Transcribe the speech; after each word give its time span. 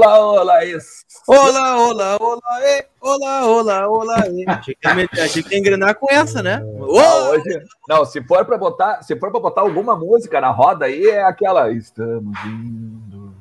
Olá, 0.00 0.18
olá, 0.18 0.40
olá, 0.40 0.64
isso. 0.64 1.04
Olá, 1.28 1.76
olá, 1.78 2.16
olá, 2.18 2.60
e, 2.62 2.84
olá, 3.02 3.46
olá, 3.46 3.86
olá. 3.88 4.28
E. 4.28 4.44
Achei 4.48 4.74
que, 4.74 4.88
ia- 4.88 5.24
achei 5.24 5.42
que 5.42 5.52
ia 5.54 5.58
engrenar 5.58 5.94
com 5.96 6.06
essa, 6.10 6.42
né? 6.42 6.60
Não, 6.60 6.88
hoje, 6.88 7.62
não, 7.86 8.04
se 8.06 8.22
for 8.24 8.42
para 8.46 8.56
botar, 8.56 9.02
se 9.02 9.14
for 9.18 9.30
para 9.30 9.40
botar 9.40 9.60
alguma 9.60 9.94
música 9.94 10.40
na 10.40 10.50
roda 10.50 10.86
aí 10.86 11.04
é 11.06 11.22
aquela 11.22 11.70
Estamos 11.70 12.34
indo 12.46 13.34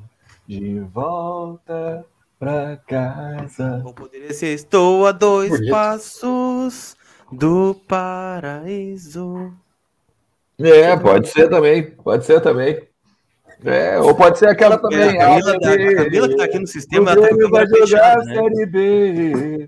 de 0.46 0.82
volta 0.82 2.06
pra 2.38 2.76
casa. 2.86 3.82
Ou 3.86 3.94
poderia 3.94 4.34
ser 4.34 4.48
Estou 4.48 5.08
a 5.08 5.14
dois 5.14 5.52
Bonito. 5.52 5.72
passos 5.72 6.98
do 7.32 7.74
paraíso. 7.88 9.54
É, 10.60 10.98
pode 10.98 11.30
ser 11.30 11.50
também, 11.50 11.92
pode 11.92 12.26
ser 12.26 12.42
também. 12.42 12.89
É, 13.66 14.00
ou 14.00 14.16
pode 14.16 14.40
ser 14.40 14.48
aquela 14.48 14.78
também. 14.78 15.00
É, 15.00 15.22
a, 15.22 15.28
Camila, 15.28 15.52
ah, 15.54 15.60
da- 15.60 15.74
a 15.74 15.96
Camila 16.06 16.30
que 16.30 16.38
tá 16.38 16.44
aqui 16.46 16.60
no 16.60 16.68
sistema, 16.68 17.12
ela 17.12 17.22
tá 17.22 17.28
com 17.28 17.34
a 17.34 17.38
Grêmio 17.38 17.50
vai 17.52 17.66
câmera 17.68 17.86
jogar 17.86 18.02
a 18.18 18.22
fechada, 18.22 18.26
né? 18.26 18.36
Série 18.36 18.66
B. 18.66 19.68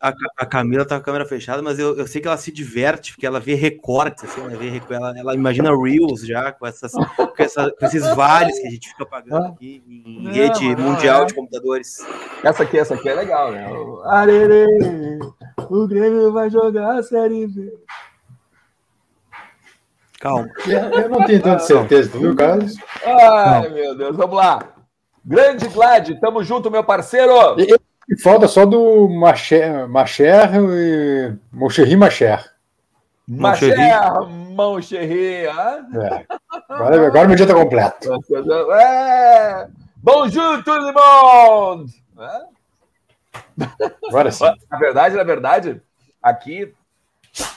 A, 0.00 0.12
a 0.38 0.46
Camila 0.46 0.84
tá 0.84 0.94
com 0.96 1.00
a 1.00 1.04
câmera 1.04 1.26
fechada, 1.26 1.62
mas 1.62 1.78
eu, 1.80 1.96
eu 1.96 2.06
sei 2.06 2.20
que 2.20 2.28
ela 2.28 2.36
se 2.36 2.52
diverte, 2.52 3.12
porque 3.12 3.26
ela 3.26 3.40
vê 3.40 3.54
recortes, 3.54 4.22
assim, 4.24 4.40
ela, 4.40 4.50
vê, 4.50 4.80
ela, 4.90 5.18
ela 5.18 5.34
imagina 5.34 5.70
Reels 5.76 6.20
já, 6.24 6.52
com, 6.52 6.64
essas, 6.64 6.92
com, 6.92 7.32
essa- 7.38 7.72
com 7.76 7.86
esses 7.86 8.06
vales 8.14 8.56
que 8.60 8.68
a 8.68 8.70
gente 8.70 8.88
fica 8.88 9.04
pagando 9.04 9.46
aqui 9.46 9.82
em 9.88 10.22
Não, 10.22 10.32
rede 10.32 10.76
não, 10.76 10.84
mundial 10.92 11.22
é. 11.22 11.26
de 11.26 11.34
computadores. 11.34 11.98
Essa 12.44 12.62
aqui, 12.62 12.78
essa 12.78 12.94
aqui 12.94 13.08
é 13.08 13.14
legal, 13.14 13.50
né? 13.50 13.68
O 13.68 14.02
Arerê, 14.04 14.64
o 15.68 15.88
Grêmio 15.88 16.30
vai 16.32 16.48
jogar 16.50 16.98
a 16.98 17.02
Série 17.02 17.48
B. 17.48 17.72
Calma. 20.20 20.48
Eu 20.66 21.08
não 21.08 21.24
tenho 21.24 21.42
tanta 21.42 21.58
certeza, 21.60 22.10
tu 22.10 22.20
viu, 22.20 22.34
Carlos? 22.36 22.74
Ai, 23.04 23.68
meu 23.68 23.96
Deus, 23.96 24.16
vamos 24.16 24.36
lá. 24.36 24.60
Grande 25.24 25.66
Glad, 25.68 26.10
tamo 26.20 26.42
junto, 26.44 26.70
meu 26.70 26.84
parceiro. 26.84 27.34
E 28.08 28.20
falta 28.20 28.46
só 28.46 28.64
do 28.64 29.08
Macher, 29.08 29.88
Macher 29.88 30.50
e 30.54 31.34
Moncherry 31.52 31.96
Macher. 31.96 32.44
Moncherry. 33.26 33.76
Macher, 33.76 34.28
Moncherry. 34.28 35.46
ah? 35.48 35.80
É. 35.92 36.26
Agora, 36.68 37.06
agora 37.08 37.26
meu 37.26 37.36
dia 37.36 37.46
tá 37.46 37.54
completo. 37.54 38.08
É. 38.80 39.66
Bonjour, 39.96 40.62
tout 40.62 40.78
le 40.78 40.92
monde. 40.92 41.92
É? 42.20 42.42
Agora 44.08 44.30
sim. 44.30 44.44
Na 44.70 44.78
verdade, 44.78 45.16
na 45.16 45.24
verdade, 45.24 45.82
aqui 46.22 46.72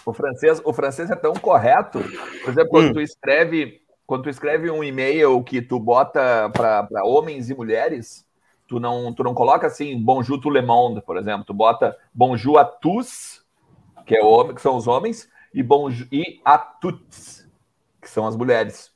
o 0.06 0.14
francês, 0.14 0.62
o 0.64 0.74
francês 0.74 1.10
é 1.10 1.16
tão 1.16 1.34
correto. 1.34 2.00
Por 2.44 2.50
exemplo, 2.52 2.70
quando 2.70 2.90
Hum. 2.90 2.94
tu 2.94 3.02
escreve, 3.02 3.82
quando 4.06 4.24
tu 4.24 4.30
escreve 4.30 4.70
um 4.70 4.84
e-mail 4.84 5.44
que 5.44 5.62
tu 5.62 5.80
bota 5.80 6.50
para 6.50 6.88
homens 7.04 7.50
e 7.50 7.56
mulheres, 7.56 8.26
tu 8.68 8.80
não, 8.80 9.14
tu 9.14 9.24
não 9.24 9.34
coloca 9.34 9.68
assim 9.68 9.98
bonjour 10.02 10.40
tout 10.40 10.54
le 10.54 10.62
monde, 10.62 11.02
por 11.02 11.18
exemplo. 11.18 11.46
Tu 11.46 11.54
bota 11.54 11.96
bonjour 12.14 12.58
à 12.58 12.66
tous, 12.66 13.44
que 14.06 14.16
é 14.16 14.24
o 14.24 14.28
homem, 14.28 14.56
que 14.56 14.62
são 14.62 14.76
os 14.76 14.88
homens, 14.88 15.30
e 15.54 15.64
bonjour 15.64 16.08
e 16.12 16.40
à 16.44 16.58
toutes, 16.58 17.48
que 18.02 18.10
são 18.10 18.26
as 18.28 18.36
mulheres. 18.36 18.92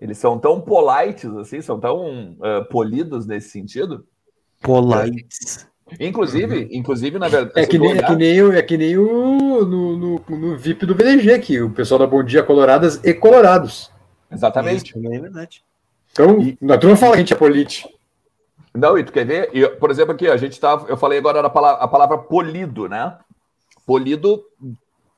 Eles 0.00 0.16
são 0.16 0.38
tão 0.38 0.60
polites 0.60 1.30
assim, 1.36 1.60
são 1.60 1.78
tão 1.78 2.36
ah, 2.42 2.64
polidos 2.70 3.26
nesse 3.26 3.50
sentido. 3.50 4.06
Polites. 4.62 5.69
Inclusive, 5.98 6.68
inclusive 6.70 7.18
na 7.18 7.28
verdade, 7.28 7.58
É 7.58 7.62
se 7.62 7.68
que 7.68 7.78
nem, 7.78 7.88
é 7.90 7.92
olhar- 7.94 8.06
que 8.06 8.16
nem, 8.16 8.42
o- 8.42 8.52
é 8.52 8.62
que 8.62 8.76
nem 8.76 8.96
o 8.98 9.64
no, 9.64 9.96
no, 9.96 10.22
no 10.28 10.56
VIP 10.56 10.86
do 10.86 10.94
BDG 10.94 11.32
aqui, 11.32 11.60
o 11.60 11.70
pessoal 11.70 11.98
da 11.98 12.06
Bom 12.06 12.22
Dia 12.22 12.42
Coloradas 12.42 13.00
e 13.04 13.12
Colorados. 13.12 13.90
Exatamente. 14.30 14.96
É 14.96 15.18
verdade. 15.18 15.64
Então, 16.12 16.38
na 16.60 16.78
turma 16.78 16.96
fala 16.96 17.12
que 17.12 17.16
a 17.16 17.20
gente 17.20 17.32
é 17.34 17.36
polite. 17.36 17.88
Não, 18.74 18.96
e 18.96 19.02
tu 19.02 19.12
quer 19.12 19.26
ver? 19.26 19.50
E, 19.52 19.66
por 19.68 19.90
exemplo, 19.90 20.12
aqui, 20.12 20.28
a 20.28 20.36
gente 20.36 20.60
tá. 20.60 20.84
Eu 20.88 20.96
falei 20.96 21.18
agora 21.18 21.40
a 21.44 21.50
palavra, 21.50 21.82
a 21.82 21.88
palavra 21.88 22.18
polido, 22.18 22.88
né? 22.88 23.16
Polido 23.84 24.44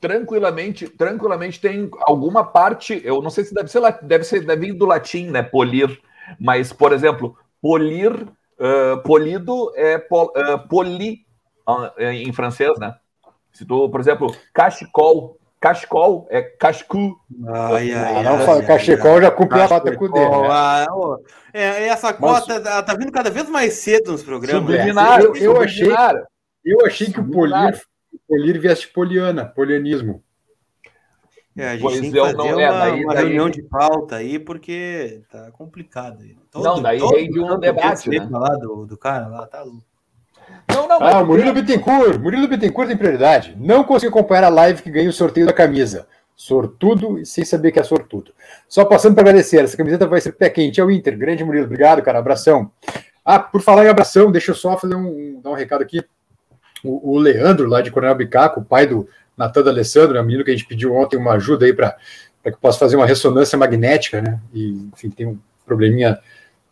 tranquilamente, 0.01 0.89
tranquilamente 0.89 1.61
tem 1.61 1.91
alguma 2.01 2.45
parte. 2.45 3.01
Eu 3.05 3.21
não 3.23 3.31
sei 3.31 3.45
se 3.45 3.55
deve 3.55 3.69
ser 3.71 3.81
deve 4.03 4.25
ser 4.25 4.41
deve 4.45 4.67
vir 4.69 4.73
do 4.73 4.87
latim, 4.87 5.27
né? 5.27 5.43
Polir. 5.43 5.99
Mas, 6.41 6.73
por 6.73 6.93
exemplo, 6.93 7.37
polir, 7.61 8.27
ah, 8.61 9.01
polido 9.05 9.73
é 9.77 9.99
pol, 9.99 10.33
ah, 10.37 10.59
poli 10.59 11.19
ah, 11.67 11.93
em 11.99 12.33
francês, 12.33 12.79
né? 12.79 12.95
Se 13.53 13.65
tu, 13.67 13.89
por 13.91 14.01
exemplo, 14.01 14.35
cachecol, 14.55 15.39
cachecol 15.61 16.27
é 16.31 16.41
cachecol. 16.43 17.17
Ai, 17.47 17.93
ai, 17.93 18.17
Ah, 18.17 18.23
não 18.23 18.53
ai, 18.53 18.67
cachecol 18.67 19.21
já 19.21 19.31
cumpre 19.31 19.61
a 19.61 19.69
nota 19.69 19.97
com 19.97 20.05
o 20.07 20.13
dele. 20.13 20.29
Né? 20.29 20.49
ah, 20.51 20.87
é, 21.53 21.87
essa 21.89 22.13
cota 22.15 22.55
ela 22.55 22.83
tá 22.83 22.95
vindo 22.95 23.13
cada 23.13 23.31
vez 23.31 23.49
mais 23.49 23.75
cedo 23.75 24.13
nos 24.13 24.23
programas. 24.23 24.61
Subliminar, 24.63 25.21
eu- 25.21 25.37
eu 25.37 25.61
achei-. 25.61 25.93
Eu 26.65 26.87
achei 26.87 27.13
que 27.13 27.21
o. 27.21 27.31
Polir, 27.31 27.75
o 28.15 28.19
Polir 28.29 28.61
viesse 28.61 28.87
poliana, 28.87 29.45
polianismo. 29.45 30.23
É, 31.57 31.69
a 31.69 31.73
gente 31.73 31.83
Pois 31.83 32.01
tem 32.01 32.11
que 32.11 32.19
fazer 32.19 32.37
não- 32.37 32.47
uma, 32.47 32.63
é, 32.63 32.69
daí- 32.71 33.05
uma 33.05 33.15
daí- 33.15 33.25
reunião 33.25 33.51
de 33.51 33.63
pauta 33.63 34.17
aí, 34.17 34.39
porque 34.39 35.21
tá 35.31 35.51
complicado. 35.53 36.23
aí. 36.23 36.35
Não, 36.55 36.81
daí 36.81 36.99
rende 36.99 37.39
um 37.41 37.47
todo 37.49 37.61
debate, 37.61 38.09
né? 38.09 38.27
Lá 38.31 38.49
do, 38.57 38.87
do 38.87 38.97
cara 38.97 39.27
lá, 39.27 39.47
tá 39.47 39.63
louco. 39.63 39.85
Não, 40.69 40.89
não, 40.89 41.03
Ah, 41.03 41.21
o 41.23 41.27
Murilo 41.27 41.53
Bittencourt. 41.53 42.19
Murilo 42.19 42.49
Bittencourt 42.49 42.89
tem 42.89 42.97
prioridade. 42.97 43.55
Não 43.59 43.85
consigo 43.85 44.17
acompanhar 44.19 44.45
a 44.45 44.49
live 44.49 44.83
que 44.83 44.91
ganha 44.91 45.09
o 45.11 45.13
sorteio 45.13 45.47
da 45.47 45.53
camisa. 45.53 46.07
Sortudo 46.35 47.19
e 47.19 47.27
sem 47.27 47.45
saber 47.45 47.71
que 47.73 47.79
é 47.79 47.83
sortudo. 47.83 48.33
Só 48.69 48.85
passando 48.85 49.15
para 49.15 49.23
agradecer. 49.23 49.63
Essa 49.63 49.77
camiseta 49.77 50.07
vai 50.07 50.21
ser 50.21 50.33
pé 50.33 50.49
quente. 50.51 50.81
É 50.81 50.85
o 50.85 50.91
Inter. 50.91 51.17
Grande 51.17 51.45
Murilo. 51.45 51.67
Obrigado, 51.67 52.03
cara. 52.03 52.19
Abração. 52.19 52.71
Ah, 53.25 53.39
por 53.39 53.61
falar 53.61 53.85
em 53.85 53.89
abração, 53.89 54.33
deixa 54.33 54.51
eu 54.51 54.55
só 54.55 54.77
fazer 54.77 54.95
um, 54.95 55.41
dar 55.43 55.51
um 55.51 55.55
recado 55.55 55.83
aqui. 55.83 56.03
O, 56.83 57.13
o 57.13 57.19
Leandro, 57.19 57.69
lá 57.69 57.81
de 57.81 57.91
Coronel 57.93 58.15
Bicaco, 58.17 58.61
o 58.61 58.65
pai 58.65 58.87
do 58.87 59.07
Natan 59.37 59.69
Alessandro, 59.69 60.17
é 60.17 60.21
um 60.21 60.25
menino 60.25 60.45
que 60.45 60.51
a 60.51 60.55
gente 60.55 60.67
pediu 60.67 60.95
ontem 60.95 61.17
uma 61.17 61.33
ajuda 61.33 61.67
aí 61.67 61.73
para 61.73 61.97
que 62.43 62.51
eu 62.51 62.59
possa 62.59 62.79
fazer 62.79 62.97
uma 62.97 63.07
ressonância 63.07 63.59
magnética, 63.59 64.21
né? 64.21 64.41
E, 64.53 64.71
enfim, 64.93 65.11
tem 65.11 65.27
um 65.27 65.39
probleminha 65.65 66.19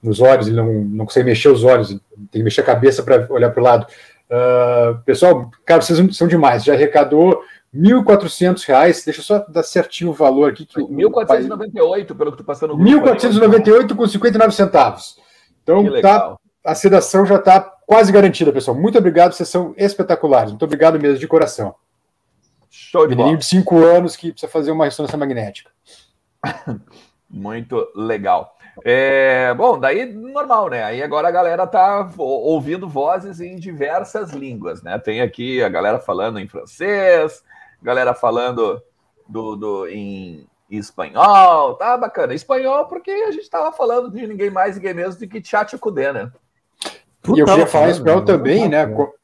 nos 0.03 0.21
olhos, 0.21 0.47
ele 0.47 0.57
não, 0.57 0.73
não 0.73 1.05
consegue 1.05 1.27
mexer 1.27 1.49
os 1.49 1.63
olhos, 1.63 1.89
tem 1.89 2.01
que 2.33 2.43
mexer 2.43 2.63
a 2.63 2.65
cabeça 2.65 3.03
para 3.03 3.27
olhar 3.31 3.51
para 3.51 3.61
o 3.61 3.65
lado. 3.65 3.87
Ah, 4.31 5.01
pessoal, 5.05 5.51
cara, 5.65 5.83
vocês 5.83 6.17
são 6.17 6.29
demais. 6.29 6.65
Já 6.65 6.75
arrecadou 6.75 7.43
1.400 7.75 8.65
reais. 8.65 9.05
Deixa 9.05 9.21
eu 9.21 9.25
só 9.25 9.45
dar 9.49 9.63
certinho 9.63 10.11
o 10.11 10.15
valor 10.15 10.51
aqui. 10.51 10.65
Que 10.65 10.81
o 10.81 10.89
1498, 10.89 12.15
pelo 12.15 12.31
que 12.31 12.39
tu 12.39 12.45
passando 12.45 12.77
no 12.77 12.85
grupo. 12.85 13.09
1.498 13.09 13.97
com 13.97 14.07
59 14.07 14.55
centavos. 14.55 15.17
Então, 15.63 16.01
tá, 16.01 16.37
a 16.65 16.75
sedação 16.75 17.27
já 17.27 17.37
está 17.37 17.61
quase 17.87 18.13
garantida, 18.13 18.53
pessoal. 18.53 18.77
Muito 18.77 18.97
obrigado, 18.97 19.33
vocês 19.33 19.49
são 19.49 19.75
espetaculares. 19.77 20.51
Muito 20.51 20.65
obrigado 20.65 20.99
mesmo, 20.99 21.19
de 21.19 21.27
coração. 21.27 21.75
Show 22.71 23.07
de 23.07 23.15
bola. 23.17 23.37
De 23.37 23.45
5 23.45 23.77
anos 23.85 24.15
que 24.17 24.31
precisa 24.31 24.51
fazer 24.51 24.71
uma 24.71 24.85
ressonância 24.85 25.19
magnética. 25.19 25.71
Muito 27.29 27.87
legal. 27.95 28.57
É, 28.85 29.53
bom, 29.55 29.79
daí 29.79 30.07
normal, 30.07 30.71
né? 30.71 30.83
Aí 30.85 31.03
agora 31.03 31.29
a 31.29 31.33
galera 31.33 31.67
tá 31.67 32.09
ouvindo 32.17 32.89
vozes 32.89 33.41
em 33.41 33.57
diversas 33.57 34.31
línguas, 34.31 34.83
né? 34.83 34.99
Tem 34.99 35.21
aqui 35.21 35.63
a 35.63 35.69
galera 35.69 35.99
falando 35.99 36.39
em 36.39 36.49
francês, 36.49 37.43
galera 37.83 38.15
falando 38.15 38.81
do, 39.29 39.57
do 39.57 39.89
em 39.89 40.47
espanhol, 40.71 41.75
tá 41.75 41.97
bacana. 41.99 42.33
Espanhol 42.33 42.87
porque 42.87 43.11
a 43.11 43.33
gente 43.33 43.51
tava 43.51 43.73
falando 43.73 44.11
de 44.11 44.27
ninguém 44.27 44.51
mais, 44.51 44.77
ninguém 44.77 44.95
menos 44.95 45.17
do 45.17 45.27
que 45.29 45.41
Tchatcho 45.41 45.79
Kudê, 45.79 46.13
né? 46.13 46.31
e 47.35 47.39
eu 47.39 47.45
queria 47.47 47.67
falar 47.67 47.89
em 47.89 47.93
espanhol 47.93 48.25
também, 48.25 48.69
né? 48.69 48.87
Co- 48.87 49.15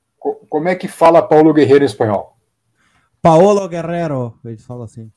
como 0.51 0.69
é 0.69 0.75
que 0.75 0.89
fala 0.89 1.23
Paulo 1.23 1.55
Guerreiro 1.55 1.85
em 1.85 1.87
espanhol? 1.87 2.36
Paolo 3.23 3.69
Guerrero, 3.69 4.35
eles 4.45 4.65
falam 4.65 4.85
assim. 4.85 5.11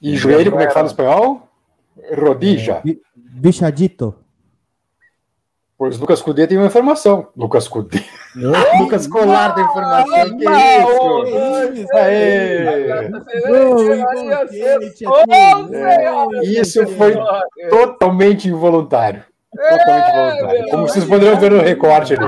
E 0.00 0.16
joelho, 0.16 0.50
como 0.50 0.62
é 0.62 0.66
que 0.66 0.72
fala 0.74 0.86
em 0.86 0.90
espanhol? 0.90 1.48
Rodija. 2.18 2.80
Bi- 2.84 3.00
Bichadito. 3.14 4.14
Pois 5.78 5.98
Lucas 5.98 6.22
Cudê 6.22 6.46
tem 6.46 6.56
uma 6.56 6.66
informação. 6.68 7.28
Lucas 7.36 7.68
Cudê. 7.68 8.02
Lucas 8.78 9.06
Colar 9.06 9.54
tem 9.54 9.64
informação. 9.64 10.38
Que 10.38 10.44
isso? 10.44 11.86
Aê! 11.94 13.10
Isso 16.42 16.86
foi 16.96 17.14
totalmente 17.68 18.48
involuntário. 18.48 19.22
Totalmente 19.54 20.10
involuntário. 20.10 20.70
Como 20.70 20.88
vocês 20.88 21.04
poderiam 21.04 21.38
ver 21.38 21.50
no 21.50 21.60
recorte 21.60 22.14
ali. 22.14 22.26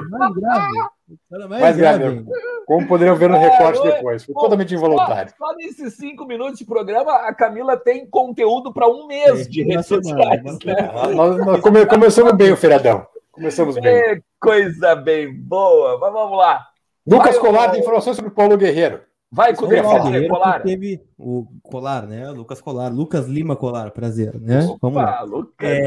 Mais 1.31 1.49
Mais, 1.49 1.63
Mais 1.63 1.77
grave. 1.77 1.99
grave. 2.05 2.25
Como 2.67 2.87
poderiam 2.87 3.17
ver 3.17 3.31
no 3.31 3.39
recorte 3.39 3.83
depois. 3.83 4.25
Foi 4.25 4.35
totalmente 4.35 4.75
involuntário. 4.75 5.33
Só, 5.39 5.47
só 5.49 5.55
nesses 5.57 5.95
cinco 5.95 6.27
minutos 6.27 6.59
de 6.59 6.65
programa, 6.67 7.13
a 7.27 7.33
Camila 7.35 7.77
tem 7.77 8.07
conteúdo 8.07 8.73
para 8.73 8.87
um 8.89 9.07
mês 9.07 9.43
Tem, 9.45 9.51
de 9.51 9.63
redes 9.63 9.87
semana, 9.87 10.05
sociais. 10.05 10.43
Né? 10.65 11.15
Nós, 11.15 11.37
nós 11.47 11.61
come- 11.61 11.87
começamos 11.87 12.33
bem 12.35 12.53
o 12.53 12.57
feriadão. 12.57 13.07
Começamos 13.33 13.75
bem. 13.77 13.87
É, 13.87 14.21
coisa 14.41 14.95
bem 14.95 15.33
boa. 15.33 15.99
Mas 15.99 16.13
vamos 16.13 16.37
lá. 16.37 16.61
Lucas 17.07 17.37
Vai, 17.37 17.41
Colar 17.41 17.69
ô- 17.69 17.71
tem 17.73 17.81
informações 17.81 18.17
sobre 18.17 18.31
Paulo 18.31 18.57
Guerreiro. 18.59 19.01
Vai 19.31 19.55
com 19.55 19.65
o 19.65 19.69
o 19.69 19.71
que 19.71 19.83
Colar. 20.29 20.63
teve 20.63 21.03
o 21.19 21.47
Colar, 21.63 22.07
né? 22.07 22.31
Lucas 22.31 22.61
Colar, 22.63 22.89
Lucas 22.93 23.27
Lima 23.27 23.55
Colar, 23.57 23.91
prazer, 23.91 24.39
né? 24.41 24.61
Vamos 24.81 24.97
lá. 24.97 25.17
Opa, 25.17 25.23
Lucas, 25.23 25.69
hein? 25.71 25.79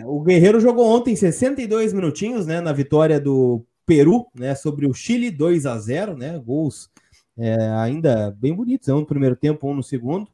É, 0.00 0.02
o 0.04 0.20
Guerreiro 0.20 0.58
jogou 0.60 0.84
ontem 0.86 1.14
62 1.14 1.92
minutinhos, 1.92 2.44
né, 2.44 2.60
na 2.60 2.72
vitória 2.72 3.20
do 3.20 3.64
Peru, 3.86 4.26
né, 4.34 4.54
sobre 4.54 4.86
o 4.86 4.94
Chile 4.94 5.30
2 5.30 5.66
a 5.66 5.78
0, 5.78 6.16
né? 6.16 6.38
Gols 6.38 6.90
é, 7.36 7.56
ainda 7.78 8.30
bem 8.38 8.54
bonitos, 8.54 8.88
um 8.88 9.00
no 9.00 9.06
primeiro 9.06 9.36
tempo, 9.36 9.68
um 9.68 9.74
no 9.74 9.82
segundo. 9.82 10.28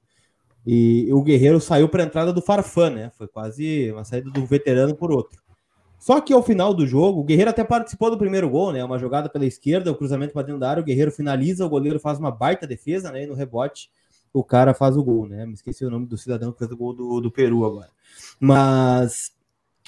E 0.66 1.08
o 1.12 1.22
Guerreiro 1.22 1.60
saiu 1.60 1.88
para 1.88 2.02
a 2.02 2.06
entrada 2.06 2.32
do 2.32 2.42
Farfã, 2.42 2.90
né? 2.90 3.10
Foi 3.16 3.26
quase 3.26 3.90
uma 3.92 4.04
saída 4.04 4.30
do 4.30 4.44
veterano 4.44 4.94
por 4.94 5.10
outro. 5.10 5.40
Só 5.98 6.20
que 6.20 6.32
ao 6.32 6.42
final 6.42 6.74
do 6.74 6.86
jogo, 6.86 7.20
o 7.20 7.24
Guerreiro 7.24 7.50
até 7.50 7.64
participou 7.64 8.10
do 8.10 8.18
primeiro 8.18 8.48
gol, 8.48 8.72
né? 8.72 8.84
Uma 8.84 8.98
jogada 8.98 9.28
pela 9.28 9.46
esquerda, 9.46 9.90
o 9.90 9.94
cruzamento 9.94 10.32
para 10.32 10.42
dentro 10.42 10.60
da 10.60 10.70
área, 10.70 10.80
o 10.80 10.84
Guerreiro 10.84 11.10
finaliza, 11.10 11.64
o 11.64 11.68
goleiro 11.68 11.98
faz 11.98 12.18
uma 12.18 12.30
baita 12.30 12.66
defesa, 12.66 13.10
né? 13.10 13.24
E 13.24 13.26
no 13.26 13.34
rebote, 13.34 13.90
o 14.32 14.44
cara 14.44 14.74
faz 14.74 14.96
o 14.96 15.02
gol, 15.02 15.26
né? 15.26 15.46
Me 15.46 15.54
esqueci 15.54 15.84
o 15.84 15.90
nome 15.90 16.06
do 16.06 16.16
cidadão 16.16 16.52
que 16.52 16.58
fez 16.58 16.70
o 16.70 16.76
gol 16.76 16.92
do, 16.92 17.20
do 17.20 17.30
Peru 17.30 17.64
agora. 17.64 17.88
Mas 18.38 19.32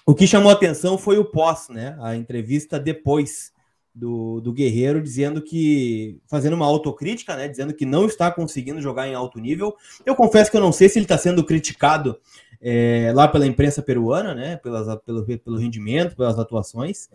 o 0.06 0.14
que 0.14 0.26
chamou 0.26 0.50
atenção 0.50 0.97
foi 0.99 1.19
o 1.19 1.25
pós, 1.25 1.69
né? 1.69 1.97
A 2.00 2.17
entrevista 2.17 2.79
depois 2.79 3.52
do, 3.94 4.41
do 4.41 4.52
Guerreiro, 4.52 5.02
dizendo 5.02 5.43
que, 5.43 6.20
fazendo 6.26 6.55
uma 6.55 6.67
autocrítica, 6.67 7.37
né? 7.37 7.49
Dizendo 7.49 7.75
que 7.75 7.85
não 7.85 8.06
está 8.06 8.31
conseguindo 8.31 8.81
jogar 8.81 9.08
em 9.08 9.14
alto 9.14 9.38
nível. 9.38 9.75
Eu 10.06 10.14
confesso 10.14 10.50
que 10.50 10.56
eu 10.56 10.61
não 10.61 10.73
sei 10.73 10.88
se 10.88 10.99
ele 10.99 11.05
está 11.05 11.19
sendo 11.19 11.44
criticado 11.44 12.19
é, 12.61 13.12
lá 13.14 13.26
pela 13.29 13.47
imprensa 13.47 13.82
peruana, 13.82 14.35
né? 14.35 14.56
Pelas, 14.56 14.87
pelo, 15.02 15.25
pelo 15.25 15.58
rendimento, 15.58 16.17
pelas 16.17 16.38
atuações. 16.38 17.08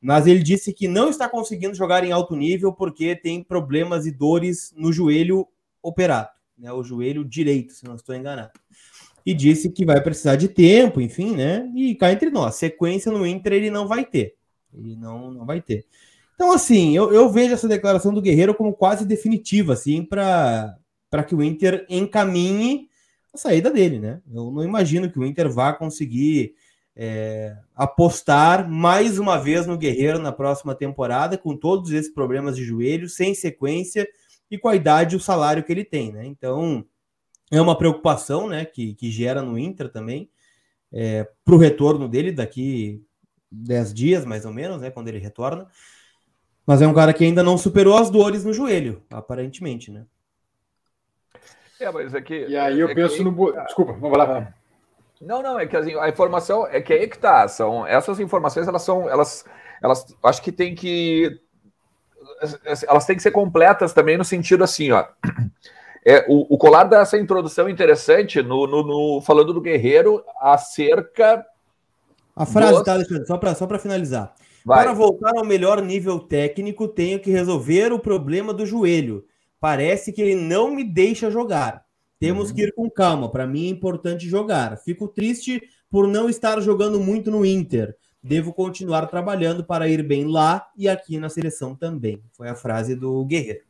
Mas 0.00 0.26
ele 0.26 0.42
disse 0.42 0.72
que 0.72 0.88
não 0.88 1.10
está 1.10 1.28
conseguindo 1.28 1.74
jogar 1.74 2.04
em 2.04 2.12
alto 2.12 2.34
nível 2.34 2.72
porque 2.72 3.14
tem 3.14 3.42
problemas 3.42 4.06
e 4.06 4.10
dores 4.10 4.72
no 4.74 4.92
joelho 4.92 5.46
operado, 5.82 6.30
né? 6.56 6.72
O 6.72 6.82
joelho 6.82 7.24
direito, 7.24 7.72
se 7.72 7.84
não 7.84 7.96
estou 7.96 8.14
enganado. 8.14 8.52
E 9.30 9.34
disse 9.34 9.70
que 9.70 9.84
vai 9.84 10.00
precisar 10.00 10.34
de 10.34 10.48
tempo, 10.48 11.00
enfim, 11.00 11.36
né? 11.36 11.70
E 11.72 11.94
cá 11.94 12.12
entre 12.12 12.30
nós, 12.30 12.56
sequência 12.56 13.12
no 13.12 13.24
Inter 13.24 13.52
ele 13.52 13.70
não 13.70 13.86
vai 13.86 14.04
ter. 14.04 14.34
Ele 14.74 14.96
não, 14.96 15.30
não 15.30 15.46
vai 15.46 15.60
ter. 15.60 15.86
Então, 16.34 16.50
assim, 16.50 16.96
eu, 16.96 17.12
eu 17.12 17.30
vejo 17.30 17.54
essa 17.54 17.68
declaração 17.68 18.12
do 18.12 18.20
Guerreiro 18.20 18.54
como 18.54 18.72
quase 18.72 19.06
definitiva, 19.06 19.74
assim, 19.74 20.04
para 20.04 20.74
que 21.28 21.34
o 21.34 21.44
Inter 21.44 21.86
encaminhe 21.88 22.88
a 23.32 23.38
saída 23.38 23.70
dele, 23.70 24.00
né? 24.00 24.20
Eu 24.32 24.50
não 24.50 24.64
imagino 24.64 25.08
que 25.08 25.18
o 25.18 25.24
Inter 25.24 25.48
vá 25.48 25.72
conseguir 25.72 26.54
é, 26.96 27.56
apostar 27.74 28.68
mais 28.68 29.16
uma 29.16 29.36
vez 29.38 29.64
no 29.64 29.78
Guerreiro 29.78 30.18
na 30.18 30.32
próxima 30.32 30.74
temporada, 30.74 31.38
com 31.38 31.56
todos 31.56 31.92
esses 31.92 32.12
problemas 32.12 32.56
de 32.56 32.64
joelho, 32.64 33.08
sem 33.08 33.32
sequência 33.32 34.08
e 34.50 34.58
com 34.58 34.68
a 34.68 34.74
idade 34.74 35.14
e 35.14 35.16
o 35.16 35.20
salário 35.20 35.62
que 35.62 35.70
ele 35.70 35.84
tem, 35.84 36.10
né? 36.10 36.26
Então, 36.26 36.84
é 37.50 37.60
uma 37.60 37.76
preocupação, 37.76 38.48
né, 38.48 38.64
que, 38.64 38.94
que 38.94 39.10
gera 39.10 39.42
no 39.42 39.58
Inter 39.58 39.88
também, 39.90 40.30
é, 40.92 41.28
para 41.44 41.54
o 41.54 41.58
retorno 41.58 42.08
dele 42.08 42.32
daqui 42.32 43.02
10 43.50 43.92
dias, 43.94 44.24
mais 44.24 44.44
ou 44.46 44.52
menos, 44.52 44.80
né, 44.80 44.90
quando 44.90 45.08
ele 45.08 45.18
retorna. 45.18 45.66
Mas 46.66 46.82
é 46.82 46.86
um 46.86 46.94
cara 46.94 47.12
que 47.12 47.24
ainda 47.24 47.42
não 47.42 47.58
superou 47.58 47.96
as 47.96 48.10
dores 48.10 48.44
no 48.44 48.52
joelho, 48.52 49.02
aparentemente, 49.10 49.90
né? 49.90 50.04
É, 51.80 51.90
mas 51.90 52.14
é 52.14 52.20
que, 52.20 52.46
E 52.46 52.56
aí 52.56 52.78
eu 52.78 52.88
é 52.90 52.94
penso 52.94 53.16
que- 53.16 53.22
no. 53.24 53.32
bo- 53.32 53.52
Desculpa, 53.52 53.92
vamos 53.94 54.16
lá. 54.18 54.52
Não, 55.20 55.42
não, 55.42 55.58
é 55.58 55.66
que 55.66 55.76
assim, 55.76 55.94
a 55.98 56.08
informação 56.08 56.66
é 56.66 56.80
que 56.80 56.92
aí 56.92 57.08
que 57.08 57.18
tá. 57.18 57.46
São, 57.48 57.86
essas 57.86 58.20
informações, 58.20 58.68
elas 58.68 58.82
são. 58.82 59.08
Elas, 59.08 59.44
elas 59.82 60.06
acho 60.22 60.42
que 60.42 60.52
tem 60.52 60.74
que. 60.74 61.40
Elas 62.86 63.06
têm 63.06 63.16
que 63.16 63.22
ser 63.22 63.30
completas 63.30 63.92
também 63.92 64.16
no 64.16 64.24
sentido 64.24 64.62
assim, 64.64 64.90
ó. 64.92 65.06
É, 66.04 66.24
o, 66.28 66.54
o 66.54 66.58
Colar 66.58 66.84
dá 66.84 67.00
essa 67.00 67.18
introdução 67.18 67.68
interessante 67.68 68.42
no, 68.42 68.66
no- 68.66 68.82
no- 68.82 69.20
falando 69.20 69.52
do 69.52 69.60
Guerreiro 69.60 70.24
acerca. 70.40 71.44
A 72.34 72.46
frase, 72.46 72.82
tá, 72.84 72.94
Alexandre? 72.94 73.26
Só 73.26 73.36
para 73.36 73.54
só 73.54 73.66
pra 73.66 73.78
finalizar. 73.78 74.34
Vai, 74.64 74.84
Para 74.84 74.92
voltar 74.94 75.36
ao 75.36 75.44
melhor 75.44 75.82
nível 75.82 76.18
técnico, 76.18 76.86
tenho 76.88 77.18
que 77.20 77.30
resolver 77.30 77.92
o 77.92 77.98
problema 77.98 78.52
do 78.54 78.64
joelho. 78.66 79.24
Parece 79.58 80.12
que 80.12 80.22
ele 80.22 80.34
não 80.36 80.70
me 80.74 80.84
deixa 80.84 81.30
jogar. 81.30 81.84
Temos 82.18 82.48
Uhum. 82.50 82.54
que 82.54 82.62
ir 82.62 82.72
com 82.74 82.88
calma. 82.90 83.30
Para 83.30 83.46
mim 83.46 83.66
é 83.66 83.70
importante 83.70 84.28
jogar. 84.28 84.76
Fico 84.78 85.08
triste 85.08 85.62
por 85.90 86.06
não 86.06 86.28
estar 86.28 86.60
jogando 86.60 87.00
muito 87.00 87.30
no 87.30 87.44
Inter. 87.44 87.94
Devo 88.22 88.52
continuar 88.52 89.06
trabalhando 89.06 89.64
para 89.64 89.88
ir 89.88 90.02
bem 90.02 90.26
lá 90.26 90.68
e 90.76 90.88
aqui 90.88 91.18
na 91.18 91.28
seleção 91.30 91.74
também. 91.74 92.22
Foi 92.32 92.48
a 92.48 92.54
frase 92.54 92.94
do 92.94 93.24
Guerreiro. 93.24 93.64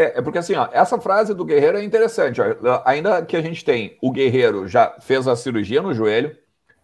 É, 0.00 0.18
é 0.18 0.22
porque 0.22 0.38
assim, 0.38 0.54
ó, 0.54 0.68
essa 0.70 1.00
frase 1.00 1.34
do 1.34 1.44
Guerreiro 1.44 1.76
é 1.78 1.82
interessante. 1.82 2.40
Ó, 2.40 2.44
ainda 2.84 3.20
que 3.24 3.36
a 3.36 3.42
gente 3.42 3.64
tem 3.64 3.98
o 4.00 4.12
Guerreiro 4.12 4.68
já 4.68 4.94
fez 5.00 5.26
a 5.26 5.34
cirurgia 5.34 5.82
no 5.82 5.92
joelho, 5.92 6.36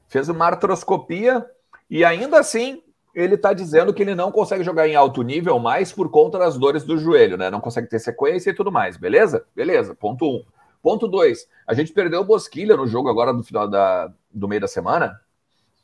fez 0.09 0.29
uma 0.29 0.47
artroscopia 0.47 1.47
e 1.89 2.05
ainda 2.05 2.41
assim 2.41 2.83
ele 3.15 3.37
tá 3.37 3.53
dizendo 3.53 3.95
que 3.95 4.03
ele 4.03 4.17
não 4.17 4.33
consegue 4.33 4.65
jogar 4.65 4.89
em 4.89 4.97
alto 4.97 5.23
nível 5.23 5.57
mais 5.61 5.93
por 5.93 6.11
conta 6.11 6.37
das 6.41 6.59
dores 6.59 6.83
do 6.83 6.99
joelho, 6.99 7.37
né? 7.37 7.49
Não 7.51 7.61
consegue 7.61 7.87
ter 7.89 8.01
sequência 8.01 8.51
e 8.51 8.55
tudo 8.55 8.73
mais, 8.73 8.97
beleza? 8.97 9.45
Beleza, 9.55 9.95
ponto 9.95 10.25
um. 10.27 10.43
Ponto 10.83 11.07
dois, 11.07 11.49
a 11.67 11.73
gente 11.73 11.93
perdeu 11.93 12.21
o 12.21 12.25
Bosquilha 12.25 12.77
no 12.77 12.87
jogo 12.87 13.09
agora 13.09 13.33
no 13.33 13.45
final 13.45 13.69
da, 13.69 14.13
do 14.33 14.49
meio 14.49 14.61
da 14.61 14.67
semana, 14.69 15.19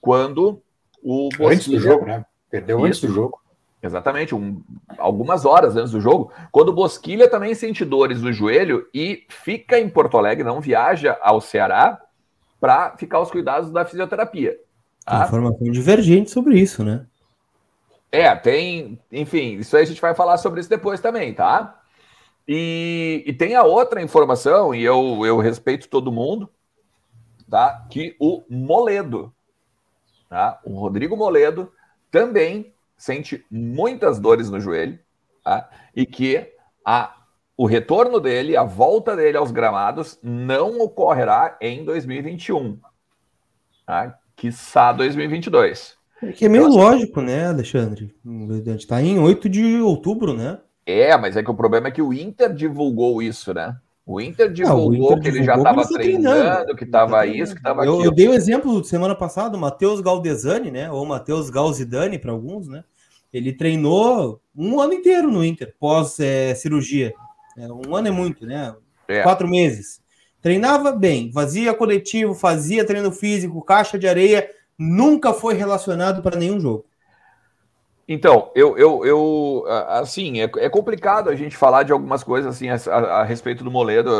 quando 0.00 0.60
o 1.02 1.28
Antes 1.28 1.38
do 1.38 1.44
Bosquilha- 1.74 1.80
jogo, 1.80 2.06
né? 2.06 2.24
Perdeu 2.50 2.84
antes 2.84 2.98
Isso. 2.98 3.06
do 3.06 3.12
jogo. 3.12 3.40
Exatamente, 3.82 4.34
um- 4.34 4.62
algumas 4.98 5.46
horas 5.46 5.74
antes 5.76 5.90
do 5.92 6.00
jogo, 6.00 6.30
quando 6.52 6.68
o 6.68 6.74
Bosquilha 6.74 7.28
também 7.28 7.54
sente 7.54 7.84
dores 7.84 8.20
no 8.20 8.32
joelho 8.32 8.86
e 8.92 9.24
fica 9.30 9.78
em 9.78 9.88
Porto 9.88 10.18
Alegre, 10.18 10.44
não 10.44 10.60
viaja 10.60 11.18
ao 11.22 11.40
Ceará 11.40 12.00
para 12.60 12.94
ficar 12.98 13.18
aos 13.18 13.30
cuidados 13.30 13.70
da 13.70 13.84
fisioterapia. 13.86 14.58
tá? 15.04 15.24
Informação 15.24 15.70
divergente 15.70 16.30
sobre 16.30 16.58
isso, 16.58 16.84
né? 16.84 17.06
É, 18.12 18.34
tem, 18.34 18.98
enfim, 19.10 19.54
isso 19.54 19.76
aí 19.76 19.84
a 19.84 19.86
gente 19.86 20.00
vai 20.00 20.14
falar 20.14 20.36
sobre 20.36 20.60
isso 20.60 20.68
depois 20.68 21.00
também, 21.00 21.32
tá? 21.32 21.80
E, 22.46 23.22
e 23.26 23.32
tem 23.32 23.54
a 23.54 23.62
outra 23.62 24.02
informação, 24.02 24.74
e 24.74 24.82
eu, 24.82 25.24
eu 25.24 25.38
respeito 25.38 25.88
todo 25.88 26.12
mundo, 26.12 26.50
tá? 27.48 27.86
Que 27.88 28.16
o 28.18 28.42
Moledo, 28.50 29.32
tá? 30.28 30.60
O 30.64 30.78
Rodrigo 30.78 31.16
Moledo 31.16 31.72
também 32.10 32.74
sente 33.00 33.44
muitas 33.50 34.18
dores 34.20 34.50
no 34.50 34.60
joelho, 34.60 34.98
tá? 35.42 35.68
E 35.96 36.04
que 36.04 36.46
a, 36.84 37.14
o 37.56 37.64
retorno 37.66 38.20
dele, 38.20 38.56
a 38.56 38.62
volta 38.62 39.16
dele 39.16 39.38
aos 39.38 39.50
gramados, 39.50 40.18
não 40.22 40.78
ocorrerá 40.80 41.56
em 41.60 41.82
2021, 41.84 42.78
tá? 43.86 44.18
Quiçá 44.36 44.92
2022. 44.92 45.98
Que 46.36 46.44
é 46.44 46.48
meio 46.48 46.64
Eu 46.64 46.68
acho- 46.68 46.76
lógico, 46.76 47.20
né, 47.22 47.46
Alexandre? 47.46 48.14
A 48.24 48.70
gente 48.70 48.86
tá 48.86 49.00
em 49.02 49.18
8 49.18 49.48
de 49.48 49.80
outubro, 49.80 50.36
né? 50.36 50.58
É, 50.84 51.16
mas 51.16 51.36
é 51.36 51.42
que 51.42 51.50
o 51.50 51.54
problema 51.54 51.88
é 51.88 51.90
que 51.90 52.02
o 52.02 52.12
Inter 52.12 52.52
divulgou 52.52 53.22
isso, 53.22 53.54
né? 53.54 53.76
O 54.10 54.20
Inter 54.20 54.50
divulgou 54.52 55.12
Inter 55.12 55.20
que 55.20 55.28
ele 55.28 55.44
já 55.44 55.54
estava 55.54 55.86
treinando, 55.86 56.40
treinando. 56.40 56.76
que 56.76 56.82
estava 56.82 57.26
isso, 57.26 57.52
que 57.52 57.60
estava 57.60 57.84
Eu, 57.84 57.92
aquilo. 57.92 58.04
eu 58.06 58.10
dei 58.10 58.26
o 58.26 58.34
exemplo 58.34 58.82
semana 58.82 59.14
passada, 59.14 59.56
o 59.56 59.60
Matheus 59.60 60.00
Galdesani, 60.00 60.68
né? 60.72 60.90
Ou 60.90 61.06
Matheus 61.06 61.48
Galzidani 61.48 62.18
para 62.18 62.32
alguns, 62.32 62.66
né? 62.66 62.82
Ele 63.32 63.52
treinou 63.52 64.40
um 64.56 64.80
ano 64.80 64.94
inteiro 64.94 65.30
no 65.30 65.44
Inter, 65.44 65.72
pós 65.78 66.18
é, 66.18 66.56
cirurgia. 66.56 67.14
É, 67.56 67.68
um 67.68 67.94
ano 67.94 68.08
é 68.08 68.10
muito, 68.10 68.44
né? 68.44 68.74
É. 69.06 69.22
Quatro 69.22 69.46
meses. 69.46 70.00
Treinava 70.42 70.90
bem, 70.90 71.30
fazia 71.32 71.72
coletivo, 71.72 72.34
fazia 72.34 72.84
treino 72.84 73.12
físico, 73.12 73.62
caixa 73.62 73.96
de 73.96 74.08
areia, 74.08 74.50
nunca 74.76 75.32
foi 75.32 75.54
relacionado 75.54 76.20
para 76.20 76.36
nenhum 76.36 76.58
jogo. 76.58 76.84
Então, 78.12 78.50
eu, 78.56 78.76
eu, 78.76 79.06
eu 79.06 79.64
assim, 79.86 80.40
é, 80.40 80.50
é 80.56 80.68
complicado 80.68 81.30
a 81.30 81.36
gente 81.36 81.56
falar 81.56 81.84
de 81.84 81.92
algumas 81.92 82.24
coisas 82.24 82.56
assim 82.56 82.68
a, 82.68 82.74
a- 82.92 83.22
respeito 83.22 83.62
do 83.62 83.70
Moledo. 83.70 84.10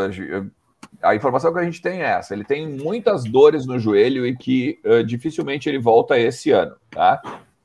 A 1.02 1.16
informação 1.16 1.52
que 1.52 1.58
a 1.58 1.64
gente 1.64 1.82
tem 1.82 2.00
é 2.00 2.10
essa: 2.10 2.32
ele 2.32 2.44
tem 2.44 2.68
muitas 2.68 3.24
dores 3.24 3.66
no 3.66 3.80
joelho 3.80 4.24
e 4.24 4.36
que 4.36 4.78
eh, 4.84 5.02
dificilmente 5.02 5.68
ele 5.68 5.80
volta 5.80 6.16
esse 6.16 6.52
ano, 6.52 6.76
tá? 6.88 7.20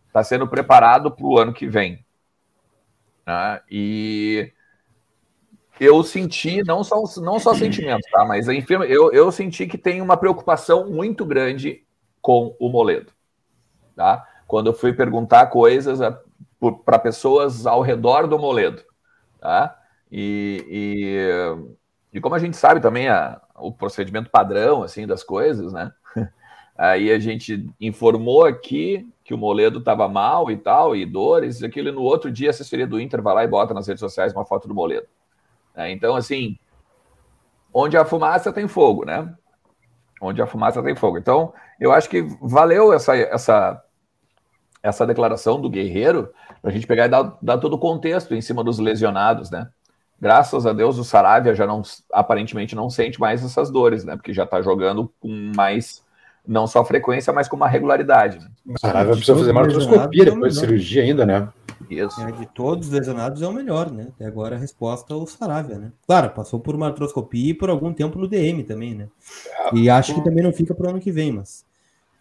Está 0.08 0.24
sendo 0.24 0.48
preparado 0.48 1.12
para 1.12 1.26
o 1.28 1.38
ano 1.38 1.54
que 1.54 1.68
vem. 1.68 2.04
Tá? 3.24 3.62
E 3.70 4.52
eu 5.80 6.02
senti, 6.04 6.64
não 6.64 6.84
só, 6.84 7.04
não 7.22 7.38
só 7.38 7.54
sentimentos, 7.54 8.10
tá? 8.10 8.26
Mas 8.26 8.48
enfim, 8.48 8.74
eu, 8.88 9.12
eu 9.12 9.32
senti 9.32 9.68
que 9.68 9.78
tem 9.78 10.02
uma 10.02 10.18
preocupação 10.18 10.90
muito 10.90 11.24
grande 11.24 11.84
com 12.20 12.56
o 12.60 12.68
Moledo, 12.68 13.12
tá? 13.96 14.28
Quando 14.56 14.68
eu 14.68 14.74
fui 14.74 14.94
perguntar 14.94 15.48
coisas 15.48 16.00
para 16.86 16.98
pessoas 16.98 17.68
ao 17.68 17.82
redor 17.82 18.26
do 18.26 18.40
Moledo, 18.40 18.82
tá? 19.38 19.78
E, 20.10 20.66
e, 20.70 22.18
e 22.18 22.22
como 22.22 22.36
a 22.36 22.40
gente 22.40 22.56
sabe 22.56 22.80
também 22.80 23.10
a, 23.10 23.42
o 23.58 23.70
procedimento 23.70 24.30
padrão 24.30 24.82
assim 24.82 25.06
das 25.06 25.26
coisas, 25.26 25.74
né? 25.74 25.92
Aí 26.78 27.12
a 27.12 27.20
gente 27.20 27.70
informou 27.82 28.46
aqui 28.46 29.06
que 29.26 29.34
o 29.34 29.38
Moledo 29.38 29.80
estava 29.80 30.08
mal 30.08 30.50
e 30.50 30.56
tal, 30.56 30.96
e 30.96 31.06
dores, 31.06 31.60
e 31.60 31.66
aquilo, 31.66 31.90
e 31.90 31.92
no 31.92 32.04
outro 32.04 32.32
dia 32.32 32.48
a 32.48 32.52
assessoria 32.52 32.88
do 32.88 32.98
Inter 32.98 33.22
vai 33.22 33.36
lá 33.36 33.44
e 33.44 33.50
bota 33.50 33.74
nas 33.74 33.86
redes 33.86 34.00
sociais 34.00 34.32
uma 34.32 34.46
foto 34.46 34.70
do 34.70 34.74
Moledo. 34.74 35.08
Né? 35.76 35.92
Então, 35.92 36.16
assim, 36.16 36.58
onde 37.74 37.98
a 37.98 38.06
fumaça 38.06 38.54
tem 38.54 38.70
fogo, 38.70 39.04
né? 39.04 39.36
Onde 40.22 40.42
a 40.42 40.48
fumaça 40.48 40.82
tem 40.82 40.96
fogo. 40.96 41.18
Então, 41.18 41.54
eu 41.78 41.92
acho 41.92 42.10
que 42.10 42.22
valeu 42.42 42.94
essa, 42.94 43.18
essa, 43.18 43.85
essa 44.86 45.06
declaração 45.06 45.60
do 45.60 45.68
Guerreiro 45.68 46.32
para 46.62 46.70
a 46.70 46.74
gente 46.74 46.86
pegar 46.86 47.06
e 47.06 47.10
dar, 47.10 47.38
dar 47.42 47.58
todo 47.58 47.74
o 47.74 47.80
contexto 47.80 48.36
em 48.36 48.42
cima 48.42 48.64
dos 48.64 48.78
lesionados, 48.78 49.50
né? 49.50 49.68
Graças 50.22 50.66
a 50.66 50.74
Deus 50.74 50.98
o 51.00 51.04
Saravia 51.04 51.56
já 51.56 51.66
não 51.66 51.82
aparentemente 52.14 52.76
não 52.76 52.90
sente 52.90 53.20
mais 53.20 53.44
essas 53.44 53.72
dores, 53.72 54.06
né? 54.06 54.16
Porque 54.16 54.32
já 54.32 54.44
está 54.44 54.62
jogando 54.62 55.12
com 55.20 55.52
mais 55.56 56.04
não 56.48 56.68
só 56.68 56.86
frequência, 56.86 57.34
mas 57.34 57.48
com 57.48 57.56
uma 57.56 57.68
regularidade. 57.68 58.38
Né? 58.38 58.48
O 58.68 58.80
Saravia 58.80 59.14
precisa 59.14 59.36
fazer 59.36 59.52
uma 59.52 59.62
artroscopia 59.62 60.26
depois 60.26 60.54
de 60.54 60.60
cirurgia 60.60 61.02
ainda, 61.02 61.26
né? 61.26 61.50
Isso. 61.90 62.22
É, 62.22 62.32
de 62.32 62.46
todos 62.46 62.88
os 62.88 62.94
lesionados 62.94 63.42
é 63.42 63.48
o 63.48 63.52
melhor, 63.52 63.92
né? 63.92 64.10
Até 64.16 64.26
agora 64.26 64.56
a 64.56 64.60
resposta 64.60 65.14
é 65.14 65.18
o 65.18 65.26
Saravia, 65.26 65.80
né? 65.80 65.92
Claro, 66.06 66.30
passou 66.30 66.60
por 66.60 66.76
uma 66.76 66.88
artroscopia 66.88 67.50
e 67.50 67.54
por 67.56 67.72
algum 67.72 67.92
tempo 67.92 68.20
no 68.20 68.28
DM 68.28 68.64
também, 68.64 68.94
né? 68.94 69.08
E 69.74 69.90
acho 69.90 70.14
que 70.14 70.24
também 70.24 70.44
não 70.44 70.54
fica 70.54 70.76
para 70.76 70.86
o 70.86 70.90
ano 70.92 71.00
que 71.00 71.12
vem, 71.12 71.32
mas. 71.32 71.66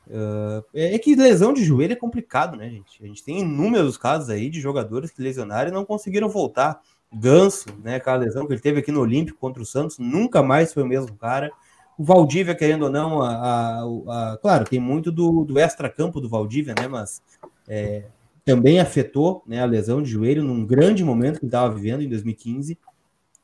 Uh, 0.06 0.64
é 0.74 0.98
que 0.98 1.14
lesão 1.14 1.52
de 1.52 1.64
joelho 1.64 1.94
é 1.94 1.96
complicado, 1.96 2.56
né, 2.56 2.68
gente? 2.68 3.02
A 3.02 3.06
gente 3.06 3.24
tem 3.24 3.40
inúmeros 3.40 3.96
casos 3.96 4.28
aí 4.28 4.50
de 4.50 4.60
jogadores 4.60 5.10
que 5.10 5.22
lesionaram 5.22 5.70
e 5.70 5.72
não 5.72 5.84
conseguiram 5.84 6.28
voltar. 6.28 6.80
Ganso, 7.12 7.68
né? 7.82 7.96
Aquela 7.96 8.16
lesão 8.16 8.46
que 8.46 8.52
ele 8.52 8.60
teve 8.60 8.80
aqui 8.80 8.90
no 8.90 9.00
Olímpico 9.00 9.38
contra 9.38 9.62
o 9.62 9.66
Santos, 9.66 9.98
nunca 9.98 10.42
mais 10.42 10.72
foi 10.72 10.82
o 10.82 10.86
mesmo 10.86 11.14
cara. 11.16 11.50
O 11.96 12.02
Valdívia, 12.02 12.56
querendo 12.56 12.84
ou 12.84 12.90
não, 12.90 13.22
a, 13.22 13.30
a, 13.30 14.32
a 14.32 14.38
claro, 14.38 14.64
tem 14.64 14.80
muito 14.80 15.12
do, 15.12 15.44
do 15.44 15.58
extra-campo 15.58 16.20
do 16.20 16.28
Valdívia, 16.28 16.74
né? 16.78 16.88
Mas 16.88 17.22
é, 17.68 18.04
também 18.44 18.80
afetou 18.80 19.42
né, 19.46 19.62
a 19.62 19.64
lesão 19.64 20.02
de 20.02 20.10
joelho 20.10 20.42
num 20.42 20.66
grande 20.66 21.04
momento 21.04 21.38
que 21.38 21.44
ele 21.44 21.48
estava 21.48 21.72
vivendo 21.72 22.02
em 22.02 22.08
2015. 22.08 22.76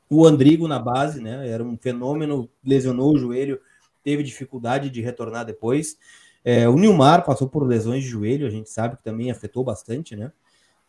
O 0.09 0.27
Andrigo 0.27 0.67
na 0.67 0.77
base, 0.77 1.21
né? 1.21 1.47
Era 1.47 1.63
um 1.63 1.77
fenômeno, 1.77 2.49
lesionou 2.63 3.13
o 3.13 3.17
joelho, 3.17 3.59
teve 4.03 4.21
dificuldade 4.21 4.89
de 4.89 5.01
retornar 5.01 5.45
depois. 5.45 5.97
É, 6.43 6.67
o 6.67 6.75
Nilmar 6.75 7.23
passou 7.23 7.47
por 7.47 7.63
lesões 7.63 8.03
de 8.03 8.09
joelho, 8.09 8.47
a 8.47 8.49
gente 8.49 8.69
sabe 8.69 8.97
que 8.97 9.03
também 9.03 9.29
afetou 9.29 9.63
bastante, 9.63 10.15
né? 10.15 10.31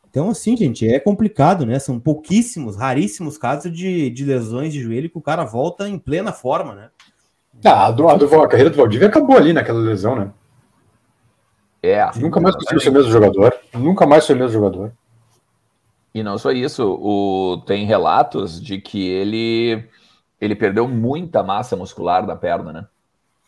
Então, 0.09 0.28
assim, 0.28 0.56
gente, 0.56 0.87
é 0.87 1.00
complicado, 1.00 1.64
né? 1.64 1.78
São 1.78 1.99
pouquíssimos, 1.99 2.76
raríssimos 2.76 3.38
casos 3.38 3.73
de, 3.73 4.11
de 4.11 4.25
lesões 4.25 4.73
de 4.73 4.80
joelho 4.80 5.09
que 5.09 5.16
o 5.16 5.23
cara 5.23 5.44
volta 5.44 5.88
em 5.88 5.99
plena 5.99 6.32
forma, 6.32 6.75
né? 6.75 6.90
Ah, 7.64 7.87
a, 7.87 7.90
do, 7.90 8.09
a, 8.09 8.16
do, 8.16 8.42
a 8.42 8.49
carreira 8.49 8.71
do 8.71 8.76
Valdívia 8.76 9.09
acabou 9.09 9.37
ali 9.37 9.52
naquela 9.52 9.80
lesão, 9.80 10.16
né? 10.16 10.30
É. 11.82 12.06
Nunca 12.18 12.40
mais 12.40 12.54
conseguiu 12.54 12.80
ser 12.80 12.90
o 12.90 12.92
mesmo 12.92 13.11
jogador. 13.11 13.54
Nunca 13.73 14.06
mais 14.06 14.26
foi 14.26 14.37
o 14.37 14.38
mesmo 14.38 14.52
jogador. 14.52 14.92
E 16.14 16.23
não 16.23 16.37
só 16.37 16.52
isso, 16.52 16.87
o, 17.00 17.62
tem 17.66 17.87
relatos 17.87 18.61
de 18.61 18.78
que 18.78 19.09
ele, 19.09 19.88
ele 20.40 20.54
perdeu 20.54 20.87
muita 20.87 21.42
massa 21.42 21.75
muscular 21.75 22.26
da 22.26 22.37
perna, 22.37 22.73
né? 22.73 22.87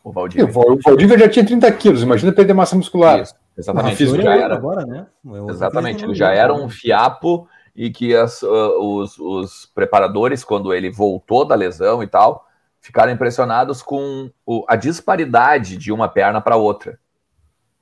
O 0.04 0.12
Valdívia. 0.12 0.46
O 0.46 0.78
Valdívia 0.82 1.18
já 1.18 1.28
tinha 1.30 1.46
30 1.46 1.72
quilos, 1.72 2.02
imagina 2.02 2.30
perder 2.30 2.52
massa 2.52 2.76
muscular. 2.76 3.22
Isso, 3.22 3.34
exatamente. 3.56 4.06
Já 4.22 4.36
era, 4.36 4.54
agora, 4.54 4.84
né? 4.84 5.06
Exatamente, 5.48 6.04
ele 6.04 6.14
já 6.14 6.30
era 6.30 6.52
um 6.52 6.68
fiapo 6.68 7.48
e 7.74 7.90
que 7.90 8.14
as, 8.14 8.42
uh, 8.42 8.78
os, 8.78 9.18
os 9.18 9.66
preparadores, 9.74 10.44
quando 10.44 10.74
ele 10.74 10.90
voltou 10.90 11.46
da 11.46 11.54
lesão 11.54 12.02
e 12.02 12.06
tal, 12.06 12.46
ficaram 12.80 13.10
impressionados 13.10 13.82
com 13.82 14.30
o, 14.44 14.62
a 14.68 14.76
disparidade 14.76 15.78
de 15.78 15.90
uma 15.90 16.06
perna 16.06 16.38
para 16.38 16.56
outra. 16.56 17.00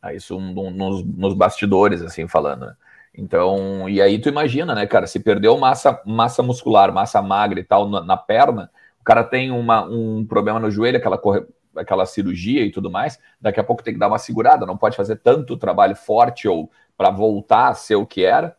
Ah, 0.00 0.14
isso 0.14 0.36
um, 0.36 0.70
nos, 0.70 1.04
nos, 1.04 1.34
bastidores, 1.34 2.02
assim, 2.02 2.28
falando. 2.28 2.66
Né? 2.66 2.74
Então, 3.18 3.88
e 3.88 4.00
aí 4.00 4.20
tu 4.20 4.28
imagina, 4.28 4.76
né, 4.76 4.86
cara, 4.86 5.08
se 5.08 5.18
perdeu 5.18 5.58
massa, 5.58 6.00
massa 6.06 6.40
muscular, 6.40 6.92
massa 6.92 7.20
magra 7.20 7.58
e 7.58 7.64
tal 7.64 7.88
na, 7.88 8.02
na 8.02 8.16
perna, 8.16 8.70
o 9.00 9.04
cara 9.04 9.24
tem 9.24 9.50
uma, 9.50 9.84
um 9.84 10.24
problema 10.24 10.60
no 10.60 10.70
joelho, 10.70 10.98
aquela, 10.98 11.18
corre, 11.18 11.44
aquela 11.76 12.06
cirurgia 12.06 12.64
e 12.64 12.70
tudo 12.70 12.90
mais, 12.90 13.18
daqui 13.40 13.60
a 13.60 13.64
pouco 13.64 13.82
tem 13.82 13.94
que 13.94 14.00
dar 14.00 14.08
uma 14.08 14.18
segurada, 14.18 14.66
não 14.66 14.76
pode 14.76 14.96
fazer 14.96 15.16
tanto 15.16 15.56
trabalho 15.56 15.96
forte 15.96 16.48
ou 16.48 16.70
para 16.96 17.10
voltar 17.10 17.68
a 17.68 17.74
ser 17.74 17.96
o 17.96 18.06
que 18.06 18.24
era, 18.24 18.56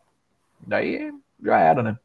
daí 0.66 1.12
já 1.42 1.58
era, 1.58 1.82
né? 1.82 1.98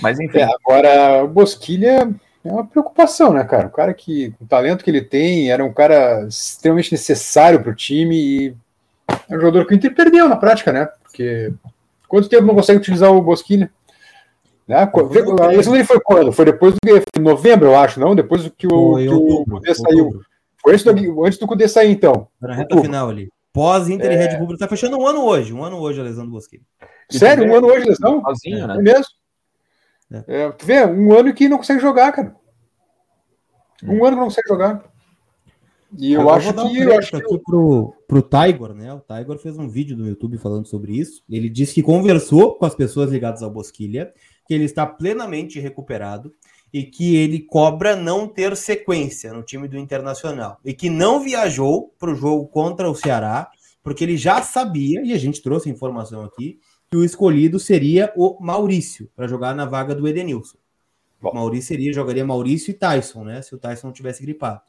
Mas 0.00 0.18
enfim. 0.18 0.38
É, 0.38 0.44
agora, 0.44 1.24
o 1.24 1.28
Bosquilha 1.28 2.08
é 2.44 2.52
uma 2.52 2.66
preocupação, 2.66 3.32
né, 3.32 3.44
cara? 3.44 3.66
O 3.66 3.70
cara 3.70 3.92
que, 3.94 4.34
o 4.40 4.46
talento 4.46 4.84
que 4.84 4.90
ele 4.90 5.02
tem, 5.02 5.50
era 5.50 5.64
um 5.64 5.72
cara 5.72 6.26
extremamente 6.26 6.92
necessário 6.92 7.62
para 7.62 7.72
o 7.72 7.74
time 7.74 8.16
e 8.16 8.56
é 9.28 9.36
um 9.36 9.40
jogador 9.40 9.66
que 9.66 9.74
o 9.74 9.76
Inter 9.76 9.94
perdeu 9.94 10.28
na 10.28 10.36
prática, 10.36 10.72
né? 10.72 10.86
Porque 11.02 11.52
quanto 12.08 12.28
tempo 12.28 12.44
não 12.44 12.54
consegue 12.54 12.78
utilizar 12.78 13.12
o 13.12 13.22
Bosquilha? 13.22 13.70
Né? 14.66 14.76
A 14.76 15.46
lesão 15.46 15.72
dele 15.72 15.84
foi 15.84 16.00
quando? 16.00 16.32
Foi 16.32 16.44
depois 16.44 16.74
do 16.74 16.78
foi 16.82 17.22
novembro, 17.22 17.68
eu 17.68 17.76
acho, 17.76 18.00
não? 18.00 18.14
Depois 18.14 18.44
do 18.44 18.50
que 18.50 18.66
o, 18.66 18.96
que 18.96 19.08
o 19.08 19.44
Cudê 19.44 19.74
saiu. 19.74 20.20
Foi 20.66 20.72
antes 20.72 20.84
do, 20.84 21.24
antes 21.24 21.38
do 21.38 21.46
Cudê 21.46 21.68
sair, 21.68 21.92
então. 21.92 22.26
Na 22.40 22.52
reta 22.52 22.80
final 22.80 23.08
ali. 23.08 23.30
Pós-Inter 23.52 24.10
é... 24.10 24.14
e 24.14 24.16
Red 24.16 24.38
Bull. 24.38 24.58
Tá 24.58 24.66
fechando 24.66 24.98
um 24.98 25.06
ano 25.06 25.22
hoje. 25.22 25.52
Um 25.52 25.62
ano 25.62 25.78
hoje 25.78 26.00
a 26.00 26.02
lesão 26.02 26.24
do 26.24 26.32
Bosquilha. 26.32 26.64
Sério? 27.08 27.48
Um 27.48 27.54
ano 27.56 27.68
hoje 27.68 27.84
a 27.84 27.86
lesão? 27.86 28.20
Sozinho, 28.20 28.66
né? 28.66 28.74
É 28.74 28.82
mesmo. 28.82 29.06
É. 30.12 30.24
É, 30.26 30.50
tu 30.50 30.66
vê, 30.66 30.84
um 30.84 31.16
ano 31.16 31.32
que 31.32 31.48
não 31.48 31.58
consegue 31.58 31.78
jogar, 31.78 32.10
cara. 32.10 32.34
Um 33.84 34.04
ano 34.04 34.16
que 34.16 34.20
não 34.20 34.24
consegue 34.24 34.48
jogar. 34.48 34.84
E 35.96 36.14
eu, 36.14 36.22
eu 36.22 36.30
acho 36.30 36.52
que. 36.52 36.60
Um 36.60 36.76
eu 36.76 36.98
acho 36.98 37.16
aqui 37.16 37.38
pro, 37.38 37.94
pro 38.08 38.22
Tiger, 38.22 38.74
né? 38.74 38.92
O 38.92 38.98
Tiger 38.98 39.38
fez 39.38 39.56
um 39.56 39.68
vídeo 39.68 39.96
no 39.96 40.08
YouTube 40.08 40.36
falando 40.36 40.66
sobre 40.66 40.98
isso. 40.98 41.22
Ele 41.30 41.48
disse 41.48 41.74
que 41.74 41.82
conversou 41.82 42.56
com 42.56 42.66
as 42.66 42.74
pessoas 42.74 43.12
ligadas 43.12 43.40
ao 43.40 43.50
Bosquilha, 43.52 44.12
que 44.48 44.52
ele 44.52 44.64
está 44.64 44.84
plenamente 44.84 45.60
recuperado 45.60 46.32
e 46.72 46.84
que 46.84 47.16
ele 47.16 47.40
cobra 47.40 47.96
não 47.96 48.28
ter 48.28 48.56
sequência 48.56 49.32
no 49.32 49.42
time 49.42 49.68
do 49.68 49.78
Internacional. 49.78 50.58
E 50.64 50.74
que 50.74 50.90
não 50.90 51.20
viajou 51.20 51.94
para 51.98 52.10
o 52.10 52.14
jogo 52.14 52.46
contra 52.48 52.90
o 52.90 52.94
Ceará, 52.94 53.50
porque 53.82 54.04
ele 54.04 54.16
já 54.16 54.42
sabia, 54.42 55.02
e 55.02 55.12
a 55.12 55.18
gente 55.18 55.40
trouxe 55.40 55.68
a 55.68 55.72
informação 55.72 56.24
aqui, 56.24 56.58
que 56.90 56.96
o 56.96 57.04
escolhido 57.04 57.58
seria 57.58 58.12
o 58.16 58.36
Maurício, 58.40 59.10
para 59.14 59.26
jogar 59.26 59.54
na 59.54 59.64
vaga 59.64 59.94
do 59.94 60.06
Edenilson. 60.06 60.58
Bom. 61.20 61.32
Maurício 61.32 61.68
seria, 61.68 61.92
jogaria 61.92 62.24
Maurício 62.24 62.70
e 62.70 62.74
Tyson, 62.74 63.24
né? 63.24 63.42
Se 63.42 63.54
o 63.54 63.58
Tyson 63.58 63.88
não 63.88 63.94
tivesse 63.94 64.22
gripado. 64.22 64.60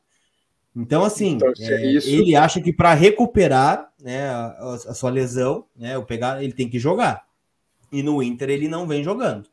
Então, 0.76 1.04
assim, 1.04 1.34
então, 1.34 1.52
é, 1.60 1.92
isso... 1.92 2.08
ele 2.08 2.36
acha 2.36 2.62
que 2.62 2.72
para 2.72 2.94
recuperar 2.94 3.92
né, 4.00 4.30
a, 4.30 4.74
a, 4.74 4.94
sua 4.94 5.10
lesão, 5.10 5.66
né, 5.76 5.98
o 5.98 6.06
pegar, 6.06 6.44
ele 6.44 6.54
tem 6.54 6.70
que 6.70 6.78
jogar. 6.78 7.26
E 7.92 8.04
no 8.04 8.22
Inter 8.22 8.50
ele 8.52 8.68
não 8.68 8.88
vem 8.88 9.04
jogando. 9.04 9.50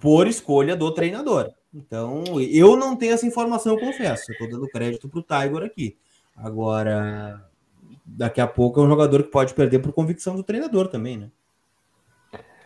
Por 0.00 0.26
escolha 0.26 0.74
do 0.74 0.90
treinador. 0.92 1.52
Então, 1.72 2.24
eu 2.50 2.76
não 2.76 2.96
tenho 2.96 3.12
essa 3.12 3.26
informação, 3.26 3.74
eu 3.74 3.80
confesso. 3.80 4.26
Tô 4.38 4.46
dando 4.46 4.68
crédito 4.68 5.08
pro 5.08 5.22
Tiger 5.22 5.62
aqui. 5.62 5.96
Agora, 6.36 7.44
daqui 8.04 8.40
a 8.40 8.46
pouco 8.46 8.80
é 8.80 8.84
um 8.84 8.88
jogador 8.88 9.22
que 9.22 9.30
pode 9.30 9.54
perder 9.54 9.78
por 9.78 9.92
convicção 9.92 10.34
do 10.34 10.42
treinador 10.42 10.88
também, 10.88 11.16
né? 11.16 11.30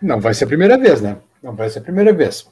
Não 0.01 0.21
vai 0.21 0.35
ser 0.35 0.45
a 0.45 0.49
primeira 0.49 0.79
vez, 0.79 1.01
né? 1.01 1.19
Não 1.43 1.55
vai 1.55 1.69
ser 1.69 1.81
a 1.81 1.83
primeira 1.83 2.13
vez. 2.13 2.51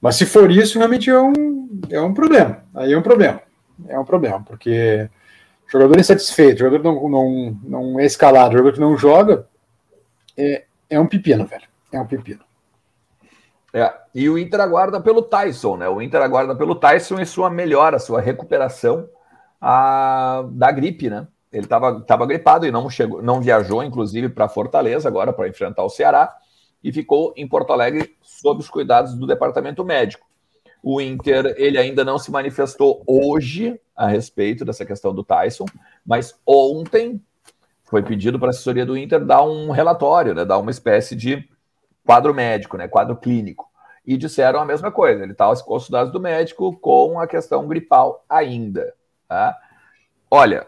Mas 0.00 0.16
se 0.16 0.26
for 0.26 0.50
isso, 0.50 0.78
realmente 0.78 1.10
é 1.10 1.20
um, 1.20 1.80
é 1.90 2.00
um 2.00 2.14
problema. 2.14 2.64
Aí 2.74 2.92
é 2.92 2.98
um 2.98 3.02
problema 3.02 3.42
é 3.88 3.98
um 3.98 4.04
problema, 4.04 4.42
porque 4.42 5.08
jogador 5.70 5.98
insatisfeito, 5.98 6.60
jogador 6.60 6.82
não, 6.82 7.08
não, 7.08 7.58
não 7.62 8.00
é 8.00 8.04
escalado, 8.04 8.52
jogador 8.52 8.74
que 8.74 8.80
não 8.80 8.96
joga, 8.96 9.46
é, 10.36 10.64
é 10.88 11.00
um 11.00 11.06
pepino, 11.06 11.46
velho. 11.46 11.68
É 11.92 12.00
um 12.00 12.06
pepino. 12.06 12.40
É, 13.72 13.92
e 14.14 14.28
o 14.28 14.38
Inter 14.38 14.60
aguarda 14.60 15.00
pelo 15.00 15.22
Tyson, 15.22 15.76
né? 15.76 15.88
O 15.88 16.02
Inter 16.02 16.20
aguarda 16.22 16.56
pelo 16.56 16.74
Tyson 16.74 17.20
e 17.20 17.26
sua 17.26 17.48
melhora, 17.48 17.98
sua 17.98 18.20
recuperação 18.20 19.08
a, 19.60 20.44
da 20.50 20.72
gripe, 20.72 21.08
né? 21.08 21.26
Ele 21.52 21.64
estava 21.64 22.00
tava 22.00 22.26
gripado 22.26 22.66
e 22.66 22.70
não 22.70 22.88
chegou, 22.88 23.22
não 23.22 23.40
viajou, 23.40 23.82
inclusive, 23.82 24.28
para 24.28 24.48
Fortaleza 24.48 25.08
agora 25.08 25.32
para 25.32 25.48
enfrentar 25.48 25.84
o 25.84 25.88
Ceará 25.88 26.32
e 26.82 26.92
ficou 26.92 27.32
em 27.36 27.46
Porto 27.46 27.72
Alegre 27.72 28.16
sob 28.22 28.60
os 28.60 28.70
cuidados 28.70 29.14
do 29.14 29.26
departamento 29.26 29.84
médico. 29.84 30.26
O 30.82 31.00
Inter 31.00 31.54
ele 31.58 31.76
ainda 31.76 32.04
não 32.04 32.18
se 32.18 32.30
manifestou 32.30 33.02
hoje 33.06 33.78
a 33.94 34.06
respeito 34.08 34.64
dessa 34.64 34.86
questão 34.86 35.14
do 35.14 35.22
Tyson, 35.22 35.66
mas 36.06 36.34
ontem 36.46 37.20
foi 37.84 38.02
pedido 38.02 38.38
para 38.38 38.48
a 38.48 38.50
assessoria 38.50 38.86
do 38.86 38.96
Inter 38.96 39.24
dar 39.24 39.42
um 39.42 39.70
relatório, 39.70 40.34
né, 40.34 40.44
dar 40.44 40.58
uma 40.58 40.70
espécie 40.70 41.14
de 41.14 41.46
quadro 42.04 42.34
médico, 42.34 42.76
né, 42.76 42.88
quadro 42.88 43.16
clínico. 43.16 43.68
E 44.06 44.16
disseram 44.16 44.60
a 44.60 44.64
mesma 44.64 44.90
coisa, 44.90 45.22
ele 45.22 45.32
estava 45.32 45.54
com 45.62 45.76
os 45.76 45.88
dados 45.88 46.12
do 46.12 46.20
médico 46.20 46.76
com 46.78 47.20
a 47.20 47.26
questão 47.26 47.66
gripal 47.68 48.24
ainda. 48.28 48.94
Tá? 49.28 49.56
Olha, 50.30 50.66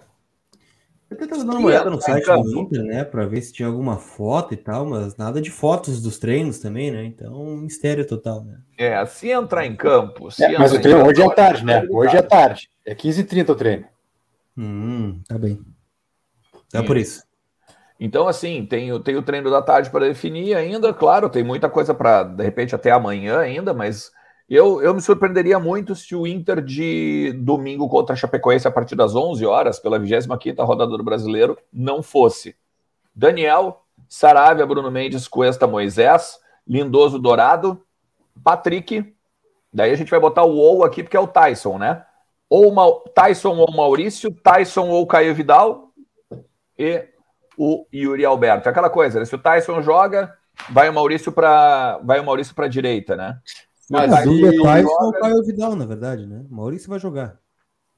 eu 1.21 1.29
tava 1.29 1.45
dando 1.45 1.59
uma 1.59 1.67
olhada 1.67 1.91
no 1.91 2.01
site 2.01 2.25
do 2.25 2.59
Inter, 2.59 2.83
né, 2.83 3.05
para 3.05 3.27
ver 3.27 3.43
se 3.43 3.53
tinha 3.53 3.69
alguma 3.69 3.99
foto 3.99 4.55
e 4.55 4.57
tal, 4.57 4.87
mas 4.87 5.17
nada 5.17 5.41
de 5.41 5.51
fotos 5.51 6.01
dos 6.01 6.19
treinos 6.19 6.59
também, 6.59 6.91
né? 6.91 7.05
Então, 7.05 7.45
mistério 7.57 8.07
total, 8.07 8.43
né? 8.45 8.59
É, 8.79 9.05
se 9.07 9.31
entrar 9.31 9.67
em 9.67 9.77
campo. 9.77 10.29
É, 10.41 10.59
mas 10.59 10.73
o 10.73 10.81
treino 10.81 11.05
hoje 11.05 11.23
é 11.23 11.35
tarde, 11.35 11.65
né? 11.65 11.87
Hoje 11.91 12.17
é 12.17 12.23
tarde. 12.23 12.71
É 12.85 12.95
15h30 12.95 13.51
o 13.51 13.55
treino. 13.55 13.85
Hum, 14.57 15.21
tá 15.29 15.39
bem. 15.39 15.61
É 16.73 16.83
por 16.83 16.97
isso. 16.97 17.23
Então, 18.05 18.27
assim, 18.27 18.67
tem, 18.67 19.01
tem 19.03 19.15
o 19.15 19.23
treino 19.23 19.49
da 19.49 19.63
tarde 19.63 19.89
para 19.89 20.07
definir 20.07 20.57
ainda, 20.57 20.93
claro, 20.93 21.31
tem 21.31 21.45
muita 21.45 21.71
coisa 21.71 21.95
para, 21.95 22.25
de 22.25 22.43
repente, 22.43 22.75
até 22.75 22.91
amanhã 22.91 23.39
ainda, 23.39 23.73
mas 23.73 24.11
Eu, 24.49 24.83
eu 24.83 24.93
me 24.93 25.01
surpreenderia 25.01 25.59
muito 25.59 25.95
se 25.95 26.15
o 26.15 26.27
Inter 26.27 26.61
de 26.61 27.33
domingo 27.39 27.89
contra 27.89 28.13
a 28.13 28.17
Chapecoense 28.17 28.67
a 28.67 28.71
partir 28.73 28.97
das 28.97 29.15
11 29.15 29.47
horas, 29.47 29.79
pela 29.79 30.01
25ª 30.01 30.65
rodada 30.67 30.99
do 30.99 31.05
Brasileiro, 31.05 31.57
não 31.73 32.03
fosse 32.03 32.57
Daniel, 33.15 33.85
Saravia, 34.09 34.67
Bruno 34.67 34.91
Mendes, 34.91 35.29
Cuesta, 35.29 35.67
Moisés, 35.67 36.41
Lindoso, 36.67 37.21
Dourado, 37.21 37.81
Patrick, 38.43 39.15
daí 39.73 39.93
a 39.93 39.97
gente 39.97 40.11
vai 40.11 40.21
botar 40.21 40.43
o 40.43 40.57
ou 40.57 40.85
aqui 40.85 41.03
porque 41.03 41.17
é 41.17 41.21
o 41.21 41.29
Tyson, 41.29 41.79
né? 41.79 42.05
Ou 42.51 42.73
Ma 42.73 42.91
Tyson 43.15 43.57
ou 43.57 43.73
Maurício, 43.73 44.35
Tyson 44.43 44.89
ou 44.89 45.07
Caio 45.07 45.35
Vidal 45.35 45.93
e 46.77 47.09
o 47.57 47.87
Yuri 47.93 48.25
Alberto. 48.25 48.69
Aquela 48.69 48.91
coisa, 48.91 49.19
né? 49.19 49.25
se 49.25 49.35
o 49.35 49.39
Tyson 49.39 49.83
joga, 49.83 50.35
vai 50.71 50.89
o 50.89 50.95
Maurício 50.95 51.33
para 51.33 51.99
vai 52.03 52.21
o 52.21 52.25
Maurício 52.25 52.55
para 52.55 52.69
direita, 52.69 53.17
né? 53.17 53.39
Mas 53.91 54.13
é 54.13 54.17
Tyson 54.17 54.89
joga... 54.89 55.05
ou 55.05 55.13
Caio 55.13 55.43
Vidal, 55.45 55.77
na 55.77 55.87
verdade, 55.87 56.27
né? 56.27 56.45
O 56.51 56.55
Maurício 56.55 56.89
vai 56.89 56.99
jogar. 56.99 57.39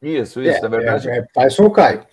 Isso, 0.03 0.43
isso, 0.43 0.59
é, 0.59 0.61
na 0.61 0.69
verdade. 0.69 1.09
É, 1.09 1.19
é 1.19 1.23
Tyson 1.33 1.65
ou 1.65 1.71
Caio. 1.71 2.05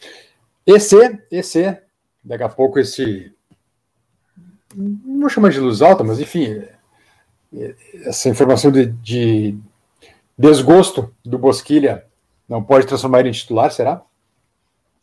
EC, 0.65 1.19
EC, 1.31 1.81
daqui 2.23 2.43
a 2.43 2.49
pouco 2.49 2.79
esse. 2.79 3.33
Não 4.75 5.19
vou 5.21 5.29
chamar 5.29 5.49
de 5.49 5.59
luz 5.59 5.81
alta, 5.81 6.03
mas 6.03 6.19
enfim, 6.19 6.63
essa 8.05 8.29
informação 8.29 8.71
de, 8.71 8.85
de 8.85 9.57
desgosto 10.37 11.13
do 11.25 11.37
Bosquilha 11.37 12.05
não 12.47 12.63
pode 12.63 12.87
transformar 12.87 13.19
ele 13.19 13.29
em 13.29 13.33
titular, 13.33 13.71
será? 13.71 14.01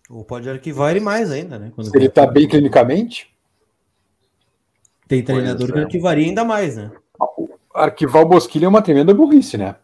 Ou 0.09 0.25
pode 0.25 0.49
arquivar 0.49 0.91
ele 0.91 1.01
mais 1.01 1.31
ainda, 1.31 1.59
né? 1.59 1.71
Quando 1.75 1.91
Se 1.91 1.97
ele 1.97 2.07
está 2.07 2.27
bem 2.27 2.49
clinicamente. 2.49 3.31
Tem 5.07 5.23
treinador 5.23 5.73
que 5.73 5.79
é. 5.79 5.83
arquivaria 5.83 6.27
ainda 6.27 6.45
mais, 6.45 6.77
né? 6.77 6.91
arquivar 7.75 8.23
o 8.23 8.29
Bosquilha 8.29 8.67
é 8.67 8.69
uma 8.69 8.83
tremenda 8.83 9.15
burrice, 9.15 9.57
né? 9.57 9.77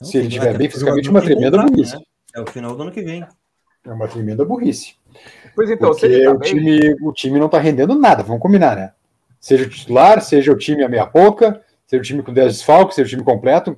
Não, 0.00 0.06
Se 0.06 0.18
ele 0.18 0.28
estiver 0.28 0.56
bem 0.56 0.68
fisicamente, 0.68 1.08
é 1.08 1.10
uma 1.10 1.22
tremenda 1.22 1.62
burrice. 1.62 1.96
Né? 1.96 2.02
É 2.34 2.40
o 2.40 2.46
final 2.46 2.76
do 2.76 2.82
ano 2.82 2.92
que 2.92 3.02
vem. 3.02 3.26
É 3.84 3.90
uma 3.90 4.08
tremenda 4.08 4.44
burrice. 4.44 4.94
Pois 5.54 5.70
então, 5.70 5.90
Porque 5.90 6.24
tá 6.24 6.30
o, 6.30 6.38
time, 6.38 6.96
o 7.00 7.12
time 7.12 7.38
não 7.38 7.46
está 7.46 7.58
rendendo 7.58 7.94
nada, 7.94 8.22
vamos 8.22 8.42
combinar, 8.42 8.76
né? 8.76 8.92
Seja 9.40 9.64
o 9.64 9.70
titular, 9.70 10.20
seja 10.20 10.52
o 10.52 10.58
time 10.58 10.82
a 10.82 10.88
meia 10.88 11.06
pouca, 11.06 11.62
seja 11.86 12.02
o 12.02 12.04
time 12.04 12.22
com 12.22 12.32
10 12.32 12.52
desfalques, 12.52 12.96
seja 12.96 13.06
o 13.06 13.10
time 13.10 13.24
completo, 13.24 13.76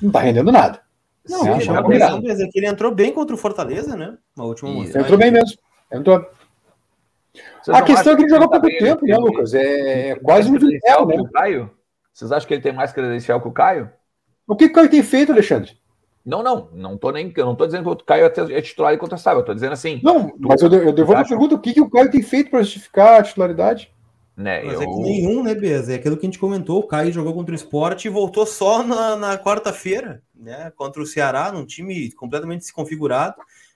não 0.00 0.10
está 0.10 0.20
rendendo 0.20 0.52
nada. 0.52 0.80
Não, 1.28 1.46
é, 1.46 1.52
a 1.52 1.80
impressão 1.80 2.18
é 2.18 2.48
que 2.48 2.58
ele 2.58 2.66
entrou 2.66 2.94
bem 2.94 3.12
contra 3.12 3.34
o 3.34 3.38
Fortaleza, 3.38 3.96
né? 3.96 4.16
Na 4.36 4.44
última 4.44 4.70
Entrou 4.70 5.18
bem 5.18 5.30
mesmo. 5.30 5.58
Entrou. 5.92 6.26
a 7.68 7.82
questão 7.82 8.12
é 8.12 8.16
que 8.16 8.22
ele 8.22 8.30
jogou 8.30 8.48
pouco 8.48 8.66
tempo, 8.66 9.04
né, 9.04 9.16
Lucas? 9.16 9.54
É, 9.54 10.10
é 10.10 10.14
quase 10.16 10.50
um 10.50 10.58
Vitel, 10.58 11.06
né? 11.06 11.16
Caio? 11.32 11.70
Vocês 12.12 12.32
acham 12.32 12.46
que 12.46 12.54
ele 12.54 12.62
tem 12.62 12.72
mais 12.72 12.92
credencial 12.92 13.40
que 13.40 13.48
o 13.48 13.52
Caio? 13.52 13.90
O 14.46 14.56
que 14.56 14.66
o 14.66 14.72
Caio 14.72 14.90
tem 14.90 15.02
feito, 15.02 15.32
Alexandre? 15.32 15.78
Não, 16.24 16.42
não, 16.42 16.68
não 16.72 16.96
tô 16.98 17.10
nem, 17.10 17.32
eu 17.34 17.46
não 17.46 17.54
tô 17.54 17.66
dizendo 17.66 17.84
que 17.84 18.02
o 18.02 18.06
Caio 18.06 18.26
é, 18.26 18.58
é 18.58 18.62
titular 18.62 18.94
incontestável, 18.94 19.40
eu 19.40 19.44
tô 19.44 19.54
dizendo 19.54 19.72
assim. 19.72 20.00
Não, 20.02 20.32
mas 20.38 20.60
eu, 20.60 20.72
eu 20.72 20.92
devolvo 20.92 21.20
a 21.20 21.24
pergunta: 21.24 21.54
o 21.54 21.58
que, 21.58 21.72
que 21.72 21.80
o 21.80 21.88
Caio 21.88 22.10
tem 22.10 22.22
feito 22.22 22.50
para 22.50 22.62
justificar 22.62 23.20
a 23.20 23.22
titularidade? 23.22 23.90
Né, 24.40 24.62
mas 24.64 24.80
eu... 24.80 24.82
é 24.82 24.86
que 24.86 25.00
nenhum, 25.00 25.42
né, 25.42 25.54
Bez? 25.54 25.90
É 25.90 25.96
aquilo 25.96 26.16
que 26.16 26.24
a 26.24 26.28
gente 26.28 26.38
comentou: 26.38 26.80
o 26.80 26.86
Caio 26.86 27.12
jogou 27.12 27.34
contra 27.34 27.52
o 27.52 27.56
esporte 27.56 28.06
e 28.06 28.10
voltou 28.10 28.46
só 28.46 28.82
na, 28.82 29.14
na 29.14 29.38
quarta-feira, 29.38 30.22
né? 30.34 30.72
Contra 30.76 31.02
o 31.02 31.06
Ceará, 31.06 31.52
num 31.52 31.66
time 31.66 32.10
completamente 32.12 32.60
desconfigurado. 32.60 33.34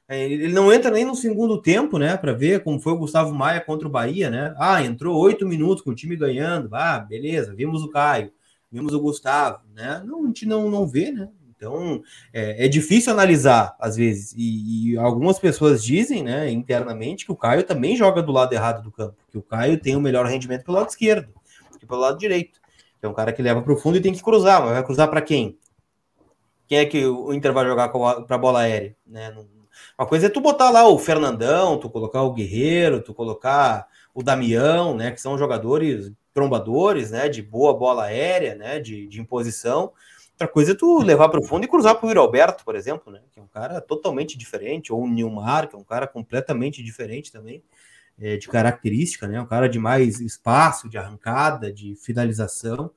É, 0.08 0.24
ele 0.24 0.52
não 0.52 0.72
entra 0.72 0.90
nem 0.90 1.04
no 1.04 1.14
segundo 1.14 1.60
tempo, 1.60 1.98
né? 1.98 2.16
Para 2.16 2.32
ver 2.32 2.62
como 2.62 2.80
foi 2.80 2.94
o 2.94 2.98
Gustavo 2.98 3.34
Maia 3.34 3.60
contra 3.60 3.86
o 3.86 3.90
Bahia, 3.90 4.30
né? 4.30 4.54
Ah, 4.58 4.82
entrou 4.82 5.18
oito 5.18 5.46
minutos 5.46 5.84
com 5.84 5.90
o 5.90 5.94
time 5.94 6.16
ganhando. 6.16 6.74
Ah, 6.74 6.98
beleza, 6.98 7.54
vimos 7.54 7.82
o 7.82 7.90
Caio, 7.90 8.32
vimos 8.72 8.94
o 8.94 9.00
Gustavo, 9.00 9.60
né? 9.74 10.02
Não, 10.06 10.24
a 10.24 10.26
gente 10.28 10.46
não, 10.46 10.70
não 10.70 10.86
vê, 10.86 11.12
né? 11.12 11.28
Então 11.64 12.02
é, 12.32 12.66
é 12.66 12.68
difícil 12.68 13.12
analisar 13.12 13.74
às 13.80 13.96
vezes. 13.96 14.34
E, 14.36 14.92
e, 14.92 14.98
algumas 14.98 15.38
pessoas 15.38 15.82
dizem, 15.82 16.22
né, 16.22 16.50
internamente, 16.50 17.24
que 17.24 17.32
o 17.32 17.36
Caio 17.36 17.62
também 17.62 17.96
joga 17.96 18.22
do 18.22 18.32
lado 18.32 18.52
errado 18.52 18.82
do 18.82 18.90
campo, 18.90 19.16
que 19.30 19.38
o 19.38 19.42
Caio 19.42 19.78
tem 19.78 19.96
o 19.96 20.00
melhor 20.00 20.26
rendimento 20.26 20.64
pelo 20.64 20.78
lado 20.78 20.90
esquerdo 20.90 21.28
que 21.84 21.86
pelo 21.86 22.00
lado 22.00 22.18
direito. 22.18 22.60
É 23.00 23.08
um 23.08 23.12
cara 23.12 23.32
que 23.32 23.42
leva 23.42 23.60
para 23.60 23.72
o 23.72 23.76
fundo 23.76 23.98
e 23.98 24.00
tem 24.00 24.12
que 24.12 24.22
cruzar, 24.22 24.62
mas 24.62 24.72
vai 24.72 24.82
cruzar 24.82 25.08
para 25.08 25.20
quem? 25.20 25.58
Quem 26.66 26.78
é 26.78 26.86
que 26.86 27.04
o 27.04 27.34
Inter 27.34 27.52
vai 27.52 27.66
jogar 27.66 27.90
para 27.90 28.38
bola 28.38 28.60
aérea? 28.60 28.96
Né? 29.06 29.30
Uma 29.98 30.08
coisa 30.08 30.26
é 30.26 30.30
tu 30.30 30.40
botar 30.40 30.70
lá 30.70 30.88
o 30.88 30.98
Fernandão, 30.98 31.78
tu 31.78 31.90
colocar 31.90 32.22
o 32.22 32.32
Guerreiro, 32.32 33.02
tu 33.02 33.12
colocar 33.12 33.86
o 34.14 34.22
Damião, 34.22 34.96
né? 34.96 35.10
Que 35.10 35.20
são 35.20 35.36
jogadores 35.36 36.10
trombadores, 36.32 37.10
né? 37.10 37.28
De 37.28 37.42
boa 37.42 37.74
bola 37.74 38.04
aérea, 38.04 38.54
né? 38.54 38.80
De, 38.80 39.06
de 39.06 39.20
imposição. 39.20 39.92
Outra 40.34 40.48
coisa 40.48 40.72
é 40.72 40.74
tu 40.74 40.98
levar 40.98 41.28
para 41.28 41.38
o 41.38 41.44
fundo 41.44 41.64
e 41.64 41.68
cruzar 41.68 41.94
para 41.94 42.06
o 42.06 42.20
Alberto, 42.20 42.64
por 42.64 42.74
exemplo, 42.74 43.12
né? 43.12 43.20
Que 43.30 43.38
é 43.38 43.42
um 43.42 43.46
cara 43.46 43.80
totalmente 43.80 44.36
diferente, 44.36 44.92
ou 44.92 45.02
o 45.02 45.08
Nilmar, 45.08 45.68
que 45.68 45.76
é 45.76 45.78
um 45.78 45.84
cara 45.84 46.08
completamente 46.08 46.82
diferente 46.82 47.30
também, 47.30 47.62
é, 48.18 48.36
de 48.36 48.48
característica, 48.48 49.28
né? 49.28 49.40
Um 49.40 49.46
cara 49.46 49.68
de 49.68 49.78
mais 49.78 50.20
espaço, 50.20 50.88
de 50.88 50.98
arrancada, 50.98 51.72
de 51.72 51.94
finalização. 51.94 52.90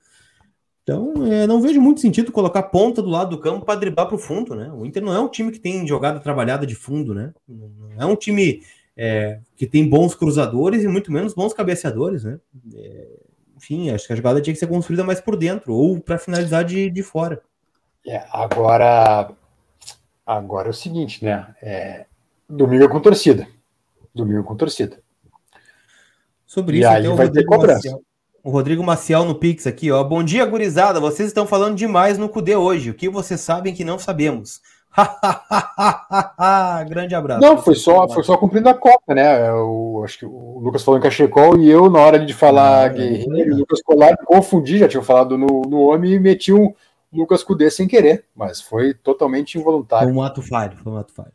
Então, 0.81 1.13
é, 1.31 1.45
não 1.45 1.61
vejo 1.61 1.79
muito 1.79 2.01
sentido 2.01 2.31
colocar 2.31 2.63
ponta 2.63 3.03
do 3.03 3.09
lado 3.09 3.29
do 3.29 3.41
campo 3.41 3.65
para 3.65 3.79
driblar 3.79 4.07
para 4.07 4.15
o 4.15 4.19
fundo, 4.19 4.55
né? 4.55 4.71
O 4.73 4.83
Inter 4.83 5.03
não 5.03 5.13
é 5.13 5.19
um 5.19 5.29
time 5.29 5.51
que 5.51 5.59
tem 5.59 5.85
jogada 5.85 6.19
trabalhada 6.19 6.65
de 6.65 6.73
fundo, 6.73 7.13
né? 7.13 7.33
Não 7.47 7.91
é 7.99 8.05
um 8.05 8.15
time 8.15 8.63
é, 8.95 9.41
que 9.55 9.67
tem 9.67 9.87
bons 9.87 10.15
cruzadores 10.15 10.83
e 10.83 10.87
muito 10.87 11.11
menos 11.11 11.35
bons 11.35 11.53
cabeceadores, 11.53 12.23
né? 12.23 12.39
É, 12.73 13.07
enfim, 13.57 13.89
acho 13.89 14.05
que 14.05 14.13
a 14.13 14.15
jogada 14.15 14.39
tinha 14.39 14.53
que 14.53 14.59
ser 14.59 14.67
construída 14.67 15.03
mais 15.03 15.19
por 15.19 15.35
dentro 15.35 15.73
ou 15.73 15.99
para 15.99 16.19
finalizar 16.19 16.63
de, 16.63 16.89
de 16.89 17.03
fora. 17.03 17.41
É, 18.05 18.23
agora, 18.31 19.31
agora 20.25 20.67
é 20.67 20.71
o 20.71 20.73
seguinte, 20.73 21.25
né? 21.25 21.55
É, 21.61 22.05
domingo 22.47 22.85
é 22.85 22.87
com 22.87 23.01
torcida. 23.01 23.47
Domingo 24.13 24.39
é 24.39 24.43
com 24.43 24.55
torcida. 24.55 25.01
Sobre 26.45 26.77
e 26.77 26.79
isso, 26.81 26.89
aí 26.89 27.03
então, 27.03 27.15
vai 27.15 27.29
ter 27.29 27.43
cobrança. 27.43 27.99
O 28.43 28.49
Rodrigo 28.49 28.83
Maciel 28.83 29.25
no 29.25 29.35
Pix 29.35 29.67
aqui, 29.67 29.91
ó. 29.91 30.01
Bom 30.03 30.23
dia, 30.23 30.45
gurizada. 30.45 30.99
Vocês 30.99 31.27
estão 31.27 31.45
falando 31.45 31.75
demais 31.75 32.17
no 32.17 32.29
CUDE 32.29 32.55
hoje. 32.55 32.91
O 32.91 32.93
que 32.93 33.09
vocês 33.09 33.41
sabem 33.41 33.73
que 33.73 33.83
não 33.83 33.99
sabemos? 33.99 34.61
Grande 36.89 37.13
abraço. 37.13 37.41
Não, 37.41 37.57
foi 37.57 37.75
só, 37.75 38.07
foi 38.09 38.23
só 38.23 38.35
cumprindo 38.37 38.67
a 38.67 38.73
Copa, 38.73 39.13
né? 39.13 39.47
Eu, 39.47 40.01
acho 40.03 40.19
que 40.19 40.25
o 40.25 40.59
Lucas 40.59 40.83
falou 40.83 40.99
em 40.99 41.03
Cachecol 41.03 41.59
e 41.59 41.69
eu, 41.69 41.89
na 41.89 41.99
hora 41.99 42.17
de 42.19 42.33
falar 42.33 42.85
ah, 42.85 42.87
Guerreiro 42.89 43.53
é. 43.53 43.55
Lucas 43.55 43.81
Colar, 43.81 44.17
confundi, 44.25 44.79
já 44.79 44.87
tinha 44.87 45.03
falado 45.03 45.37
no, 45.37 45.61
no 45.61 45.81
homem 45.81 46.13
e 46.13 46.19
meti 46.19 46.51
um 46.51 46.73
Lucas 47.13 47.43
Cudê 47.43 47.69
sem 47.69 47.87
querer, 47.87 48.25
mas 48.35 48.61
foi 48.61 48.93
totalmente 48.93 49.57
involuntário. 49.57 50.07
Foi 50.07 50.17
um 50.17 50.21
ato 50.21 50.41
falho, 50.41 50.77
foi 50.77 50.91
um 50.91 50.97
ato 50.97 51.13
falho. 51.13 51.31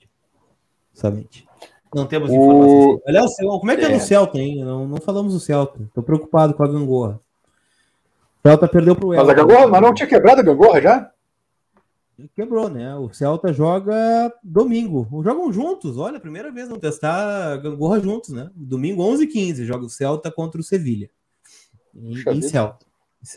Somente. 0.93 1.47
Não 1.95 2.07
temos 2.07 2.31
o... 2.31 2.35
informações. 2.35 3.01
Aliás, 3.07 3.37
como 3.37 3.71
é 3.71 3.77
que 3.77 3.85
é, 3.85 3.87
é 3.87 3.95
no 3.95 4.01
Celta, 4.01 4.39
hein? 4.39 4.65
Não, 4.65 4.87
não 4.87 4.99
falamos 4.99 5.35
do 5.35 5.41
Celta. 5.41 5.79
Tô 5.95 6.03
preocupado 6.03 6.55
com 6.55 6.65
a 6.65 6.69
gangorra. 6.69 7.21
O 8.45 8.49
Celta 8.49 8.67
perdeu 8.67 8.97
pro 8.97 9.09
Mas 9.09 9.29
a 9.29 9.35
gangorra, 9.35 9.67
mas 9.69 9.81
não 9.81 9.95
tinha 9.95 10.09
quebrado 10.09 10.41
a 10.41 10.45
gangorra 10.45 10.81
já? 10.81 11.11
Quebrou, 12.35 12.69
né? 12.69 12.95
O 12.97 13.13
Celta 13.13 13.53
joga 13.53 14.33
domingo. 14.43 15.09
Jogam 15.25 15.53
juntos. 15.53 15.97
Olha, 15.97 16.21
primeira 16.21 16.51
vez 16.53 16.69
vão 16.69 16.79
testar 16.79 17.57
gangorra 17.57 18.01
juntos, 18.01 18.31
né? 18.31 18.51
Domingo 18.55 19.03
11 19.03 19.25
h 19.25 19.33
15 19.33 19.65
joga 19.65 19.87
o 19.87 19.91
Celta 19.91 20.31
contra 20.31 20.61
o 20.61 20.65
Sevilha. 20.65 21.11
Em, 21.95 22.15
em 22.15 22.43
Celta. 22.43 22.87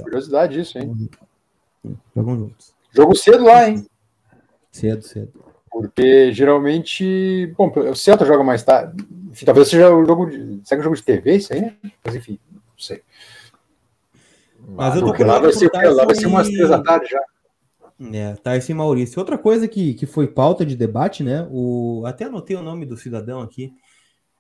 Curiosidade 0.03 0.59
isso, 0.59 0.77
hein? 0.77 1.09
Jogam 2.15 2.37
juntos. 2.37 2.73
Jogo 2.91 3.15
cedo 3.15 3.43
lá, 3.43 3.69
hein? 3.69 3.85
Cedo, 4.71 5.03
cedo. 5.03 5.45
Porque 5.69 6.31
geralmente. 6.31 7.53
Bom, 7.57 7.71
o 7.91 7.95
Celta 7.95 8.25
joga 8.25 8.43
mais 8.43 8.63
tarde. 8.63 9.05
Enfim, 9.31 9.45
talvez 9.45 9.67
seja 9.67 9.93
o 9.93 10.05
jogo 10.05 10.25
de. 10.25 10.61
Será 10.63 10.69
que 10.69 10.75
é 10.75 10.79
um 10.79 10.83
jogo 10.83 10.95
de 10.95 11.03
TV 11.03 11.35
isso 11.35 11.53
aí? 11.53 11.73
Mas 12.03 12.15
enfim, 12.15 12.39
não 12.51 12.61
sei. 12.77 13.03
Mas 14.67 14.95
eu 14.95 15.01
tô 15.01 15.23
lá 15.23 15.39
vai, 15.39 15.53
ser, 15.53 15.69
lá 15.71 16.05
vai 16.05 16.15
ser 16.15 16.25
umas 16.25 16.47
três 16.47 16.69
da 16.69 16.81
tarde 16.81 17.07
já. 17.07 17.21
É, 17.99 18.33
tá 18.35 18.57
esse 18.57 18.73
Maurício. 18.73 19.19
Outra 19.19 19.37
coisa 19.37 19.67
que, 19.67 19.93
que 19.93 20.05
foi 20.05 20.27
pauta 20.27 20.65
de 20.65 20.75
debate, 20.75 21.23
né? 21.23 21.47
O, 21.49 22.03
até 22.05 22.25
anotei 22.25 22.55
o 22.55 22.61
nome 22.61 22.85
do 22.85 22.97
cidadão 22.97 23.41
aqui. 23.41 23.73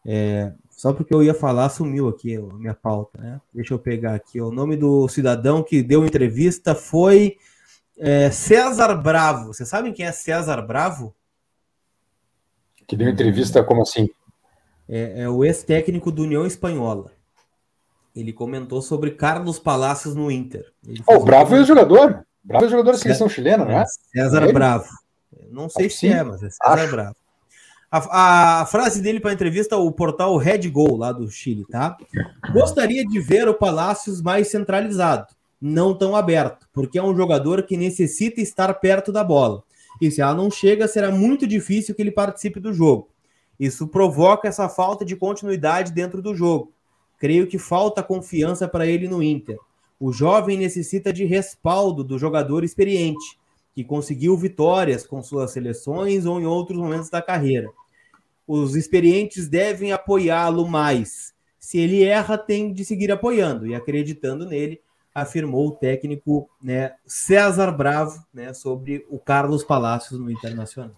É, 0.05 0.53
só 0.69 0.93
porque 0.93 1.13
eu 1.13 1.23
ia 1.23 1.33
falar, 1.33 1.69
sumiu 1.69 2.09
aqui 2.09 2.35
a 2.35 2.41
minha 2.41 2.73
pauta, 2.73 3.19
né? 3.19 3.41
Deixa 3.53 3.73
eu 3.73 3.79
pegar 3.79 4.13
aqui. 4.13 4.41
O 4.41 4.51
nome 4.51 4.75
do 4.75 5.07
cidadão 5.07 5.63
que 5.63 5.81
deu 5.81 6.05
entrevista 6.05 6.75
foi 6.75 7.37
é, 7.97 8.29
César 8.29 8.93
Bravo. 8.95 9.53
Vocês 9.53 9.69
sabem 9.69 9.93
quem 9.93 10.05
é 10.05 10.11
César 10.11 10.61
Bravo? 10.61 11.15
Que 12.85 12.95
deu 12.95 13.09
entrevista 13.09 13.63
como 13.63 13.81
assim? 13.81 14.09
É, 14.87 15.23
é 15.23 15.29
o 15.29 15.43
ex-técnico 15.43 16.11
do 16.11 16.23
União 16.23 16.45
Espanhola. 16.45 17.11
Ele 18.13 18.31
comentou 18.31 18.81
sobre 18.81 19.11
Carlos 19.11 19.59
Palacios 19.59 20.13
no 20.13 20.29
Inter. 20.29 20.71
Oh, 21.07 21.15
o 21.15 21.25
Bravo 21.25 21.55
é 21.55 21.61
o 21.61 21.65
jogador. 21.65 22.25
Bravo 22.45 22.65
é 22.65 22.69
jogador 22.69 22.91
da 22.91 22.97
seleção 22.97 23.27
chilena, 23.27 23.65
não 23.65 23.79
é? 23.79 23.85
César 24.13 24.43
é 24.43 24.53
Bravo. 24.53 24.87
Não 25.49 25.67
sei 25.67 25.89
se 25.89 26.07
é, 26.07 26.23
mas 26.23 26.43
é 26.43 26.49
César 26.49 26.83
Acho. 26.83 26.91
Bravo. 26.91 27.15
A, 27.91 28.61
a, 28.61 28.65
frase 28.65 29.01
dele 29.01 29.19
para 29.19 29.31
a 29.31 29.33
entrevista, 29.33 29.77
o 29.77 29.91
portal 29.91 30.35
Red 30.37 30.69
Goal, 30.69 30.97
lá 30.97 31.11
do 31.11 31.29
Chile, 31.29 31.65
tá? 31.71 31.95
Gostaria 32.51 33.05
de 33.05 33.19
ver 33.19 33.47
o 33.47 33.53
Palácios 33.53 34.21
mais 34.21 34.49
centralizado. 34.49 35.27
não 35.61 35.97
tão 35.97 36.15
aberto, 36.15 36.67
porque 36.73 36.99
é 36.99 37.03
um 37.03 37.15
jogador 37.15 37.63
que 37.63 37.77
necessita 37.77 38.41
estar 38.41 38.73
perto 38.75 39.11
da 39.11 39.23
bola. 39.23 39.63
E 40.01 40.11
se 40.11 40.21
ela 40.21 40.35
não 40.35 40.51
chega, 40.51 40.87
será 40.87 41.09
muito 41.09 41.47
difícil 41.47 41.95
que 41.95 42.01
ele 42.01 42.11
participe 42.11 42.59
do 42.59 42.73
jogo. 42.73 43.09
Isso 43.59 43.87
provoca 43.87 44.47
essa 44.47 44.67
falta 44.67 45.05
de 45.05 45.15
continuidade 45.15 45.93
dentro 45.93 46.21
do 46.21 46.35
jogo. 46.35 46.73
Creio 47.17 47.47
que 47.47 47.57
falta 47.57 48.03
confiança 48.03 48.67
para 48.67 48.85
ele 48.85 49.07
no 49.07 49.23
Inter. 49.23 49.57
O 50.05 50.13
jovem 50.13 50.55
necessita 50.55 51.11
de 51.11 51.25
respaldo 51.25 52.03
do 52.03 52.19
jogador 52.19 52.63
experiente, 52.63 53.39
que 53.73 53.83
conseguiu 53.83 54.37
vitórias 54.37 55.03
com 55.03 55.19
suas 55.23 55.49
seleções 55.49 56.27
ou 56.27 56.39
em 56.39 56.45
outros 56.45 56.77
momentos 56.77 57.09
da 57.09 57.23
carreira. 57.23 57.71
Os 58.47 58.75
experientes 58.75 59.47
devem 59.47 59.91
apoiá-lo 59.91 60.67
mais. 60.67 61.33
Se 61.57 61.79
ele 61.79 62.03
erra, 62.03 62.37
tem 62.37 62.71
de 62.71 62.85
seguir 62.85 63.11
apoiando 63.11 63.65
e 63.65 63.73
acreditando 63.73 64.45
nele, 64.45 64.79
afirmou 65.11 65.69
o 65.69 65.75
técnico 65.75 66.47
né, 66.61 66.91
César 67.07 67.71
Bravo 67.71 68.23
né, 68.31 68.53
sobre 68.53 69.07
o 69.09 69.17
Carlos 69.17 69.63
Palácios 69.63 70.19
no 70.19 70.29
Internacional. 70.29 70.93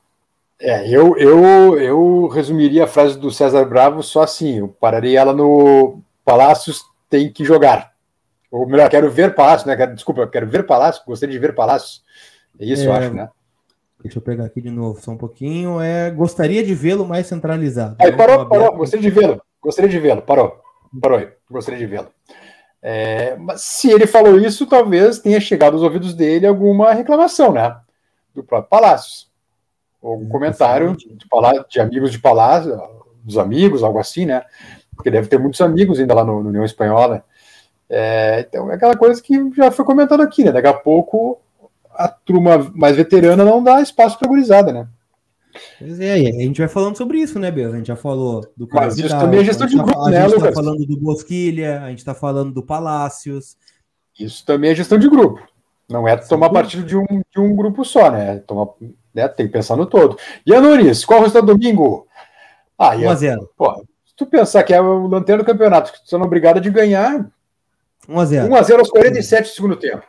É, 0.60 0.86
eu, 0.86 1.18
eu, 1.18 1.80
eu 1.80 2.28
resumiria 2.28 2.84
a 2.84 2.88
frase 2.88 3.18
do 3.18 3.32
César 3.32 3.64
Bravo 3.64 4.04
só 4.04 4.24
assim: 4.24 4.58
eu 4.58 4.68
pararia 4.68 5.18
ela 5.18 5.32
no 5.32 6.02
Palácios 6.26 6.84
tem 7.10 7.32
que 7.32 7.46
jogar. 7.46 7.96
Ou 8.58 8.68
melhor, 8.68 8.90
quero 8.90 9.10
ver 9.12 9.36
Palácios, 9.36 9.66
né? 9.66 9.76
Quero, 9.76 9.94
desculpa, 9.94 10.28
quero 10.28 10.48
ver 10.48 10.66
Palácios, 10.66 11.06
gostaria 11.06 11.34
de 11.34 11.40
ver 11.40 11.54
Palácios. 11.54 12.04
É 12.60 12.66
isso, 12.66 12.84
é, 12.84 12.88
eu 12.88 12.94
acho, 12.94 13.14
né? 13.14 13.30
Deixa 14.02 14.18
eu 14.18 14.22
pegar 14.22 14.46
aqui 14.46 14.62
de 14.62 14.72
novo, 14.72 15.00
só 15.00 15.12
um 15.12 15.18
pouquinho. 15.18 15.80
É, 15.80 16.10
gostaria 16.10 16.64
de 16.64 16.74
vê-lo 16.74 17.06
mais 17.06 17.28
centralizado. 17.28 17.96
Aí, 18.00 18.12
parou, 18.12 18.48
parou, 18.48 18.76
gostaria 18.76 19.10
de 19.10 19.10
vê-lo, 19.10 19.42
gostaria 19.62 19.90
de 19.90 20.00
vê-lo, 20.00 20.22
parou, 20.24 20.60
parou 21.00 21.20
aí, 21.20 21.30
gostaria 21.50 21.80
de 21.80 21.86
vê-lo. 21.86 22.08
É, 22.82 23.36
mas 23.38 23.62
se 23.62 23.92
ele 23.92 24.08
falou 24.08 24.40
isso, 24.40 24.66
talvez 24.66 25.20
tenha 25.20 25.40
chegado 25.40 25.74
aos 25.74 25.84
ouvidos 25.84 26.14
dele 26.14 26.48
alguma 26.48 26.94
reclamação, 26.94 27.52
né? 27.52 27.76
Do 28.34 28.44
próprio 28.44 28.70
Palácios. 28.70 29.30
Ou 30.02 30.20
um 30.20 30.30
comentário 30.30 30.96
de, 30.96 31.10
de, 31.70 31.80
amigos 31.80 32.12
de 32.12 32.20
Palácio, 32.20 32.80
dos 33.24 33.38
amigos, 33.38 33.84
algo 33.84 34.00
assim, 34.00 34.26
né? 34.26 34.44
Porque 34.96 35.12
deve 35.12 35.28
ter 35.28 35.38
muitos 35.38 35.62
amigos 35.62 36.00
ainda 36.00 36.14
lá 36.14 36.24
no, 36.24 36.42
no 36.42 36.50
União 36.50 36.64
Espanhola. 36.64 37.24
É, 37.90 38.46
então 38.48 38.70
é 38.72 38.76
aquela 38.76 38.96
coisa 38.96 39.22
que 39.22 39.34
já 39.56 39.72
foi 39.72 39.86
comentado 39.86 40.22
aqui, 40.22 40.44
né? 40.44 40.52
Daqui 40.52 40.68
a 40.68 40.74
pouco 40.74 41.40
a 41.98 42.08
turma 42.08 42.72
mais 42.76 42.96
veterana 42.96 43.44
não 43.44 43.64
dá 43.64 43.82
espaço 43.82 44.20
para 44.20 44.28
gurizada, 44.28 44.72
né? 44.72 44.88
Pois 45.80 46.00
é, 46.00 46.14
a 46.14 46.18
gente 46.18 46.60
vai 46.60 46.68
falando 46.68 46.96
sobre 46.96 47.20
isso, 47.20 47.40
né, 47.40 47.50
Bel? 47.50 47.74
A 47.74 47.78
gente 47.78 47.88
já 47.88 47.96
falou 47.96 48.42
do 48.56 48.68
Mas 48.72 48.96
Vidal, 48.96 49.10
isso 49.10 49.20
também 49.20 49.40
é 49.40 49.44
gestão 49.44 49.68
de 49.68 49.76
tá 49.76 49.84
grupo, 49.84 50.04
tá, 50.04 50.10
né, 50.12 50.18
A 50.18 50.22
gente 50.22 50.36
Lucas? 50.36 50.50
tá 50.50 50.62
falando 50.62 50.86
do 50.86 51.00
Bosquilha, 51.00 51.82
a 51.82 51.90
gente 51.90 52.06
tá 52.06 52.14
falando 52.14 52.52
do 52.54 52.62
Palácios. 52.62 53.58
Isso 54.20 54.46
também 54.46 54.72
é 54.72 54.76
gestão 54.76 55.00
de 55.00 55.10
grupo. 55.10 55.42
Não 55.90 56.08
é 56.08 56.18
tomar 56.18 56.50
partido 56.50 56.84
de 56.84 56.98
um, 56.98 57.06
de 57.06 57.40
um 57.40 57.56
grupo 57.56 57.84
só, 57.86 58.12
né? 58.12 58.40
Tomar, 58.40 58.68
né? 59.14 59.28
Tem 59.28 59.48
que 59.48 59.54
pensar 59.54 59.76
no 59.76 59.86
todo. 59.86 60.18
E 60.46 60.54
a 60.54 60.60
Nunes, 60.60 61.06
qual 61.06 61.20
o 61.20 61.24
resultado 61.24 61.48
do 61.48 61.54
domingo? 61.54 62.08
Ah, 62.78 62.96
1x0. 62.96 63.48
Pô, 63.58 63.74
se 64.06 64.16
tu 64.16 64.26
pensar 64.26 64.64
que 64.64 64.74
é 64.74 64.82
o 64.82 65.08
lanterna 65.08 65.44
do 65.44 65.48
campeonato, 65.48 65.92
que 65.92 66.04
tu 66.04 66.10
sendo 66.10 66.26
obrigado 66.26 66.60
de 66.60 66.70
ganhar. 66.70 67.26
1x0. 68.08 68.48
1x0 68.50 68.80
aos 68.80 68.90
47 68.90 69.50
do 69.50 69.54
segundo 69.56 69.76
tempo. 69.76 70.04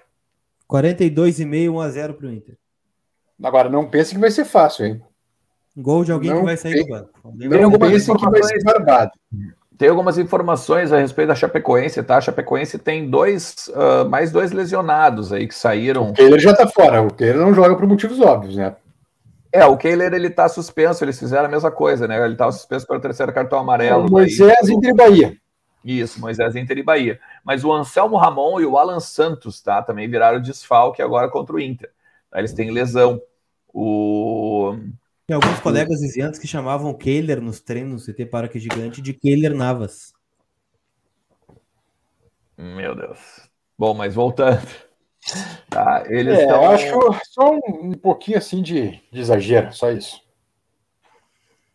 42,5, 0.71 1.71
1x0 1.71 2.13
pro 2.15 2.31
Inter. 2.33 2.57
Agora, 3.43 3.69
não 3.69 3.89
pense 3.89 4.15
que 4.15 4.21
vai 4.21 4.31
ser 4.31 4.45
fácil, 4.45 4.87
hein? 4.87 5.03
Gol 5.77 6.05
de 6.05 6.11
alguém 6.13 6.31
Não 6.31 6.41
que 6.41 6.45
vai 6.47 6.57
sair 6.57 6.75
tem- 6.75 6.83
do 6.85 6.89
banco. 6.89 7.11
Não 7.25 7.71
pense 7.79 8.13
que 8.13 8.31
vai 8.31 8.43
ser 8.43 8.63
barbado. 8.65 9.13
Tem 9.79 9.89
algumas 9.89 10.19
informações 10.19 10.91
a 10.93 10.99
respeito 10.99 11.29
da 11.29 11.37
Chapecoense, 11.37 12.03
tá? 12.03 12.17
A 12.17 12.21
Chapecoense 12.21 12.79
tem 12.79 13.09
dois, 13.09 13.71
ah, 13.75 14.05
mais 14.05 14.33
dois 14.33 14.51
lesionados 14.51 15.33
aí 15.33 15.47
que 15.47 15.55
saíram. 15.55 16.11
O 16.11 16.13
Kehler 16.13 16.41
já 16.41 16.53
tá 16.53 16.67
fora. 16.67 17.01
O 17.03 17.15
Kehler 17.15 17.37
não 17.37 17.55
joga 17.55 17.77
por 17.77 17.87
motivos 17.87 18.21
óbvios, 18.21 18.57
né? 18.57 18.75
É, 19.53 19.65
o 19.65 19.77
Kehler 19.77 20.13
ele 20.13 20.29
tá 20.31 20.49
suspenso, 20.49 21.05
eles 21.05 21.17
fizeram 21.19 21.45
a 21.47 21.49
mesma 21.49 21.71
coisa, 21.71 22.09
né? 22.09 22.23
Ele 22.25 22.35
tava 22.35 22.51
suspenso 22.51 22.87
pelo 22.89 23.01
terceiro 23.01 23.33
cartão 23.33 23.61
amarelo. 23.61 24.07
o 24.07 24.11
Moisés 24.11 24.69
Inter 24.69 24.91
e 24.91 24.95
Bahia. 24.95 25.37
Isso, 25.85 26.21
Moisés 26.21 26.57
Inter 26.57 26.77
e 26.77 26.83
Bahia. 26.83 27.21
Mas 27.45 27.65
o 27.65 27.73
Anselmo 27.73 28.17
Ramon 28.17 28.61
e 28.61 28.67
o 28.67 28.79
Alan 28.79 29.01
Santos, 29.01 29.61
tá? 29.61 29.83
Também 29.83 30.09
viraram 30.09 30.41
desfalque 30.41 31.03
agora 31.03 31.29
contra 31.31 31.57
o 31.57 31.61
Inter. 31.61 31.91
Tá? 32.31 32.39
Eles 32.39 32.53
têm 32.53 32.71
lesão. 32.71 33.21
O... 33.73 34.75
Tem 35.27 35.35
alguns 35.35 35.61
colegas 35.61 36.01
vizinhantes 36.01 36.41
que 36.41 36.47
chamavam 36.47 36.91
o 36.91 36.97
Kehler 36.97 37.41
nos 37.41 37.61
treinos 37.61 38.07
CT 38.07 38.27
Parque 38.27 38.59
Gigante 38.59 39.01
de 39.03 39.13
Kehler 39.13 39.55
Navas. 39.55 40.13
Meu 42.57 42.95
Deus. 42.95 43.49
Bom, 43.79 43.95
mas 43.95 44.15
voltando. 44.15 44.67
Tá, 45.69 46.05
eles 46.07 46.39
É, 46.39 46.43
estão. 46.43 46.63
eu 46.65 46.71
acho 46.71 47.21
só 47.31 47.53
um, 47.55 47.91
um 47.91 47.93
pouquinho 47.93 48.39
assim 48.39 48.63
de, 48.63 49.01
de 49.13 49.21
exagero, 49.21 49.73
só 49.73 49.91
isso. 49.91 50.21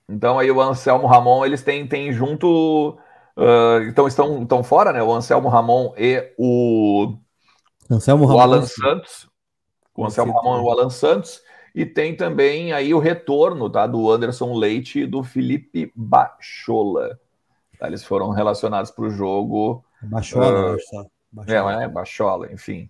Então 0.09 0.37
aí 0.37 0.51
o 0.51 0.61
Anselmo 0.61 1.07
Ramon, 1.07 1.45
eles 1.45 1.61
têm, 1.63 1.87
têm 1.87 2.11
junto. 2.11 2.97
Ah, 3.37 3.79
então 3.87 4.07
estão, 4.07 4.43
estão 4.43 4.63
fora, 4.63 4.91
né? 4.93 5.01
O 5.01 5.11
Anselmo 5.13 5.49
Ramon 5.49 5.93
e 5.97 6.33
o, 6.37 7.15
Anselmo 7.89 8.25
o 8.25 8.27
Ramos. 8.27 8.41
Alan 8.41 8.65
Santos. 8.65 9.29
O 9.95 10.05
Anselmo 10.05 10.33
Ramon 10.33 10.59
e 10.59 10.61
o 10.61 10.69
Alan 10.71 10.89
Santos. 10.89 11.41
E 11.75 11.85
tem 11.85 12.15
também 12.15 12.71
aí 12.71 12.93
o 12.93 12.99
retorno 12.99 13.69
tá, 13.69 13.87
do 13.87 14.11
Anderson 14.11 14.53
Leite 14.53 15.01
e 15.01 15.07
do 15.07 15.23
Felipe 15.23 15.91
Bachola. 15.95 17.19
Tá, 17.79 17.87
eles 17.87 18.03
foram 18.03 18.29
relacionados 18.29 18.91
para 18.91 19.05
o 19.05 19.09
jogo. 19.09 19.83
Baixola, 20.01 20.45
Ah, 20.45 20.49
eu 20.69 20.75
acho 20.75 20.85
só. 20.87 21.01
É, 21.01 21.05
Baixola. 21.31 21.63
mas 21.63 21.81
é 21.81 21.87
Bachola, 21.87 22.51
enfim. 22.53 22.89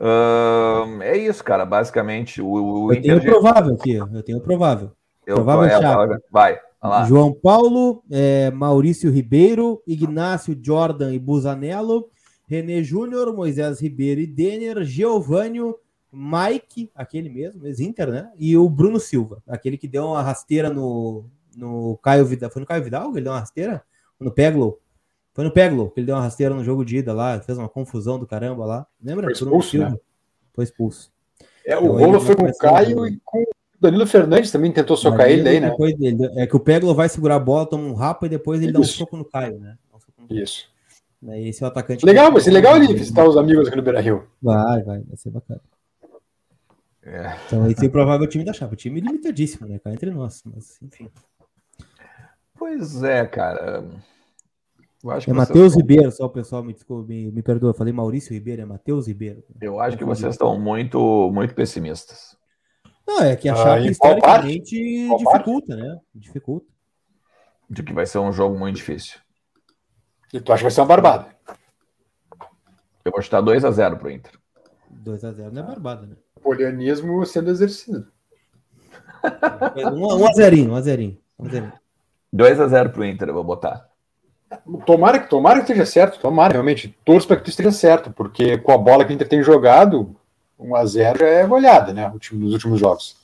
Ahn, 0.00 1.00
é 1.00 1.16
isso, 1.16 1.42
cara. 1.42 1.64
Basicamente, 1.64 2.42
o, 2.42 2.48
o 2.86 2.92
Eu 2.92 3.00
tenho 3.00 3.14
o 3.14 3.18
Inter. 3.18 3.30
provável 3.30 3.74
aqui, 3.74 3.94
eu 3.94 4.22
tenho 4.22 4.38
o 4.38 4.42
provável. 4.42 4.92
eu- 5.26 5.36
provável 5.36 5.64
é, 5.64 5.70
chapa. 5.80 6.20
vai, 6.30 6.60
vai 6.88 7.00
lá. 7.00 7.06
João 7.06 7.32
Paulo, 7.32 8.02
é, 8.10 8.50
Maurício 8.50 9.10
Ribeiro, 9.10 9.82
Ignácio 9.86 10.58
Jordan 10.60 11.12
e 11.14 11.18
Busanello, 11.18 12.08
René 12.46 12.82
Júnior, 12.82 13.34
Moisés 13.34 13.80
Ribeiro 13.80 14.20
e 14.20 14.26
Denner, 14.26 14.84
Geovânio, 14.84 15.76
Mike, 16.12 16.90
aquele 16.94 17.28
mesmo, 17.28 17.66
ex-Inter, 17.66 18.08
né? 18.10 18.30
E 18.38 18.56
o 18.56 18.68
Bruno 18.70 18.98
Silva, 19.00 19.42
aquele 19.46 19.76
que 19.76 19.88
deu 19.88 20.04
uma 20.06 20.22
rasteira 20.22 20.70
no, 20.70 21.26
no 21.56 21.98
Caio 22.02 22.24
Vidal. 22.24 22.50
Foi 22.50 22.60
no 22.60 22.66
Caio 22.66 22.84
Vidal 22.84 23.10
que 23.10 23.18
ele 23.18 23.24
deu 23.24 23.32
uma 23.32 23.40
rasteira? 23.40 23.82
No 24.18 24.30
Peglo? 24.30 24.78
Foi 25.34 25.44
no 25.44 25.50
Peglo 25.50 25.90
que 25.90 26.00
ele 26.00 26.06
deu 26.06 26.14
uma 26.16 26.22
rasteira 26.22 26.54
no 26.54 26.64
jogo 26.64 26.84
de 26.84 26.98
ida 26.98 27.12
lá, 27.12 27.38
fez 27.40 27.58
uma 27.58 27.68
confusão 27.68 28.18
do 28.18 28.26
caramba 28.26 28.64
lá. 28.64 28.86
Lembra? 29.02 29.26
Foi 29.26 29.34
Bruno 29.34 29.56
expulso, 29.56 29.70
Silva. 29.70 29.90
né? 29.90 29.96
Foi 30.54 30.64
expulso. 30.64 31.12
É, 31.66 31.76
o 31.76 31.80
Então, 31.80 31.98
Rolo 31.98 32.20
foi 32.20 32.36
com 32.36 32.46
o 32.46 32.56
Caio 32.56 33.06
e 33.06 33.20
com 33.24 33.44
Danilo 33.80 34.06
Fernandes 34.06 34.50
também 34.50 34.72
tentou 34.72 34.96
socar 34.96 35.28
ele 35.30 35.42
daí, 35.42 35.60
né? 35.60 35.70
dele- 35.98 36.30
é 36.36 36.46
que 36.46 36.56
o 36.56 36.60
Peglo 36.60 36.94
vai 36.94 37.08
segurar 37.08 37.36
a 37.36 37.40
bola, 37.40 37.66
toma 37.66 37.84
um 37.84 37.94
rapa 37.94 38.26
e 38.26 38.28
depois 38.28 38.62
ele 38.62 38.72
dá 38.72 38.78
um 38.78 38.82
Isso. 38.82 38.96
soco 38.98 39.16
no 39.16 39.24
Caio, 39.24 39.58
né? 39.58 39.76
Um 39.94 39.98
soco 39.98 40.12
no 40.22 40.28
Caio. 40.28 40.42
Isso. 40.42 40.68
Né, 41.22 41.42
Esse 41.42 41.62
é 41.62 41.66
o 41.66 41.68
atacante. 41.68 42.04
Legal, 42.04 42.30
vai 42.30 42.40
ser 42.40 42.50
legal 42.50 42.74
ali 42.74 42.92
visitar 42.92 43.24
os 43.26 43.36
amigos 43.36 43.66
aqui 43.68 43.76
no 43.76 43.82
Beira 43.82 44.00
Rio. 44.00 44.26
Vai, 44.42 44.82
vai, 44.82 45.00
vai 45.00 45.16
ser 45.16 45.30
bacana. 45.30 45.60
É. 47.02 47.36
Então, 47.46 47.70
esse 47.70 47.84
é 47.84 47.88
o 47.88 47.90
provável 47.92 48.26
time 48.26 48.44
da 48.44 48.52
chapa. 48.52 48.72
O 48.74 48.76
time 48.76 49.00
limitadíssimo, 49.00 49.66
né? 49.68 49.78
Cá 49.78 49.92
entre 49.92 50.10
nós. 50.10 50.42
Mas, 50.44 50.78
enfim. 50.82 51.08
Pois 52.58 53.02
é, 53.02 53.24
cara. 53.26 53.84
Eu 55.04 55.10
acho 55.10 55.30
É 55.30 55.32
que 55.32 55.36
vocês 55.36 55.48
Matheus 55.48 55.66
estão- 55.68 55.80
Ribeiro, 55.80 56.10
só 56.10 56.24
o 56.26 56.30
pessoal 56.30 56.64
me, 56.64 56.72
desculpa, 56.72 57.06
me, 57.08 57.30
me 57.30 57.42
perdoa. 57.42 57.70
Eu 57.70 57.74
falei 57.74 57.92
Maurício 57.92 58.32
Ribeiro, 58.32 58.62
é 58.62 58.64
Matheus 58.64 59.06
Ribeiro. 59.06 59.42
Eu 59.60 59.78
acho 59.78 59.96
que 59.96 60.04
vocês 60.04 60.34
estão 60.34 60.58
muito, 60.58 61.30
muito 61.32 61.54
pessimistas. 61.54 62.36
Não, 63.06 63.22
é 63.22 63.36
que 63.36 63.48
a 63.48 63.52
Ah, 63.52 63.56
chapa 63.56 63.78
em 63.80 63.82
qual 63.82 63.90
historicamente 63.90 65.06
Qual 65.08 65.18
dificulta, 65.18 65.76
né? 65.76 66.00
Dificulta. 66.14 66.66
De 67.68 67.82
que 67.82 67.92
vai 67.92 68.06
ser 68.06 68.18
um 68.18 68.32
jogo 68.32 68.58
muito 68.58 68.76
difícil. 68.76 69.18
E 70.32 70.40
tu 70.40 70.52
acha 70.52 70.60
que 70.60 70.64
vai 70.64 70.70
ser 70.70 70.80
uma 70.80 70.86
barbada? 70.86 71.26
Eu 73.04 73.12
vou 73.12 73.22
chutar 73.22 73.40
2 73.40 73.64
a 73.64 73.70
0 73.70 73.96
pro 73.96 74.10
Inter. 74.10 74.32
2x0 75.04 75.52
não 75.52 75.62
é 75.62 75.66
barbada, 75.66 76.06
né? 76.06 76.16
Polianismo 76.42 77.24
sendo 77.24 77.50
exercido. 77.50 78.10
1x0, 79.22 80.68
1x0. 80.68 81.16
1x0. 81.40 81.72
2 82.32 82.60
a 82.60 82.68
0 82.68 82.90
pro 82.90 83.04
Inter, 83.04 83.28
eu 83.28 83.34
vou 83.34 83.44
botar. 83.44 83.88
Tomara 84.84 85.18
que, 85.18 85.28
tomara 85.28 85.56
que 85.58 85.62
esteja 85.62 85.86
certo, 85.86 86.20
tomara, 86.20 86.52
realmente. 86.52 86.96
Torço 87.04 87.26
para 87.26 87.36
que 87.36 87.44
tu 87.44 87.50
esteja 87.50 87.70
certo, 87.70 88.12
porque 88.12 88.58
com 88.58 88.72
a 88.72 88.78
bola 88.78 89.04
que 89.04 89.12
o 89.12 89.14
Inter 89.14 89.28
tem 89.28 89.42
jogado, 89.42 90.16
1x0 90.58 91.18
já 91.18 91.26
é 91.26 91.46
goleada, 91.46 91.92
né? 91.92 92.08
ultimo- 92.10 92.40
Nos 92.40 92.52
últimos 92.54 92.80
jogos. 92.80 93.16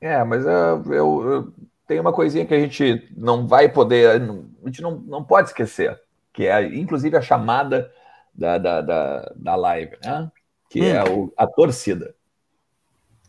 É, 0.00 0.22
mas 0.24 0.44
eu, 0.44 0.94
eu, 0.94 1.30
eu- 1.30 1.52
tem 1.86 1.98
uma 2.00 2.12
coisinha 2.12 2.46
que 2.46 2.54
a 2.54 2.58
gente 2.60 3.08
não 3.16 3.46
vai 3.46 3.68
poder, 3.68 4.08
a 4.10 4.66
gente 4.66 4.80
não, 4.80 4.92
não 5.00 5.24
pode 5.24 5.48
esquecer, 5.48 6.00
que 6.32 6.46
é 6.46 6.64
inclusive 6.76 7.16
a 7.16 7.20
chamada 7.22 7.90
da, 8.32 8.56
da, 8.58 8.80
da, 8.80 9.32
da 9.36 9.56
live, 9.56 9.96
né? 10.04 10.30
Que 10.70 10.84
é 10.86 11.02
o, 11.02 11.32
a 11.36 11.46
torcida. 11.46 12.14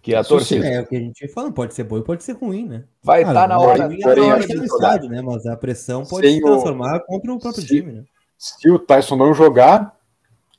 Que 0.01 0.13
é 0.13 0.17
a 0.17 0.21
Isso 0.21 0.29
sim. 0.29 0.35
torcida. 0.59 0.67
É 0.67 0.81
o 0.81 0.85
que 0.85 0.95
a 0.95 0.99
gente 0.99 1.27
fala, 1.27 1.51
pode 1.51 1.73
ser 1.73 1.83
bom 1.83 1.97
e 1.97 2.03
pode 2.03 2.23
ser 2.23 2.33
ruim, 2.33 2.67
né? 2.67 2.83
Vai 3.03 3.21
estar 3.21 3.47
na 3.47 3.55
não 3.55 3.61
hora, 3.61 3.87
ruim 3.87 3.95
é 4.01 4.05
na 4.05 4.11
hora 4.11 4.23
hora 4.25 4.39
de 4.41 4.47
que 4.47 4.53
é 4.53 4.55
no 4.57 4.67
jogar. 4.67 4.75
estádio, 4.87 5.09
né? 5.09 5.21
Mas 5.21 5.45
a 5.47 5.57
pressão 5.57 6.05
pode 6.05 6.27
Sem 6.27 6.37
se 6.37 6.43
o- 6.43 6.47
transformar 6.47 6.99
contra 7.01 7.33
o 7.33 7.39
próprio 7.39 7.61
se- 7.63 7.67
time, 7.67 7.91
né? 7.91 8.03
Se 8.37 8.69
o 8.69 8.77
Tyson 8.79 9.15
não 9.15 9.33
jogar, 9.33 9.95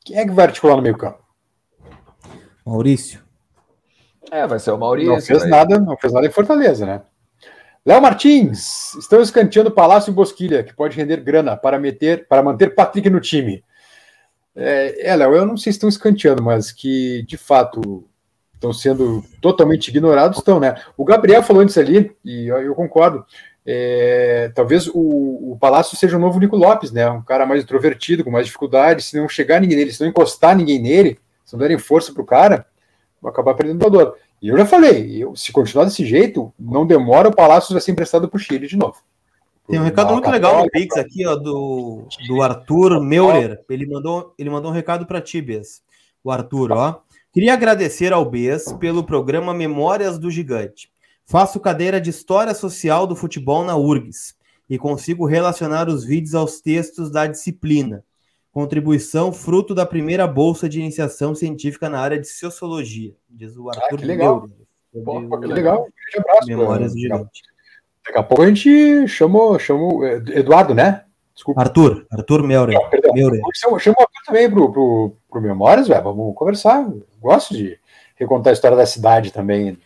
Quem 0.05 0.18
é 0.18 0.24
que 0.24 0.33
vai 0.33 0.46
articular 0.46 0.74
no 0.76 0.83
meio 0.83 0.96
campo? 0.98 1.21
Maurício. 2.64 3.20
É, 4.31 4.46
vai 4.46 4.59
ser 4.59 4.70
o 4.70 4.79
Maurício. 4.79 5.12
Não 5.12 5.20
fez 5.20 5.42
aí. 5.42 5.51
nada, 5.51 5.79
não 5.79 5.96
fez 5.96 6.12
nada 6.12 6.27
em 6.27 6.31
Fortaleza, 6.31 6.87
né? 6.87 7.03
Léo 7.85 8.01
Martins, 8.01 8.94
estão 8.94 9.20
escanteando 9.20 9.70
Palácio 9.70 10.11
e 10.11 10.14
Bosquilha, 10.14 10.62
que 10.62 10.72
pode 10.72 10.96
render 10.96 11.16
grana 11.16 11.57
para, 11.57 11.79
meter, 11.79 12.29
para 12.29 12.42
manter 12.42 12.75
Patrick 12.75 13.11
no 13.11 13.20
time. 13.20 13.64
É, 14.55 15.09
é, 15.11 15.16
Léo, 15.16 15.35
eu 15.35 15.44
não 15.44 15.57
sei 15.57 15.72
se 15.72 15.79
estão 15.79 15.88
escanteando, 15.88 16.42
mas 16.42 16.70
que 16.70 17.25
de 17.27 17.37
fato 17.37 18.05
estão 18.55 18.72
sendo 18.72 19.25
totalmente 19.40 19.88
ignorados, 19.88 20.38
estão, 20.38 20.61
né? 20.61 20.77
O 20.96 21.05
Gabriel 21.05 21.42
falou 21.42 21.62
antes 21.62 21.77
ali, 21.77 22.14
e 22.25 22.46
eu, 22.46 22.62
eu 22.62 22.75
concordo. 22.75 23.27
é, 23.66 24.53
talvez 24.55 24.87
o, 24.87 25.53
o 25.53 25.59
Palácio 25.61 25.96
seja 25.96 26.16
o 26.16 26.20
novo 26.20 26.38
Nico 26.38 26.57
Lopes, 26.57 26.92
né? 26.92 27.11
Um 27.11 27.22
cara 27.22 27.44
mais 27.44 27.64
introvertido, 27.64 28.22
com 28.22 28.31
mais 28.31 28.46
dificuldade. 28.46 29.03
Se 29.03 29.18
não 29.18 29.29
chegar 29.29 29.61
ninguém 29.61 29.77
nele, 29.77 29.92
se 29.92 30.01
não 30.01 30.09
encostar 30.09 30.57
ninguém 30.57 30.81
nele, 30.81 31.18
se 31.52 31.54
não 31.54 31.60
derem 31.60 31.78
força 31.78 32.14
pro 32.14 32.24
cara, 32.24 32.66
vai 33.20 33.30
acabar 33.30 33.52
perdendo 33.52 33.82
o 33.82 33.84
jogador. 33.84 34.16
E 34.40 34.48
eu 34.48 34.56
já 34.56 34.64
falei, 34.64 35.22
eu, 35.22 35.36
se 35.36 35.52
continuar 35.52 35.84
desse 35.84 36.04
jeito, 36.04 36.52
não 36.58 36.86
demora, 36.86 37.28
o 37.28 37.36
Palácio 37.36 37.74
vai 37.74 37.80
ser 37.82 37.92
emprestado 37.92 38.26
pro 38.26 38.38
Chile 38.38 38.66
de 38.66 38.76
novo. 38.76 38.96
Tem 39.68 39.78
um 39.78 39.84
recado 39.84 40.14
muito 40.14 40.30
legal 40.30 40.52
no 40.52 40.64
católica, 40.64 40.78
Pix 40.80 40.96
aqui, 40.96 41.26
ó, 41.26 41.36
do, 41.36 42.08
do 42.26 42.42
Arthur 42.42 43.00
Meurer. 43.02 43.62
Ele 43.68 43.86
mandou, 43.86 44.34
ele 44.38 44.48
mandou 44.48 44.70
um 44.70 44.74
recado 44.74 45.06
para 45.06 45.20
ti, 45.20 45.42
Bes. 45.42 45.82
O 46.24 46.30
Arthur, 46.30 46.72
ó. 46.72 47.00
Queria 47.30 47.52
agradecer 47.52 48.12
ao 48.12 48.24
Bes 48.24 48.72
pelo 48.72 49.04
programa 49.04 49.52
Memórias 49.52 50.18
do 50.18 50.30
Gigante. 50.30 50.90
Faço 51.26 51.60
cadeira 51.60 52.00
de 52.00 52.10
História 52.10 52.54
Social 52.54 53.06
do 53.06 53.14
Futebol 53.14 53.62
na 53.62 53.76
URGS 53.76 54.34
e 54.68 54.78
consigo 54.78 55.26
relacionar 55.26 55.88
os 55.88 56.02
vídeos 56.02 56.34
aos 56.34 56.60
textos 56.60 57.10
da 57.10 57.26
disciplina. 57.26 58.02
Contribuição 58.52 59.32
fruto 59.32 59.74
da 59.74 59.86
primeira 59.86 60.26
bolsa 60.26 60.68
de 60.68 60.78
iniciação 60.78 61.34
científica 61.34 61.88
na 61.88 61.98
área 62.00 62.18
de 62.20 62.28
Sociologia, 62.28 63.14
diz 63.28 63.56
o 63.56 63.70
Arthur 63.70 63.94
Ah, 63.94 63.96
que 63.96 64.04
legal. 64.04 64.46
Meurer. 64.94 65.28
Pô, 65.30 65.40
que 65.40 65.46
legal. 65.46 65.78
Um 65.80 65.84
grande 65.84 66.18
abraço. 66.28 66.46
Memórias 66.48 66.92
do 66.92 66.98
Gigante. 67.00 67.42
Daqui 68.04 68.18
a 68.18 68.22
pouco 68.22 68.42
a 68.42 68.46
gente 68.48 69.08
chamou, 69.08 69.58
chamou 69.58 70.04
é, 70.04 70.16
Eduardo, 70.38 70.74
né? 70.74 71.04
Desculpa. 71.34 71.62
Arthur, 71.62 72.06
Arthur 72.10 72.42
Meurer. 72.46 72.74
Não, 72.78 72.90
perdão. 72.90 73.14
Meurer. 73.14 73.40
Chama, 73.54 73.78
chama 73.78 73.96
o 73.98 74.02
Arthur 74.02 74.20
também 74.26 74.50
pro, 74.50 74.70
pro, 74.70 75.16
pro 75.30 75.40
Memórias, 75.40 75.88
velho. 75.88 76.02
Vamos 76.02 76.34
conversar. 76.34 76.82
Eu 76.82 77.06
Gosto 77.22 77.54
de 77.54 77.78
recontar 78.16 78.50
a 78.50 78.52
história 78.52 78.76
da 78.76 78.84
cidade 78.84 79.32
também. 79.32 79.78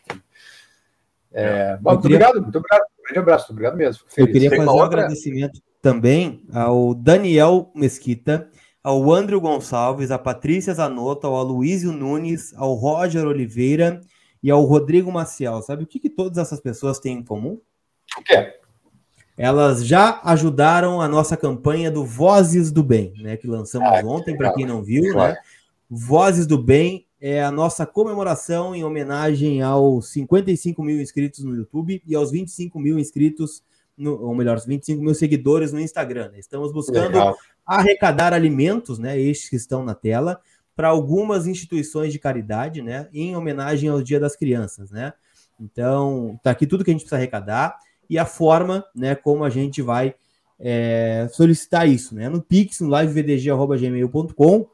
É, 1.32 1.76
bom, 1.76 1.90
muito 1.92 2.02
queria- 2.02 2.16
obrigado, 2.16 2.42
muito 2.42 2.58
obrigado. 2.58 2.82
Um 2.98 3.02
grande 3.04 3.18
abraço, 3.20 3.44
muito 3.44 3.52
obrigado 3.52 3.76
mesmo. 3.76 4.02
Fico 4.08 4.20
Eu 4.20 4.26
feliz. 4.26 4.32
queria 4.32 4.50
Tem 4.50 4.58
fazer 4.58 4.70
um 4.70 4.74
outra? 4.74 4.98
agradecimento 5.02 5.60
também 5.80 6.42
ao 6.52 6.94
Daniel 6.94 7.70
Mesquita, 7.74 8.48
ao 8.86 9.12
Andrew 9.12 9.40
Gonçalves, 9.40 10.12
à 10.12 10.18
Patrícia 10.18 10.72
Zanotto, 10.72 11.26
ao 11.26 11.34
Aloysio 11.34 11.90
Nunes, 11.90 12.54
ao 12.56 12.72
Roger 12.74 13.26
Oliveira 13.26 14.00
e 14.40 14.48
ao 14.48 14.62
Rodrigo 14.62 15.10
Maciel. 15.10 15.60
Sabe 15.60 15.82
o 15.82 15.86
que, 15.88 15.98
que 15.98 16.08
todas 16.08 16.38
essas 16.38 16.60
pessoas 16.60 17.00
têm 17.00 17.18
em 17.18 17.22
comum? 17.24 17.60
O 18.16 18.22
quê? 18.22 18.54
Elas 19.36 19.84
já 19.84 20.20
ajudaram 20.22 21.00
a 21.00 21.08
nossa 21.08 21.36
campanha 21.36 21.90
do 21.90 22.04
Vozes 22.04 22.70
do 22.70 22.84
Bem, 22.84 23.12
né? 23.18 23.36
Que 23.36 23.48
lançamos 23.48 23.88
Ah, 23.88 24.06
ontem, 24.06 24.36
para 24.36 24.52
quem 24.52 24.64
não 24.64 24.84
viu, 24.84 25.02
Joia. 25.12 25.30
né? 25.30 25.36
Vozes 25.90 26.46
do 26.46 26.56
Bem 26.56 27.06
é 27.20 27.42
a 27.42 27.50
nossa 27.50 27.84
comemoração 27.86 28.72
em 28.72 28.84
homenagem 28.84 29.62
aos 29.62 30.10
55 30.12 30.80
mil 30.84 31.00
inscritos 31.00 31.42
no 31.42 31.56
YouTube 31.56 32.00
e 32.06 32.14
aos 32.14 32.30
25 32.30 32.78
mil 32.78 33.00
inscritos, 33.00 33.64
no, 33.98 34.22
ou 34.22 34.32
melhor, 34.32 34.56
os 34.58 34.64
25 34.64 35.02
mil 35.02 35.14
seguidores 35.14 35.72
no 35.72 35.80
Instagram. 35.80 36.28
né? 36.30 36.38
Estamos 36.38 36.70
buscando 36.72 37.08
Legal. 37.08 37.36
Arrecadar 37.66 38.32
alimentos, 38.32 38.98
né, 38.98 39.18
estes 39.18 39.50
que 39.50 39.56
estão 39.56 39.84
na 39.84 39.94
tela, 39.94 40.40
para 40.74 40.88
algumas 40.88 41.46
instituições 41.46 42.12
de 42.12 42.18
caridade, 42.18 42.82
né, 42.82 43.08
em 43.12 43.34
homenagem 43.34 43.88
ao 43.88 44.02
Dia 44.02 44.20
das 44.20 44.36
Crianças, 44.36 44.90
né. 44.90 45.12
Então, 45.58 46.38
tá 46.42 46.50
aqui 46.50 46.66
tudo 46.66 46.84
que 46.84 46.90
a 46.90 46.92
gente 46.92 47.00
precisa 47.00 47.16
arrecadar 47.16 47.78
e 48.08 48.18
a 48.18 48.26
forma, 48.26 48.84
né, 48.94 49.14
como 49.14 49.42
a 49.42 49.50
gente 49.50 49.82
vai 49.82 50.14
é, 50.58 51.28
solicitar 51.32 51.88
isso, 51.88 52.14
né, 52.14 52.28
no 52.28 52.40
Pix, 52.40 52.80
no 52.80 52.96
livevdg@gmail.com 52.96 54.68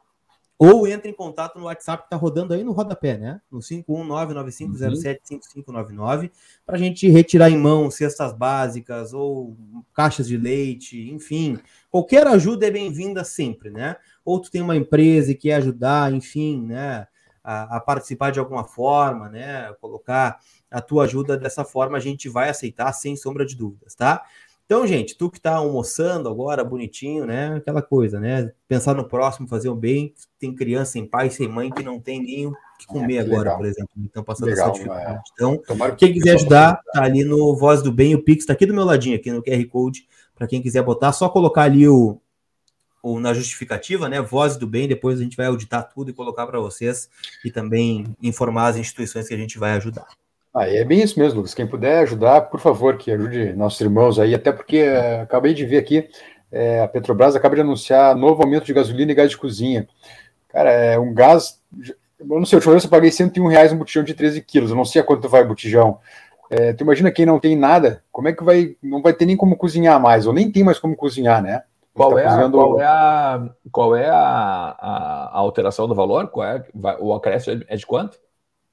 ou 0.59 0.87
entre 0.87 1.11
em 1.11 1.15
contato 1.15 1.59
no 1.59 1.65
WhatsApp 1.65 2.05
que 2.05 2.11
tá 2.11 2.17
rodando 2.17 2.55
aí 2.55 2.63
no 2.63 2.71
rodapé, 2.71 3.19
né, 3.19 3.41
no 3.51 3.59
51995075599, 3.59 6.31
para 6.65 6.77
a 6.77 6.79
gente 6.79 7.09
retirar 7.09 7.51
em 7.51 7.59
mão 7.59 7.91
cestas 7.91 8.33
básicas 8.33 9.13
ou 9.13 9.57
caixas 9.93 10.29
de 10.29 10.37
leite, 10.37 11.11
enfim, 11.11 11.59
qualquer 11.93 12.27
ajuda 12.27 12.67
é 12.67 12.71
bem-vinda 12.71 13.23
sempre, 13.23 13.71
né? 13.71 13.97
Ou 14.25 14.41
tu 14.41 14.51
tem 14.51 14.63
uma 14.63 14.75
empresa 14.75 15.31
e 15.31 15.35
quer 15.35 15.57
ajudar, 15.57 16.13
enfim, 16.13 16.65
né? 16.67 17.07
A, 17.45 17.77
a 17.77 17.81
participar 17.81 18.31
de 18.31 18.41
alguma 18.41 18.65
forma, 18.65 19.29
né? 19.29 19.71
Colocar 19.79 20.39
a 20.71 20.81
tua 20.81 21.05
ajuda 21.05 21.37
dessa 21.37 21.65
forma, 21.65 21.99
a 21.99 22.01
gente 22.01 22.31
vai 22.31 22.49
aceitar 22.49 22.91
sem 22.95 23.15
sombra 23.15 23.45
de 23.45 23.55
dúvidas, 23.55 23.95
tá? 23.95 24.23
Então, 24.65 24.87
gente, 24.87 25.19
tu 25.19 25.29
que 25.31 25.39
tá 25.39 25.57
almoçando 25.57 26.31
agora, 26.31 26.65
bonitinho, 26.65 27.27
né? 27.27 27.57
Aquela 27.57 27.83
coisa, 27.83 28.19
né? 28.19 28.51
Pensar 28.67 28.95
no 28.95 29.07
próximo, 29.07 29.47
fazer 29.47 29.69
o 29.69 29.75
bem. 29.75 30.15
Tem 30.39 30.55
criança 30.55 30.93
sem 30.93 31.05
pai, 31.05 31.29
sem 31.29 31.47
mãe, 31.47 31.71
que 31.71 31.83
não 31.83 32.01
tem 32.01 32.23
nem 32.23 32.47
o 32.47 32.53
que 32.79 32.87
comer 32.87 33.13
que 33.15 33.19
agora, 33.19 33.43
legal. 33.43 33.57
por 33.59 33.67
exemplo. 33.67 33.91
Então, 33.99 34.25
passando 34.25 34.49
Legal, 34.49 34.71
essa 34.71 34.79
dificuldade. 34.79 35.23
Então, 35.35 35.59
Tomara 35.59 35.93
que 35.95 36.07
quem 36.07 36.15
quiser 36.15 36.37
ajudar, 36.37 36.81
tá 36.91 37.03
ali 37.03 37.23
no 37.23 37.55
Voz 37.55 37.83
do 37.83 37.93
Bem, 37.93 38.15
o 38.15 38.23
Pix 38.23 38.47
tá 38.47 38.55
aqui 38.55 38.65
do 38.65 38.73
meu 38.73 38.85
ladinho, 38.85 39.17
aqui 39.17 39.31
no 39.31 39.43
QR 39.43 39.63
Code, 39.67 40.07
para 40.43 40.49
quem 40.49 40.61
quiser 40.61 40.83
botar, 40.83 41.13
só 41.13 41.29
colocar 41.29 41.63
ali 41.63 41.87
o, 41.87 42.21
o 43.01 43.21
na 43.21 43.33
justificativa, 43.33 44.09
né? 44.09 44.21
Voz 44.21 44.57
do 44.57 44.67
Bem, 44.67 44.89
depois 44.89 45.21
a 45.21 45.23
gente 45.23 45.37
vai 45.37 45.47
auditar 45.47 45.89
tudo 45.89 46.11
e 46.11 46.13
colocar 46.13 46.49
para 46.49 46.59
vocês 46.59 47.09
e 47.45 47.51
também 47.51 48.17
informar 48.21 48.67
as 48.67 48.77
instituições 48.77 49.29
que 49.29 49.35
a 49.35 49.37
gente 49.37 49.57
vai 49.57 49.71
ajudar. 49.75 50.09
Ah, 50.53 50.69
é 50.69 50.85
bem 50.85 51.01
isso 51.01 51.17
mesmo, 51.17 51.37
Lucas. 51.37 51.55
Quem 51.55 51.65
puder 51.65 52.01
ajudar, 52.01 52.41
por 52.43 52.59
favor, 52.59 52.97
que 52.99 53.13
ajude 53.13 53.53
nossos 53.53 53.81
irmãos 53.81 54.19
aí, 54.19 54.35
até 54.35 54.51
porque 54.51 54.79
eh, 54.79 55.21
acabei 55.21 55.55
de 55.55 55.65
ver 55.65 55.79
aqui, 55.79 56.09
eh, 56.51 56.81
a 56.81 56.89
Petrobras 56.89 57.37
acaba 57.37 57.55
de 57.55 57.61
anunciar 57.61 58.17
novo 58.17 58.43
aumento 58.43 58.65
de 58.65 58.75
gasolina 58.75 59.13
e 59.13 59.15
gás 59.15 59.31
de 59.31 59.39
cozinha. 59.39 59.89
Cara, 60.49 60.73
é 60.73 60.99
um 60.99 61.15
gás. 61.15 61.63
Eu 62.19 62.27
não 62.27 62.45
sei, 62.45 62.57
a 62.57 62.59
última 62.59 62.73
vez 62.73 62.83
eu 62.83 62.91
paguei 62.91 63.13
101 63.13 63.47
reais 63.47 63.73
um 63.73 63.79
botijão 63.79 64.03
de 64.03 64.13
13 64.13 64.43
quilos. 64.43 64.71
Eu 64.71 64.77
não 64.77 64.85
sei 64.85 65.01
a 65.01 65.05
quanto 65.05 65.29
vai 65.29 65.45
o 65.45 65.49
botijão. 65.49 66.01
Eh, 66.53 66.75
tu 66.75 66.83
imagina 66.85 67.11
quem 67.11 67.25
não 67.25 67.41
tem 67.41 67.57
nada, 67.57 68.03
como 68.13 68.29
é 68.29 68.33
que 68.33 68.45
vai. 68.45 68.77
Não 68.83 69.01
vai 69.01 69.13
ter 69.15 69.25
nem 69.25 69.37
como 69.37 69.57
cozinhar 69.57 69.99
mais, 70.01 70.27
ou 70.27 70.33
nem 70.35 70.53
tem 70.53 70.63
mais 70.63 70.79
como 70.79 70.95
cozinhar, 70.95 71.43
né? 71.43 71.63
Qual 71.95 72.15
Tá 72.15 72.21
é, 72.21 72.25
a, 72.25 72.29
cozinhando- 72.29 72.59
qual 72.59 72.79
é, 72.81 72.85
a, 72.87 73.49
qual 73.71 73.97
é 73.97 74.09
a, 74.09 74.17
a, 74.79 75.31
a 75.33 75.39
alteração 75.39 75.89
do 75.89 75.95
valor? 75.95 76.29
Qual 76.29 76.47
é, 76.47 76.63
vai- 76.75 76.97
o 77.01 77.13
acréscimo 77.15 77.63
é 77.69 77.77
de 77.77 77.87
quanto? 77.87 78.19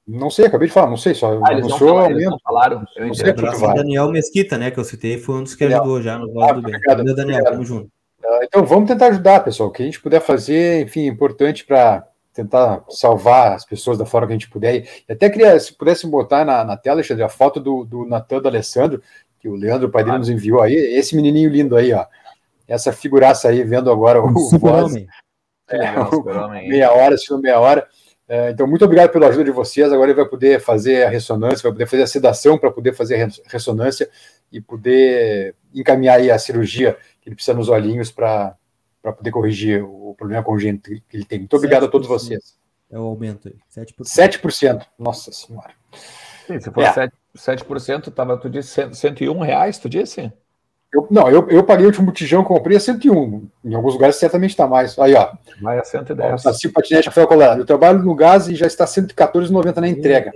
Não 0.06 0.28
sei, 0.30 0.46
acabei 0.46 0.66
de 0.68 0.74
falar, 0.74 0.88
não 0.90 0.96
sei, 0.96 1.14
só 1.14 1.32
Ah, 1.42 1.50
anunciou 1.52 1.90
falaram, 1.90 2.10
eles 2.10 2.24
não 2.30 2.38
falaram. 2.42 2.84
Eu 2.96 3.06
Não 3.06 3.14
sei 3.14 3.30
ao 3.30 3.74
Daniel 3.74 4.10
Mesquita, 4.10 4.58
né? 4.58 4.70
Que 4.70 4.78
eu 4.80 4.84
citei, 4.84 5.18
foi 5.18 5.36
um 5.36 5.42
dos 5.44 5.54
que 5.54 5.64
Daniel. 5.64 5.82
ajudou 5.82 6.02
já 6.02 6.18
no 6.18 6.32
Voz 6.32 6.48
Ah, 6.50 6.52
do 6.52 6.62
Bem. 6.62 6.74
obrigado, 6.74 7.04
Daniel, 7.04 7.22
obrigado. 7.36 7.52
tamo 7.52 7.64
junto. 7.64 7.90
Ah, 8.24 8.40
Então 8.42 8.64
vamos 8.64 8.88
tentar 8.90 9.06
ajudar, 9.08 9.40
pessoal. 9.44 9.68
O 9.68 9.72
que 9.72 9.82
a 9.82 9.86
gente 9.86 10.00
puder 10.00 10.20
fazer, 10.20 10.82
enfim, 10.84 11.02
é 11.04 11.06
importante 11.06 11.64
para 11.64 12.04
tentar 12.40 12.84
salvar 12.88 13.52
as 13.52 13.64
pessoas 13.64 13.98
da 13.98 14.06
forma 14.06 14.26
que 14.26 14.32
a 14.32 14.36
gente 14.36 14.50
puder. 14.50 14.86
E 15.08 15.12
até 15.12 15.28
queria, 15.28 15.58
se 15.60 15.72
pudesse 15.74 16.06
botar 16.06 16.44
na, 16.44 16.64
na 16.64 16.76
tela, 16.76 16.96
Alexandre, 16.96 17.22
a 17.22 17.28
foto 17.28 17.60
do, 17.60 17.84
do 17.84 18.06
Natan 18.06 18.40
do 18.40 18.48
Alessandro, 18.48 19.02
que 19.38 19.48
o 19.48 19.54
Leandro, 19.54 19.88
o 19.88 19.90
pai 19.90 20.04
dele, 20.04 20.18
nos 20.18 20.28
enviou 20.28 20.60
aí. 20.60 20.74
Esse 20.74 21.14
menininho 21.14 21.50
lindo 21.50 21.76
aí, 21.76 21.92
ó. 21.92 22.06
Essa 22.66 22.92
figuraça 22.92 23.48
aí, 23.48 23.62
vendo 23.64 23.90
agora 23.90 24.22
o, 24.22 24.28
o 24.28 24.58
voz, 24.58 24.96
hein? 24.96 25.06
meia 26.68 26.92
hora, 26.92 27.14
assistindo 27.14 27.40
meia 27.40 27.58
hora. 27.58 27.86
É, 28.28 28.50
então, 28.50 28.66
muito 28.66 28.84
obrigado 28.84 29.10
pela 29.10 29.26
ajuda 29.26 29.44
de 29.44 29.50
vocês. 29.50 29.92
Agora 29.92 30.10
ele 30.10 30.20
vai 30.20 30.28
poder 30.28 30.60
fazer 30.60 31.04
a 31.04 31.08
ressonância, 31.10 31.62
vai 31.62 31.72
poder 31.72 31.86
fazer 31.86 32.02
a 32.04 32.06
sedação 32.06 32.56
para 32.56 32.70
poder 32.70 32.94
fazer 32.94 33.16
a 33.16 33.26
res- 33.26 33.42
ressonância 33.46 34.08
e 34.52 34.60
poder 34.60 35.54
encaminhar 35.74 36.18
aí 36.18 36.30
a 36.30 36.38
cirurgia 36.38 36.96
que 37.20 37.28
ele 37.28 37.34
precisa 37.34 37.56
nos 37.56 37.68
olhinhos 37.68 38.10
para 38.10 38.56
poder 39.02 39.30
corrigir 39.30 39.82
o 39.84 40.14
problema 40.16 40.42
congênito 40.42 40.90
que 40.90 41.16
ele 41.16 41.24
tem. 41.24 41.40
Muito 41.40 41.56
obrigado 41.56 41.84
a 41.86 41.88
todos 41.88 42.06
7%. 42.08 42.10
vocês. 42.10 42.58
É 42.90 42.98
o 42.98 43.02
aumento 43.02 43.48
aí. 43.48 43.84
7%. 43.84 44.40
7%. 44.40 44.86
Nossa 44.98 45.32
Senhora. 45.32 45.70
Sim, 46.46 46.60
se 46.60 46.70
for 46.70 46.82
É. 46.82 46.92
7%, 46.92 47.10
7% 47.36 48.10
tava, 48.12 48.36
tu 48.36 48.50
disse 48.50 48.70
100 48.70 48.94
101 48.94 49.38
reais, 49.40 49.78
tu 49.78 49.88
disse? 49.88 50.32
Eu, 50.92 51.06
não, 51.08 51.30
eu, 51.30 51.48
eu 51.48 51.62
paguei 51.62 51.84
o 51.84 51.88
último 51.88 52.06
botijão, 52.06 52.42
comprei 52.42 52.76
a 52.76 52.80
101. 52.80 53.48
Em 53.64 53.74
alguns 53.74 53.94
lugares 53.94 54.16
certamente 54.16 54.50
está 54.50 54.66
mais. 54.66 54.98
Aí, 54.98 55.14
ó. 55.14 55.32
Vai 55.62 55.78
a 55.78 55.84
110. 55.84 56.42
Saci 56.42 56.68
Patinete 56.68 57.06
Rafael 57.06 57.28
Colorado. 57.28 57.60
Eu 57.60 57.64
trabalho 57.64 58.02
no 58.02 58.12
gás 58.12 58.48
e 58.48 58.56
já 58.56 58.66
está 58.66 58.84
114,90 58.86 59.76
na 59.76 59.88
entrega. 59.88 60.32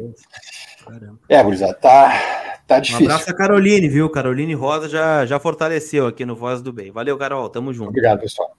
Caramba. 0.84 1.18
É, 1.28 1.42
gurizada, 1.42 1.74
tá, 1.74 2.53
tá 2.66 2.78
Um 2.78 2.80
difícil. 2.80 3.06
abraço 3.06 3.30
a 3.30 3.34
Caroline, 3.34 3.88
viu? 3.88 4.08
Caroline 4.10 4.54
Rosa 4.54 4.88
já, 4.88 5.24
já 5.26 5.38
fortaleceu 5.38 6.06
aqui 6.06 6.24
no 6.24 6.34
Voz 6.36 6.60
do 6.62 6.72
Bem. 6.72 6.90
Valeu, 6.90 7.16
Carol. 7.18 7.48
Tamo 7.48 7.72
junto. 7.72 7.88
Obrigado, 7.90 8.20
pessoal. 8.20 8.56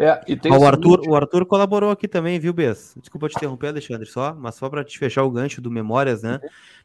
É, 0.00 0.12
o, 0.12 0.24
seguinte- 0.26 0.64
Arthur, 0.64 1.00
o 1.08 1.14
Arthur 1.16 1.44
colaborou 1.44 1.90
aqui 1.90 2.06
também, 2.06 2.38
viu, 2.38 2.52
Bess? 2.52 2.94
Desculpa 3.00 3.28
te 3.28 3.36
interromper, 3.36 3.66
Alexandre, 3.68 4.06
só, 4.06 4.32
mas 4.32 4.54
só 4.54 4.68
para 4.70 4.84
te 4.84 4.96
fechar 4.96 5.24
o 5.24 5.30
gancho 5.30 5.60
do 5.60 5.72
Memórias, 5.72 6.22
né? 6.22 6.38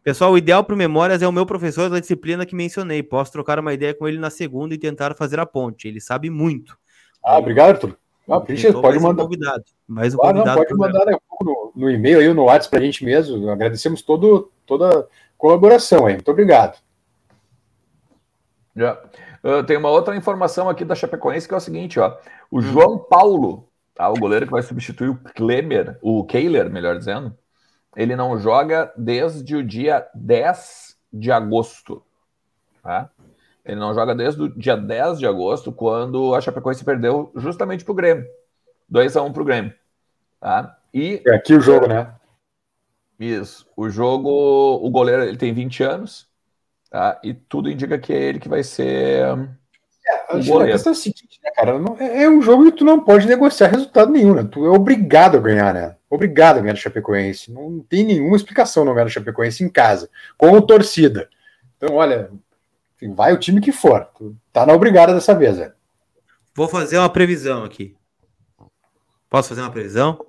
Pessoal, 0.04 0.32
o 0.32 0.38
ideal 0.38 0.64
para 0.64 0.74
o 0.74 0.78
Memórias 0.78 1.22
é 1.22 1.28
o 1.28 1.32
meu 1.32 1.46
professor 1.46 1.92
da 1.92 2.00
disciplina 2.00 2.44
que 2.44 2.56
mencionei. 2.56 3.04
Posso 3.04 3.32
trocar 3.32 3.60
uma 3.60 3.72
ideia 3.72 3.94
com 3.94 4.08
ele 4.08 4.18
na 4.18 4.32
segunda 4.32 4.74
e 4.74 4.80
tentar 4.80 5.14
fazer 5.16 5.40
a 5.40 5.46
ponte. 5.46 5.88
Ele 5.88 6.02
sabe 6.02 6.32
muito. 6.32 6.76
Ah, 7.24 7.38
obrigado, 7.38 7.70
Arthur. 7.70 7.98
Ah, 8.28 8.40
pode 8.40 8.54
mais 8.82 9.02
mandar. 9.02 9.24
Um 9.24 9.26
convidado, 9.28 9.64
mais 9.88 10.14
um 10.16 10.18
não, 10.18 10.24
convidado. 10.24 10.58
pode 10.58 10.70
pro 10.70 10.78
mandar 10.78 11.06
né, 11.06 11.18
no, 11.42 11.72
no 11.76 11.92
e-mail 11.92 12.20
aí, 12.20 12.34
no 12.34 12.46
WhatsApp 12.46 12.72
pra 12.72 12.80
gente 12.86 13.06
mesmo. 13.06 13.48
Agradecemos 13.50 14.02
todo, 14.02 14.50
toda 14.66 14.90
a 14.90 15.06
colaboração 15.44 16.06
aí. 16.06 16.14
Muito 16.14 16.32
obrigado. 16.32 16.80
Já. 18.74 18.98
Uh, 19.44 19.62
tem 19.62 19.76
uma 19.76 19.90
outra 19.90 20.16
informação 20.16 20.70
aqui 20.70 20.86
da 20.86 20.96
Chapecoense 20.96 21.46
que 21.46 21.54
é 21.54 21.58
o 21.58 21.60
seguinte, 21.60 22.00
ó. 22.00 22.18
O 22.50 22.62
João 22.62 22.98
Paulo, 22.98 23.68
tá, 23.94 24.10
o 24.10 24.14
goleiro 24.14 24.46
que 24.46 24.54
vai 24.54 24.62
substituir 24.62 25.10
o 25.10 25.20
Kleber, 25.36 26.00
o 26.02 26.24
Kehler, 26.24 26.70
melhor 26.70 26.98
dizendo, 26.98 27.38
ele 27.94 28.16
não 28.16 28.40
joga 28.40 28.94
desde 28.96 29.58
o 29.58 29.62
dia 29.62 30.08
10 30.16 30.96
de 31.12 31.30
agosto. 31.30 32.02
Tá? 32.82 33.10
Ele 33.66 33.82
não 33.82 33.94
joga 33.94 34.16
desde 34.16 34.44
o 34.44 34.48
dia 34.48 34.78
10 34.78 35.20
de 35.20 35.28
agosto, 35.28 35.74
quando 35.74 36.34
a 36.34 36.40
Chapecoense 36.40 36.86
perdeu 36.86 37.34
justamente 37.36 37.84
pro 37.84 37.94
Grêmio. 37.94 38.26
2x1 38.90 39.34
pro 39.34 39.44
Grêmio. 39.44 39.74
Tá? 40.40 40.78
E 40.94 41.22
É 41.28 41.36
aqui 41.36 41.54
o 41.54 41.60
jogo, 41.60 41.86
né? 41.86 42.16
Isso, 43.24 43.68
o 43.76 43.90
jogo, 43.90 44.30
o 44.30 44.90
goleiro 44.90 45.24
ele 45.24 45.38
tem 45.38 45.54
20 45.54 45.84
anos, 45.84 46.28
tá? 46.90 47.20
E 47.24 47.34
tudo 47.34 47.70
indica 47.70 47.98
que 47.98 48.12
é 48.14 48.22
ele 48.22 48.40
que 48.40 48.50
vai 48.50 48.64
ser 48.64 49.24
A 50.30 50.36
O 50.38 50.44
goleiro. 50.44 50.74
questão 50.74 50.92
é 50.92 50.96
a 50.96 51.00
seguinte, 51.00 51.40
né, 51.44 51.52
cara? 51.52 51.80
Não- 51.80 51.96
é 52.00 52.24
é 52.24 52.30
um 52.30 52.42
jogo 52.42 52.66
que 52.66 52.78
tu 52.78 52.86
não 52.86 53.00
pode 53.00 53.26
negociar 53.28 53.68
resultado 53.70 54.12
nenhum, 54.12 54.34
né? 54.36 54.44
Tu 54.44 54.66
é 54.66 54.70
obrigado 54.70 55.38
a 55.38 55.40
ganhar, 55.40 55.74
né? 55.74 55.96
Obrigado 56.10 56.58
a 56.58 56.62
ganhar 56.62 56.74
do 56.74 56.80
Chapecoense. 56.80 57.52
Não 57.52 57.80
tem 57.80 58.04
nenhuma 58.04 58.36
explicação 58.36 58.84
não 58.86 58.94
ganhar 58.94 59.06
do 59.06 59.12
Chapecoense 59.12 59.64
em 59.64 59.70
casa, 59.70 60.10
com 60.38 60.60
torcida. 60.62 61.30
Então, 61.78 61.96
olha, 61.96 62.30
enfim, 62.96 63.14
vai 63.14 63.34
o 63.34 63.40
time 63.40 63.60
que 63.62 63.72
for. 63.72 64.06
Tu 64.18 64.36
tá 64.52 64.66
na 64.66 64.74
obrigada 64.74 65.14
dessa 65.14 65.34
vez, 65.34 65.58
né? 65.58 65.72
Vou 66.54 66.68
fazer 66.68 66.98
uma 66.98 67.10
previsão 67.10 67.64
aqui. 67.64 67.96
Posso 69.30 69.50
fazer 69.50 69.62
uma 69.62 69.72
previsão? 69.72 70.24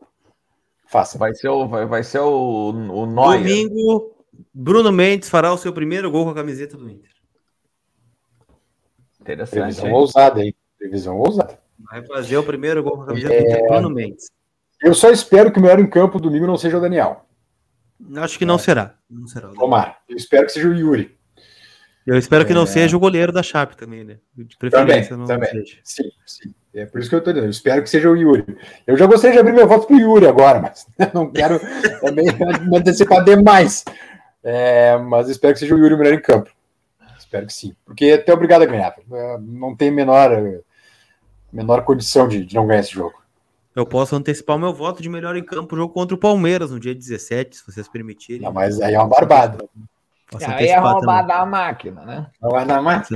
Faça. 0.94 1.18
Vai 1.18 1.35
ser 1.35 1.48
o, 1.48 1.66
vai, 1.66 1.87
vai 1.87 2.04
ser 2.04 2.20
o, 2.20 2.70
o 2.70 3.04
Neuer. 3.07 3.38
Domingo, 3.40 4.14
Bruno 4.54 4.92
Mendes 4.92 5.28
fará 5.28 5.52
o 5.52 5.59
seu 5.59 5.72
primeiro 5.72 6.09
gol 6.09 6.22
com 6.24 6.30
a 6.30 6.35
camiseta 6.37 6.76
do 6.76 6.88
Inter. 6.88 7.11
Interessante. 9.20 9.61
Previsão 9.61 9.87
hein? 9.88 9.92
ousada, 9.92 10.44
hein? 10.44 10.54
Previsão 10.78 11.16
ousada. 11.18 11.59
Vai 11.90 12.07
fazer 12.07 12.37
o 12.37 12.44
primeiro 12.44 12.80
gol 12.80 12.92
com 12.98 13.02
a 13.02 13.07
camiseta 13.07 13.35
do 13.35 13.40
Inter, 13.40 13.66
Bruno 13.66 13.90
Mendes. 13.90 14.30
Eu 14.80 14.94
só 14.94 15.11
espero 15.11 15.50
que 15.52 15.59
o 15.59 15.62
melhor 15.62 15.80
em 15.80 15.90
campo 15.90 16.20
domingo 16.20 16.46
não 16.46 16.57
seja 16.57 16.78
o 16.78 16.80
Daniel. 16.80 17.26
Acho 18.18 18.38
que 18.38 18.44
não 18.44 18.57
será. 18.57 18.94
Não 19.11 19.26
será. 19.26 19.48
Tomara. 19.48 19.96
Eu 20.09 20.16
espero 20.16 20.46
que 20.46 20.52
seja 20.52 20.68
o 20.68 20.74
Yuri. 20.74 21.18
Eu 22.07 22.16
espero 22.16 22.46
que 22.46 22.54
não 22.54 22.62
É. 22.62 22.66
seja 22.66 22.96
o 22.96 23.00
goleiro 23.00 23.33
da 23.33 23.42
Chape 23.42 23.76
também, 23.76 24.04
né? 24.04 24.20
De 24.33 24.57
Também, 24.59 24.70
preferência 24.70 25.16
não 25.16 25.24
também. 25.24 25.50
seja. 25.50 25.80
Sim, 25.83 26.11
sim. 26.24 26.54
É 26.74 26.87
por 26.87 27.00
isso 27.00 27.08
que 27.08 27.14
eu 27.14 27.22
tô 27.22 27.32
dizendo. 27.32 27.46
Eu 27.46 27.50
espero 27.50 27.82
que 27.82 27.88
seja 27.88 28.10
o 28.10 28.16
Yuri. 28.16 28.44
Eu 28.87 28.96
já 28.96 29.06
gostaria 29.06 29.34
de 29.34 29.38
abrir 29.38 29.52
meu 29.52 29.68
voto 29.68 29.87
pro 29.87 29.96
Yuri 29.96 30.26
agora, 30.26 30.60
mas 30.60 30.87
não 31.14 31.30
quero 31.30 31.60
também 32.00 32.26
me 32.68 32.78
antecipar 32.78 33.22
demais. 33.24 33.84
É, 34.42 34.98
mas 34.98 35.28
espero 35.28 35.54
que 35.54 35.60
seja 35.60 35.74
o 35.74 35.78
Yuri 35.78 35.94
o 35.94 35.98
melhor 35.98 36.14
em 36.14 36.20
campo. 36.20 36.50
Espero 37.16 37.46
que 37.46 37.52
sim. 37.52 37.74
Porque 37.84 38.10
até 38.12 38.32
obrigado 38.32 38.62
a 38.62 38.66
ganhar. 38.66 38.94
É, 39.12 39.38
Não 39.38 39.74
tem 39.76 39.90
menor, 39.90 40.30
menor 41.52 41.84
condição 41.84 42.26
de, 42.26 42.44
de 42.44 42.54
não 42.54 42.66
ganhar 42.66 42.80
esse 42.80 42.92
jogo. 42.92 43.22
Eu 43.74 43.87
posso 43.87 44.14
antecipar 44.14 44.56
o 44.56 44.58
meu 44.58 44.72
voto 44.72 45.02
de 45.02 45.08
melhor 45.08 45.37
em 45.37 45.44
campo, 45.44 45.74
jogo 45.76 45.92
contra 45.92 46.14
o 46.14 46.18
Palmeiras 46.18 46.70
no 46.70 46.78
dia 46.78 46.94
17, 46.94 47.56
se 47.56 47.66
vocês 47.66 47.88
permitirem. 47.88 48.42
Não, 48.42 48.52
mas 48.52 48.80
aí 48.80 48.94
é 48.94 48.98
uma 48.98 49.08
barbada. 49.08 49.68
Posso 50.30 50.50
Aí 50.50 50.68
é 50.68 50.78
roubar 50.78 51.22
também. 51.22 51.26
da 51.26 51.46
máquina, 51.46 52.04
né? 52.04 52.26
Vai 52.40 52.64
dar 52.66 52.82
mais. 52.82 53.08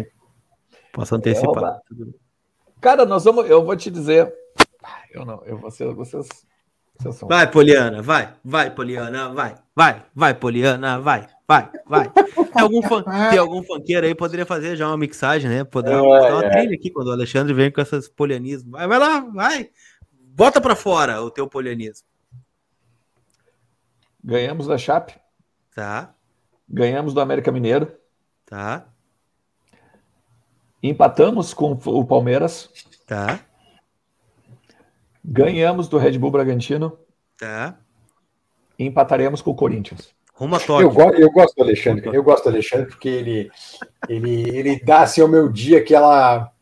Posso 0.93 1.15
antecipar. 1.15 1.47
roubar. 1.47 1.81
Cara, 2.81 3.05
nós 3.05 3.25
vamos. 3.25 3.49
Eu 3.49 3.65
vou 3.65 3.77
te 3.77 3.91
dizer. 3.91 4.33
Ah, 4.83 5.03
Eu 5.13 5.25
não, 5.25 5.43
eu 5.45 5.59
vou 5.59 5.71
ser, 5.71 5.93
vocês. 5.95 6.27
vocês 6.99 7.15
são. 7.17 7.29
Vai, 7.29 7.51
Poliana, 7.51 8.01
vai, 8.03 8.35
vai, 8.45 8.71
Poliana, 8.71 9.29
vai, 9.35 9.55
vai, 9.75 10.05
vai, 10.15 10.35
Poliana, 10.35 11.01
vai, 11.01 11.27
vai, 11.47 11.71
vai. 11.87 12.11
Tem 12.11 12.63
algum, 12.63 12.83
fun... 12.83 13.03
Tem 13.31 13.39
algum 13.39 13.63
funkeiro 13.63 14.07
aí, 14.07 14.15
poderia 14.15 14.47
fazer 14.47 14.77
já 14.77 14.87
uma 14.89 14.97
mixagem, 14.97 15.51
né? 15.51 15.65
Poderia 15.65 15.99
É, 15.99 16.03
botar 16.03 16.35
uma 16.35 16.45
é. 16.45 16.51
trilha 16.51 16.75
aqui 16.75 16.91
quando 16.91 17.09
o 17.09 17.13
Alexandre 17.13 17.53
vem 17.53 17.71
com 17.71 17.81
essas 17.81 18.09
polianismos. 18.09 18.71
Vai, 18.73 18.87
vai 18.87 18.99
lá, 18.99 19.21
vai. 19.21 19.71
Bota 20.13 20.61
pra 20.61 20.77
fora 20.77 21.21
o 21.23 21.31
teu 21.31 21.49
polianismo. 21.49 22.07
Ganhamos 24.23 24.67
da 24.67 24.77
Chape, 24.77 25.15
Tá, 25.75 26.13
ganhamos 26.69 27.15
do 27.15 27.21
América 27.21 27.53
Mineiro, 27.53 27.93
tá, 28.45 28.87
empatamos 30.83 31.53
com 31.55 31.73
o 31.73 32.05
Palmeiras, 32.05 32.69
tá, 33.07 33.41
ganhamos 35.25 35.89
do 35.89 35.99
Red 35.99 36.19
Bull 36.19 36.31
Bragantino 36.31 36.99
tá. 37.39 37.77
e 38.79 38.85
empataremos 38.85 39.43
com 39.43 39.51
o 39.51 39.55
Corinthians. 39.55 40.11
Rumo 40.35 40.55
a 40.55 40.59
Eu, 40.61 40.67
Tóquio. 40.67 40.91
go- 40.93 41.15
eu 41.15 41.31
gosto 41.33 41.55
do 41.57 41.63
Alexandre. 41.65 42.09
Eu 42.15 42.23
gosto 42.23 42.45
do 42.45 42.51
Alexandre 42.51 42.87
porque 42.87 43.09
ele, 43.09 43.51
ele, 44.09 44.49
ele 44.57 44.81
dá 44.85 45.01
assim, 45.03 45.21
ao 45.21 45.27
meu 45.27 45.49
dia 45.49 45.79
aquela, 45.79 46.53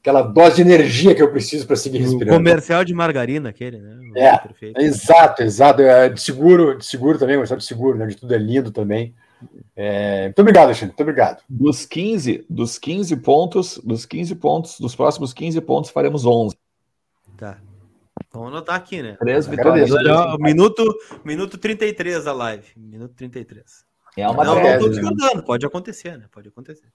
aquela 0.00 0.22
dose 0.22 0.56
de 0.56 0.62
energia 0.62 1.14
que 1.14 1.20
eu 1.22 1.30
preciso 1.30 1.66
para 1.66 1.76
seguir 1.76 1.98
O 1.98 2.00
respirando. 2.02 2.36
comercial 2.38 2.82
de 2.82 2.94
margarina, 2.94 3.50
aquele, 3.50 3.78
né? 3.78 3.98
É. 4.16 4.38
Perfeito. 4.38 4.80
Exato, 4.80 5.42
exato. 5.42 5.82
É, 5.82 6.08
de 6.08 6.18
seguro, 6.20 6.78
de 6.78 6.84
seguro 6.86 7.18
também, 7.18 7.36
gostar 7.36 7.56
de 7.56 7.64
seguro, 7.64 7.98
né? 7.98 8.06
De 8.06 8.16
tudo 8.16 8.34
é 8.34 8.38
lindo 8.38 8.70
também. 8.72 9.14
É, 9.76 10.24
muito 10.26 10.40
obrigado, 10.40 10.64
Alexandre. 10.64 10.88
Muito 10.88 11.00
obrigado. 11.00 11.42
Dos 11.48 11.86
15, 11.86 12.46
dos 12.48 12.78
15 12.78 13.16
pontos, 13.16 13.78
dos 13.82 14.04
15 14.04 14.34
pontos, 14.36 14.80
dos 14.80 14.94
próximos 14.94 15.32
15 15.32 15.60
pontos 15.60 15.90
faremos 15.90 16.24
11. 16.24 16.56
Tá. 17.36 17.58
Vamos 18.32 18.48
anotar 18.48 18.76
aqui, 18.76 19.02
né? 19.02 19.16
Três 19.18 19.46
vitórias. 19.46 19.90
Olha, 19.90 20.36
minuto, 20.38 20.84
minuto 21.24 21.58
33 21.58 22.24
da 22.24 22.32
live. 22.32 22.66
Minuto 22.76 23.14
33. 23.14 23.84
É 24.16 24.28
uma 24.28 24.44
Não, 24.44 24.54
não 24.56 24.62
tese, 24.62 24.78
tô 24.78 24.86
né? 24.86 24.92
discordando. 24.92 25.42
Pode 25.42 25.66
acontecer, 25.66 26.18
né? 26.18 26.26
Pode 26.30 26.48
acontecer. 26.48 26.88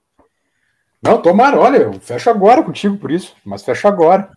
Não, 1.02 1.20
tomara, 1.20 1.58
olha, 1.58 1.78
eu 1.78 1.92
fecho 2.00 2.30
agora 2.30 2.62
contigo 2.62 2.96
por 2.96 3.10
isso, 3.10 3.36
mas 3.44 3.62
fecho 3.62 3.86
agora. 3.86 4.30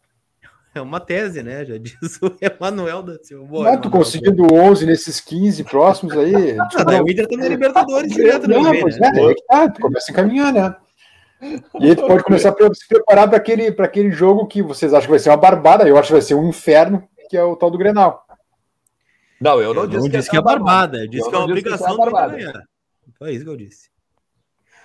É 0.74 0.82
uma 0.82 1.00
tese, 1.00 1.42
né? 1.42 1.66
Já 1.66 1.78
diz 1.80 2.20
o 2.22 2.36
Emanuel 2.42 3.02
da 3.02 3.18
Silva. 3.24 3.64
Mas 3.64 3.80
tu 3.80 3.90
conseguindo 3.90 4.54
11 4.54 4.86
nesses 4.86 5.20
15 5.20 5.64
próximos 5.64 6.16
aí. 6.18 6.58
Ah, 6.76 6.84
daí 6.84 7.02
o 7.02 7.10
Inter 7.10 7.28
tá 7.28 7.38
na 7.38 7.48
Libertadores 7.48 8.12
direto, 8.14 8.48
Não, 8.48 8.62
não, 8.62 8.80
pois 8.80 9.00
né? 9.00 9.12
é, 9.16 9.20
aí 9.20 9.36
que 9.36 9.46
tá, 9.46 9.70
tu 9.70 9.82
começa 9.82 10.12
a 10.12 10.14
encaminhar, 10.14 10.54
né? 10.54 10.76
E 11.80 11.90
aí 11.90 11.96
tu 11.96 12.06
pode 12.06 12.24
começar 12.24 12.50
a 12.50 12.74
se 12.74 12.88
preparar 12.88 13.28
para 13.28 13.38
aquele, 13.38 13.72
pra 13.72 13.86
aquele 13.86 14.12
jogo 14.12 14.46
que 14.46 14.62
vocês 14.62 14.94
acham 14.94 15.06
que 15.06 15.12
vai 15.12 15.20
ser 15.20 15.30
uma 15.30 15.38
barbada, 15.38 15.88
eu 15.88 15.98
acho 15.98 16.08
que 16.08 16.14
vai 16.14 16.22
ser 16.22 16.36
um 16.36 16.50
inferno, 16.50 17.08
que 17.30 17.38
é 17.38 17.44
o 17.44 17.56
tal 17.56 17.72
do 17.72 17.78
Grenal. 17.78 18.26
Não, 19.40 19.54
eu 19.56 19.70
Eu 19.70 19.74
não, 19.74 19.84
não 19.84 19.90
disse, 19.90 20.10
disse 20.10 20.30
que 20.30 20.38
é 20.38 20.42
barbada, 20.42 20.98
eu 21.00 21.08
disse 21.08 21.26
Eu 21.26 21.30
que 21.30 21.36
é 21.36 21.40
uma 21.40 21.48
não 21.48 21.56
disse 21.56 21.68
que 21.68 21.74
obrigação 21.74 22.04
é 22.04 22.06
do 22.06 22.36
ganhar. 22.36 22.64
Foi 23.18 23.32
isso 23.32 23.46
que 23.46 23.50
eu 23.50 23.58
disse. 23.58 23.90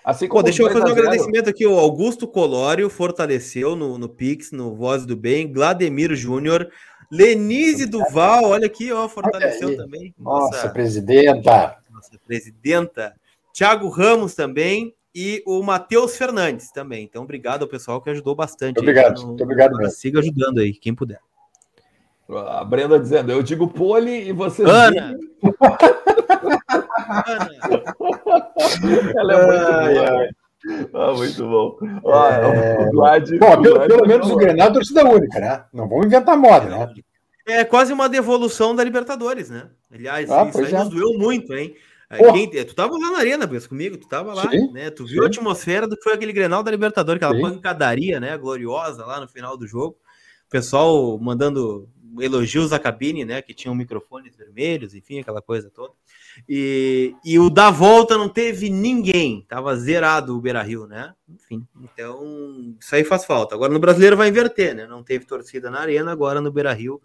Assim 0.04 0.28
Pô, 0.28 0.42
deixa 0.42 0.62
eu 0.62 0.66
fazer 0.66 0.80
um 0.80 0.84
2 0.84 0.92
a 0.92 0.94
0, 0.96 1.06
agradecimento 1.08 1.48
aqui. 1.48 1.66
O 1.66 1.78
Augusto 1.78 2.28
Colório 2.28 2.90
fortaleceu 2.90 3.74
no, 3.74 3.96
no 3.96 4.06
Pix, 4.06 4.52
no 4.52 4.74
Voz 4.74 5.06
do 5.06 5.16
Bem. 5.16 5.50
Glademir 5.50 6.14
Júnior. 6.14 6.70
Lenise 7.10 7.86
Duval, 7.86 8.44
olha 8.44 8.66
aqui, 8.66 8.92
ó, 8.92 9.08
fortaleceu 9.08 9.76
também. 9.76 10.14
Nossa, 10.18 10.56
Nossa, 10.56 10.68
presidenta. 10.68 11.78
nossa 11.90 12.18
presidenta. 12.26 13.14
Thiago 13.52 13.88
Ramos 13.88 14.34
também. 14.34 14.94
E 15.16 15.42
o 15.46 15.62
Matheus 15.62 16.16
Fernandes 16.16 16.72
também. 16.72 17.04
Então, 17.04 17.22
obrigado 17.22 17.62
ao 17.62 17.68
pessoal 17.68 18.02
que 18.02 18.10
ajudou 18.10 18.34
bastante. 18.34 18.80
Obrigado, 18.80 19.24
muito 19.24 19.44
obrigado 19.44 19.76
mesmo. 19.76 19.92
Siga 19.92 20.18
ajudando 20.18 20.58
aí, 20.58 20.72
quem 20.72 20.92
puder. 20.92 21.20
A 22.28 22.64
Brenda 22.64 22.98
dizendo, 22.98 23.30
eu 23.30 23.40
digo 23.42 23.68
pole 23.68 24.28
e 24.28 24.32
você. 24.32 24.64
Ana! 24.64 25.16
Ela 29.16 29.32
é 29.34 29.46
muito 29.46 29.66
Ai, 29.72 29.94
boa. 29.94 30.20
ai. 30.20 30.28
Ah, 30.94 31.12
muito 31.12 31.46
bom. 31.46 31.76
Ah, 32.10 32.40
o 32.88 32.90
Vlad, 32.92 33.28
pelo, 33.28 33.38
Vlad 33.74 33.86
pelo 33.88 34.06
menos 34.06 34.30
o. 34.30 34.36
Grenal 34.36 34.68
é 34.68 34.72
torcida 34.72 35.04
única, 35.04 35.38
né? 35.38 35.64
Não 35.72 35.86
vamos 35.88 36.06
inventar 36.06 36.36
moda, 36.38 36.66
né? 36.66 36.94
É 37.46 37.64
quase 37.64 37.92
uma 37.92 38.08
devolução 38.08 38.74
da 38.74 38.82
Libertadores, 38.82 39.50
né? 39.50 39.68
Aliás, 39.92 40.30
Ah, 40.30 40.46
isso 40.48 40.58
aí 40.64 40.72
é. 40.74 40.78
nos 40.78 40.88
doeu 40.88 41.18
muito, 41.18 41.52
hein? 41.54 41.74
É. 42.08 42.32
Quem- 42.32 42.64
tu 42.64 42.74
tava 42.74 42.92
lá 42.96 43.10
na 43.10 43.18
arena, 43.18 43.46
Bess, 43.46 43.66
comigo, 43.66 43.98
tu 43.98 44.08
tava 44.08 44.32
lá, 44.32 44.48
Sim, 44.50 44.72
né? 44.72 44.88
Tu 44.90 45.04
viu 45.04 45.20
a 45.22 45.24
sim. 45.26 45.30
atmosfera 45.38 45.86
do 45.86 45.96
que 45.96 46.02
foi 46.02 46.14
aquele 46.14 46.32
Grenal 46.32 46.62
da 46.62 46.70
Libertadores, 46.70 47.22
aquela 47.22 47.36
Sim. 47.36 47.42
pancadaria, 47.54 48.18
né? 48.18 48.36
Gloriosa 48.38 49.04
lá 49.04 49.20
no 49.20 49.28
final 49.28 49.56
do 49.58 49.66
jogo. 49.66 49.96
O 50.46 50.50
pessoal 50.50 51.18
mandando 51.18 51.88
elogios 52.20 52.72
à 52.72 52.78
cabine, 52.78 53.24
né? 53.24 53.42
Que 53.42 53.52
tinham 53.52 53.74
microfones 53.74 54.34
vermelhos, 54.36 54.94
enfim, 54.94 55.20
aquela 55.20 55.42
coisa 55.42 55.70
toda. 55.70 55.92
E, 56.48 57.14
e 57.24 57.38
o 57.38 57.48
da 57.48 57.70
volta 57.70 58.18
não 58.18 58.28
teve 58.28 58.68
ninguém, 58.68 59.44
tava 59.48 59.76
zerado 59.76 60.36
o 60.36 60.40
Beira 60.40 60.62
Rio, 60.62 60.86
né? 60.86 61.12
Enfim, 61.28 61.66
então 61.82 62.74
isso 62.80 62.94
aí 62.94 63.04
faz 63.04 63.24
falta. 63.24 63.54
Agora 63.54 63.72
no 63.72 63.78
brasileiro 63.78 64.16
vai 64.16 64.28
inverter, 64.28 64.74
né? 64.74 64.86
Não 64.86 65.02
teve 65.02 65.24
torcida 65.24 65.70
na 65.70 65.80
arena, 65.80 66.12
agora 66.12 66.40
no 66.40 66.52
Beira 66.52 66.72
Rio. 66.72 67.00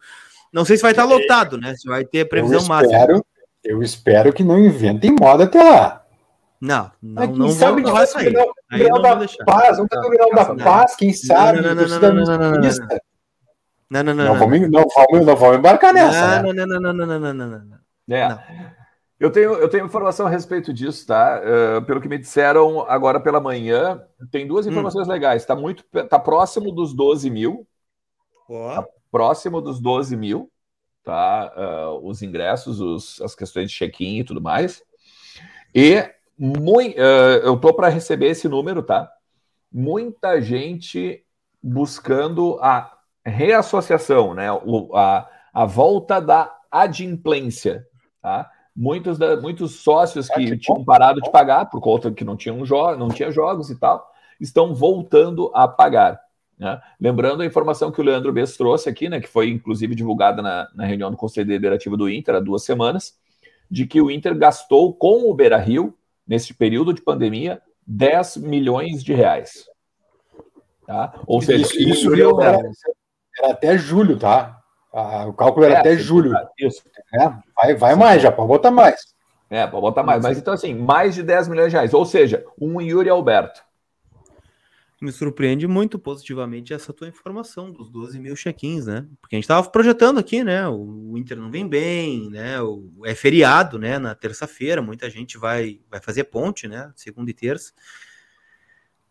Não 0.51 0.65
sei 0.65 0.77
se 0.77 0.81
vai 0.81 0.91
estar 0.91 1.05
lotado, 1.05 1.57
né? 1.57 1.75
Se 1.75 1.87
vai 1.87 2.03
ter 2.03 2.27
previsão 2.27 2.61
eu 2.61 2.67
máxima. 2.67 2.97
espero, 2.97 3.25
eu 3.63 3.83
espero 3.83 4.33
que 4.33 4.43
não 4.43 4.57
inventem 4.59 5.15
moda 5.17 5.45
até 5.45 5.61
lá. 5.61 6.03
Não, 6.61 6.91
não, 7.01 7.13
Mas 7.13 7.29
quem 7.29 7.37
não, 7.37 7.49
sabe 7.51 7.81
não 7.81 7.93
vai 7.93 8.05
sair. 8.05 8.35
Aí 8.69 8.83
não 8.83 8.89
vou 8.89 9.01
da 9.01 9.15
deixar. 9.15 9.45
Paz, 9.45 9.77
vamos 9.77 9.89
ter 9.89 9.97
o 9.97 10.09
Grenal 10.09 10.33
da 10.35 10.53
Não. 10.53 10.57
Paz, 10.57 10.95
quem 10.95 11.13
sabe? 11.13 11.61
não, 11.61 11.73
não, 11.73 11.75
não, 11.75 11.83
torcida 11.85 12.13
não, 12.13 12.25
não, 12.25 12.25
não, 12.25 12.37
não, 12.37 12.51
não. 12.51 12.59
mista. 12.59 13.01
Não, 13.89 14.03
não, 14.03 14.13
não. 14.13 14.25
Não, 14.25 14.33
não, 14.33 14.39
vamos, 14.39 14.59
não, 14.69 14.85
vamos, 14.95 15.25
não 15.25 15.35
vamos 15.35 15.57
embarcar 15.57 15.93
nessa. 15.93 16.41
Não, 16.41 16.53
né? 16.53 16.65
não, 16.65 16.67
não, 16.67 16.93
não, 16.93 16.93
não, 16.93 17.05
não, 17.05 17.33
não, 17.33 17.47
não, 17.47 17.59
não. 17.59 18.15
É. 18.15 18.78
Eu 19.19 19.29
tenho, 19.29 19.53
eu 19.55 19.67
tenho 19.69 19.85
informação 19.85 20.27
a 20.27 20.29
respeito 20.29 20.73
disso, 20.73 21.05
tá? 21.05 21.41
Uh, 21.41 21.85
pelo 21.85 21.99
que 21.99 22.07
me 22.07 22.17
disseram 22.17 22.81
agora 22.89 23.19
pela 23.19 23.41
manhã, 23.41 24.01
tem 24.31 24.47
duas 24.47 24.65
hum. 24.65 24.69
informações 24.69 25.07
hum. 25.07 25.11
legais. 25.11 25.41
Está 25.41 25.55
muito, 25.55 25.83
tá 26.07 26.17
próximo 26.17 26.71
dos 26.71 26.93
12 26.93 27.29
mil. 27.29 27.67
Oh. 28.47 28.75
Tá 28.75 28.87
próximo 29.11 29.59
dos 29.61 29.81
12 29.81 30.15
mil, 30.15 30.49
tá? 31.03 31.53
Uh, 31.55 32.07
os 32.07 32.21
ingressos, 32.21 32.79
os, 32.79 33.21
as 33.21 33.35
questões 33.35 33.69
de 33.69 33.75
check-in 33.75 34.19
e 34.19 34.23
tudo 34.23 34.39
mais. 34.39 34.81
E 35.75 36.09
muito, 36.37 36.97
uh, 36.97 37.43
eu 37.43 37.59
tô 37.59 37.73
para 37.73 37.89
receber 37.89 38.27
esse 38.29 38.47
número, 38.47 38.81
tá? 38.81 39.11
Muita 39.69 40.39
gente 40.39 41.25
buscando 41.61 42.57
a 42.61 42.97
reassociação, 43.25 44.33
né? 44.33 44.49
O, 44.49 44.95
a, 44.95 45.29
a 45.53 45.65
volta 45.65 46.21
da 46.21 46.55
adimplência, 46.71 47.85
tá? 48.21 48.49
Muitos, 48.75 49.17
da, 49.17 49.35
muitos 49.39 49.81
sócios 49.81 50.29
que, 50.29 50.57
tinham 50.57 50.83
parado 50.85 51.19
de 51.21 51.31
pagar 51.31 51.65
por 51.65 51.81
conta 51.81 52.11
que 52.11 52.23
não 52.23 52.37
tinham 52.37 52.63
jo 52.65 52.95
não 52.95 53.09
tinha 53.09 53.31
jogos 53.31 53.69
e 53.69 53.75
tal, 53.75 54.09
estão 54.39 54.73
voltando 54.73 55.51
a 55.53 55.67
pagar. 55.67 56.19
Né? 56.57 56.79
Lembrando 56.99 57.41
a 57.41 57.45
informação 57.45 57.91
que 57.91 57.99
o 57.99 58.03
Leandro 58.03 58.31
Bess 58.31 58.55
trouxe 58.55 58.89
aqui, 58.89 59.09
né, 59.09 59.19
que 59.19 59.27
foi 59.27 59.49
inclusive 59.49 59.95
divulgada 59.95 60.41
na, 60.41 60.67
na 60.73 60.85
reunião 60.85 61.09
do 61.09 61.17
Conselho 61.17 61.47
Deliberativo 61.47 61.97
do 61.97 62.09
Inter 62.09 62.35
há 62.35 62.39
duas 62.39 62.63
semanas, 62.63 63.17
de 63.69 63.85
que 63.85 64.01
o 64.01 64.09
Inter 64.09 64.35
gastou 64.35 64.93
com 64.93 65.29
o 65.29 65.33
Beira 65.33 65.57
Rio, 65.57 65.93
nesse 66.27 66.53
período 66.53 66.93
de 66.93 67.01
pandemia, 67.01 67.61
10 67.87 68.37
milhões 68.37 69.03
de 69.03 69.13
reais. 69.13 69.65
Tá? 70.85 71.19
Ou 71.25 71.41
seja, 71.41 71.63
isso, 71.63 71.79
isso 71.79 72.11
viu, 72.11 72.41
era, 72.41 72.59
era 73.37 73.51
até 73.51 73.77
julho, 73.77 74.17
tá? 74.17 74.58
Ah, 74.91 75.27
o 75.27 75.33
cálculo 75.33 75.65
era 75.65 75.75
é, 75.75 75.77
até 75.77 75.97
julho. 75.97 76.33
Isso. 76.57 76.81
É, 77.13 77.29
vai 77.55 77.75
vai 77.75 77.95
mais, 77.95 78.21
já 78.21 78.31
pode 78.31 78.47
botar 78.47 78.71
mais. 78.71 78.99
É, 79.49 79.65
pode 79.65 79.81
botar 79.81 80.03
mais. 80.03 80.21
Mas 80.21 80.37
então, 80.37 80.53
assim, 80.53 80.75
mais 80.75 81.15
de 81.15 81.23
10 81.23 81.47
milhões 81.47 81.71
de 81.71 81.75
reais. 81.75 81.93
Ou 81.93 82.05
seja, 82.05 82.45
um 82.59 82.79
Yuri 82.79 83.09
Alberto. 83.09 83.61
Me 85.01 85.13
surpreende 85.13 85.65
muito 85.65 85.97
positivamente 85.97 86.73
essa 86.73 86.91
tua 86.91 87.07
informação 87.07 87.71
dos 87.71 87.89
12 87.89 88.19
mil 88.19 88.35
check-ins, 88.35 88.85
né? 88.85 89.07
Porque 89.21 89.35
a 89.35 89.37
gente 89.37 89.45
estava 89.45 89.67
projetando 89.69 90.19
aqui, 90.19 90.43
né? 90.43 90.67
O 90.67 91.17
Inter 91.17 91.37
não 91.37 91.49
vem 91.49 91.65
bem, 91.65 92.29
né? 92.29 92.61
O, 92.61 92.91
é 93.05 93.15
feriado, 93.15 93.79
né? 93.79 93.97
Na 93.97 94.13
terça-feira, 94.13 94.81
muita 94.81 95.09
gente 95.09 95.37
vai, 95.37 95.79
vai 95.89 96.01
fazer 96.01 96.25
ponte, 96.25 96.67
né? 96.67 96.91
Segunda 96.95 97.31
e 97.31 97.33
terça. 97.33 97.71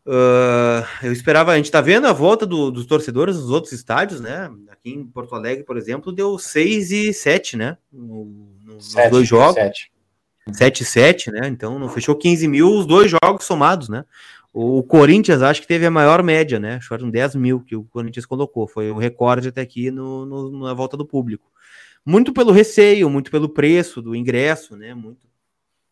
Uh, 0.09 0.89
eu 1.03 1.13
esperava, 1.13 1.53
a 1.53 1.57
gente 1.59 1.71
tá 1.71 1.83
vendo 1.83 2.07
a 2.07 2.15
volta 2.15 2.47
do, 2.47 2.71
dos 2.71 2.87
torcedores 2.87 3.37
nos 3.37 3.51
outros 3.51 3.75
estádios, 3.75 4.23
né? 4.23 4.51
Aqui 4.71 4.89
em 4.89 5.05
Porto 5.05 5.35
Alegre, 5.35 5.65
por 5.65 5.77
exemplo, 5.77 6.11
deu 6.11 6.39
6 6.39 6.91
e 6.91 7.13
7, 7.13 7.59
né? 7.59 7.77
No, 7.93 8.25
no, 8.65 8.81
sete, 8.81 9.03
nos 9.05 9.11
dois 9.11 9.29
jogos. 9.29 9.57
7. 9.57 9.93
7 10.51 10.81
e 10.81 10.87
7, 10.87 11.31
né? 11.31 11.49
Então 11.49 11.79
não 11.79 11.91
fechou 11.91 12.17
15 12.17 12.49
mil 12.49 12.73
os 12.73 12.87
dois 12.87 13.11
jogos 13.11 13.45
somados, 13.45 13.91
né? 13.91 14.03
O 14.51 14.83
Corinthians 14.83 15.43
acho 15.43 15.61
que 15.61 15.69
teve 15.69 15.85
a 15.85 15.91
maior 15.91 16.23
média, 16.23 16.59
né? 16.59 16.81
Foram 16.81 17.11
10 17.11 17.35
mil 17.35 17.61
que 17.61 17.77
o 17.77 17.85
Corinthians 17.85 18.25
colocou. 18.25 18.67
Foi 18.67 18.91
o 18.91 18.97
recorde 18.97 19.49
até 19.49 19.61
aqui 19.61 19.91
no, 19.91 20.25
no, 20.25 20.65
na 20.65 20.73
volta 20.73 20.97
do 20.97 21.05
público. 21.05 21.53
Muito 22.03 22.33
pelo 22.33 22.51
receio, 22.51 23.11
muito 23.11 23.31
pelo 23.31 23.51
preço 23.51 24.01
do 24.01 24.17
ingresso, 24.17 24.75
né? 24.75 24.95
Muito 24.95 25.29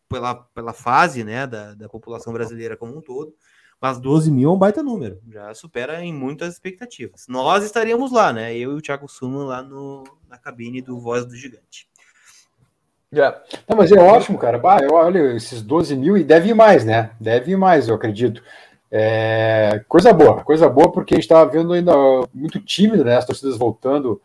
pela, 0.09 0.33
pela 0.33 0.73
fase 0.73 1.23
né? 1.23 1.45
da, 1.45 1.75
da 1.75 1.87
população 1.87 2.33
brasileira 2.33 2.75
como 2.75 2.97
um 2.97 3.01
todo. 3.01 3.35
Mas 3.79 3.99
12 3.99 4.31
mil 4.31 4.49
é 4.49 4.53
um 4.53 4.57
baita 4.57 4.81
número, 4.81 5.19
já 5.29 5.53
supera 5.53 6.03
em 6.03 6.11
muitas 6.11 6.53
expectativas. 6.53 7.25
Nós 7.27 7.63
estaríamos 7.63 8.11
lá, 8.11 8.33
né? 8.33 8.55
Eu 8.55 8.71
e 8.71 8.75
o 8.75 8.81
Thiago 8.81 9.07
Sumo 9.07 9.43
lá 9.43 9.61
no, 9.61 10.03
na 10.27 10.37
cabine 10.37 10.81
do 10.81 10.99
Voz 10.99 11.25
do 11.25 11.35
Gigante. 11.35 11.87
Yeah. 13.13 13.41
Não, 13.67 13.77
mas 13.77 13.91
é 13.91 13.99
ótimo, 13.99 14.37
cara. 14.37 14.57
Bah, 14.57 14.79
eu, 14.81 14.93
olha, 14.93 15.35
esses 15.35 15.61
12 15.61 15.95
mil 15.95 16.17
e 16.17 16.23
deve 16.23 16.49
ir 16.49 16.53
mais, 16.53 16.83
né? 16.83 17.11
Deve 17.19 17.51
ir 17.51 17.55
mais, 17.55 17.87
eu 17.87 17.95
acredito. 17.95 18.43
É, 18.91 19.83
coisa 19.87 20.11
boa, 20.11 20.43
coisa 20.43 20.67
boa, 20.67 20.91
porque 20.91 21.13
a 21.13 21.17
gente 21.17 21.23
estava 21.23 21.49
vendo 21.49 21.73
ainda 21.73 21.93
muito 22.33 22.59
tímido, 22.59 23.05
né? 23.05 23.17
As 23.17 23.25
torcidas 23.25 23.57
voltando, 23.57 24.21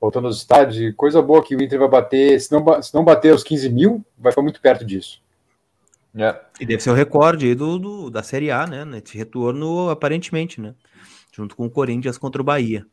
voltando 0.00 0.26
aos 0.26 0.38
estádios, 0.38 0.80
e 0.80 0.92
coisa 0.92 1.22
boa 1.22 1.42
que 1.42 1.54
o 1.54 1.62
Inter 1.62 1.78
vai 1.78 1.88
bater, 1.88 2.40
se 2.40 2.50
não, 2.52 2.82
se 2.82 2.94
não 2.94 3.04
bater 3.04 3.34
os 3.34 3.44
15 3.44 3.70
mil, 3.70 4.04
vai 4.18 4.32
ficar 4.32 4.42
muito 4.42 4.60
perto 4.60 4.84
disso. 4.84 5.22
É. 6.16 6.40
E 6.60 6.64
deve 6.64 6.82
ser 6.82 6.90
o 6.90 6.94
recorde 6.94 7.54
do, 7.54 7.78
do, 7.78 8.10
da 8.10 8.22
Série 8.22 8.50
A, 8.50 8.66
né? 8.66 8.84
Esse 9.04 9.18
retorno, 9.18 9.90
aparentemente, 9.90 10.60
né? 10.60 10.74
Junto 11.32 11.54
com 11.54 11.66
o 11.66 11.70
Corinthians 11.70 12.16
contra 12.16 12.40
o 12.40 12.44
Bahia. 12.44 12.86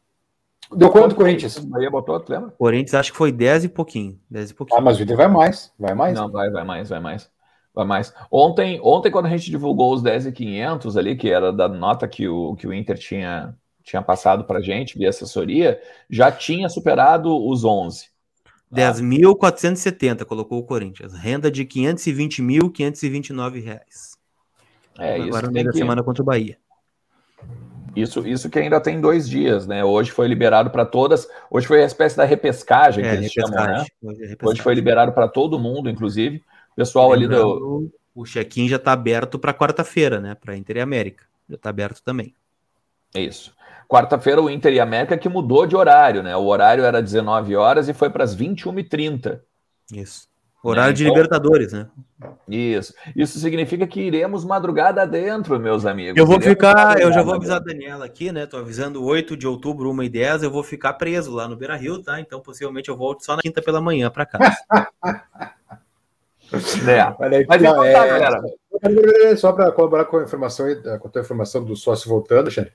Deu 0.72 0.90
quanto 0.90 1.14
o 1.14 1.16
Corinthians? 1.16 1.58
O 1.58 1.68
Bahia 1.68 1.90
botou, 1.90 2.20
tu 2.20 2.32
lembra? 2.32 2.52
Corinthians 2.52 2.94
acho 2.96 3.12
que 3.12 3.18
foi 3.18 3.32
10 3.32 3.66
e 3.66 3.70
pouquinho. 3.70 4.20
10 4.30 4.52
e 4.52 4.54
pouquinho. 4.54 4.80
Ah, 4.80 4.82
mas 4.82 5.00
o 5.00 5.04
Inter 5.04 5.16
vai 5.16 5.28
mais. 5.28 5.74
Vai 5.80 5.94
mais. 5.94 6.14
Não, 6.18 6.30
vai, 6.30 6.50
vai 6.50 6.64
mais, 6.64 6.90
vai 6.90 7.00
mais. 7.00 7.32
Vai 7.74 7.86
mais. 7.86 8.14
Ontem, 8.32 8.80
ontem 8.84 9.12
quando 9.12 9.26
a 9.26 9.30
gente 9.30 9.50
divulgou 9.50 9.94
os 9.94 10.02
10 10.02 10.28
e 10.28 10.32
500 10.32 10.98
ali, 10.98 11.16
que 11.16 11.30
era 11.30 11.52
da 11.52 11.68
nota 11.68 12.08
que 12.08 12.28
o, 12.28 12.56
que 12.56 12.68
o 12.68 12.74
Inter 12.74 12.98
tinha, 12.98 13.56
tinha 13.84 14.02
passado 14.02 14.44
para 14.44 14.62
gente 14.62 14.98
via 14.98 15.10
assessoria, 15.10 15.82
já 16.10 16.32
tinha 16.32 16.70
superado 16.70 17.36
os 17.48 17.64
11. 17.64 18.13
10.470 18.74 20.26
colocou 20.26 20.60
o 20.60 20.64
Corinthians. 20.64 21.14
Renda 21.14 21.52
de 21.52 21.64
520.529 21.66 23.64
reais. 23.64 24.18
É, 25.00 25.16
Agora 25.16 25.30
isso 25.30 25.46
no 25.46 25.52
meio 25.52 25.66
da 25.66 25.72
que... 25.72 25.78
semana 25.78 26.04
contra 26.04 26.22
o 26.22 26.26
Bahia. 26.26 26.58
Isso, 27.96 28.28
isso 28.28 28.50
que 28.50 28.58
ainda 28.58 28.82
tem 28.82 29.00
dois 29.00 29.30
dias, 29.30 29.68
né? 29.68 29.86
Hoje 29.86 30.10
foi 30.12 30.28
liberado 30.28 30.72
para 30.72 30.84
todas. 30.84 31.28
Hoje 31.50 31.68
foi 31.68 31.84
a 31.84 31.86
espécie 31.86 32.18
da 32.18 32.26
repescagem 32.26 33.06
é, 33.06 33.10
que 33.10 33.16
eles 33.18 33.32
chamam, 33.32 33.52
né? 33.52 33.86
Hoje, 34.02 34.24
é 34.24 34.36
hoje 34.42 34.62
foi 34.62 34.74
liberado 34.74 35.12
para 35.12 35.28
todo 35.28 35.60
mundo, 35.60 35.90
inclusive. 35.90 36.38
O 36.72 36.76
pessoal 36.76 37.12
Lembrando, 37.12 37.36
ali 37.36 37.60
do. 37.60 37.92
O 38.16 38.26
check-in 38.26 38.68
já 38.68 38.78
está 38.78 38.92
aberto 38.94 39.40
para 39.40 39.54
quarta-feira, 39.54 40.20
né? 40.20 40.36
Para 40.36 40.56
Inter 40.56 40.78
e 40.78 40.82
América. 40.82 41.26
Já 41.50 41.56
está 41.56 41.70
aberto 41.70 42.02
também. 42.04 42.34
É 43.14 43.22
isso. 43.22 43.53
Quarta-feira 43.88 44.42
o 44.42 44.50
Inter 44.50 44.74
e 44.74 44.80
América 44.80 45.18
que 45.18 45.30
mudou 45.30 45.66
de 45.66 45.76
horário, 45.76 46.24
né? 46.24 46.36
O 46.36 46.46
horário 46.46 46.84
era 46.84 47.02
19 47.02 47.56
horas 47.56 47.90
e 47.90 47.94
foi 47.94 48.10
para 48.10 48.24
as 48.24 48.36
21h30. 48.36 49.40
Isso. 49.92 50.28
Horário 50.64 50.92
né? 50.92 50.94
de 50.94 51.04
então, 51.04 51.16
Libertadores, 51.16 51.74
né? 51.74 51.88
Isso. 52.48 52.94
Isso 53.14 53.38
significa 53.38 53.86
que 53.86 54.00
iremos 54.00 54.46
madrugada 54.46 55.06
dentro, 55.06 55.60
meus 55.60 55.86
amigos. 55.86 56.18
Eu 56.18 56.26
vou 56.26 56.38
iremos 56.38 56.54
ficar, 56.54 57.02
eu 57.02 57.12
já 57.12 57.22
vou 57.22 57.34
avisar 57.34 57.58
a 57.58 57.64
Daniela 57.64 58.06
aqui, 58.06 58.32
né? 58.32 58.46
Tô 58.46 58.56
avisando 58.56 59.04
8 59.04 59.36
de 59.36 59.46
outubro, 59.46 59.92
1 59.92 60.04
e 60.04 60.10
10 60.10 60.44
eu 60.44 60.52
vou 60.52 60.64
ficar 60.64 60.94
preso 60.94 61.34
lá 61.34 61.50
no 61.50 61.58
Beira 61.58 61.76
Rio, 61.76 62.02
tá? 62.02 62.18
Então 62.22 62.40
possivelmente 62.40 62.88
eu 62.88 62.96
volto 62.96 63.26
só 63.26 63.36
na 63.36 63.42
quinta 63.42 63.62
pela 63.62 63.82
manhã 63.82 64.10
para 64.10 64.26
casa. 64.26 64.56
é. 66.88 67.46
Mas 67.46 67.62
então, 67.62 67.84
é, 67.84 67.92
tá, 67.92 68.08
galera. 68.08 68.42
Só 69.36 69.52
para 69.52 69.70
colaborar 69.74 70.06
com 70.06 70.16
a 70.18 70.24
informação, 70.24 70.66
com 70.98 71.08
a 71.10 71.12
tua 71.12 71.22
informação 71.22 71.62
do 71.62 71.76
sócio 71.76 72.08
voltando, 72.10 72.50
Xande. 72.50 72.72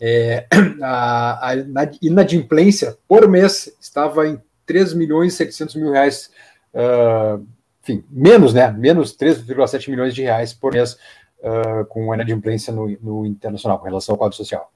É, 0.00 0.46
a, 0.82 1.50
a 1.50 1.54
inadimplência 2.00 2.96
por 3.06 3.28
mês 3.28 3.74
estava 3.80 4.26
em 4.26 4.40
3 4.64 4.94
milhões 4.94 5.34
e 5.34 5.36
700 5.36 5.74
mil 5.76 5.92
reais 5.92 6.30
uh, 6.74 7.44
enfim, 7.82 8.04
menos, 8.10 8.54
né? 8.54 8.70
Menos 8.70 9.16
3,7 9.16 9.88
milhões 9.88 10.14
de 10.14 10.22
reais 10.22 10.52
por 10.52 10.72
mês 10.72 10.96
uh, 11.40 11.84
com 11.88 12.12
a 12.12 12.14
inadimplência 12.14 12.72
no, 12.72 12.88
no, 13.00 13.26
internacional, 13.26 13.78
com 13.78 13.86
relação 13.86 14.14
ao 14.14 14.18
quadro 14.18 14.36
social. 14.36 14.70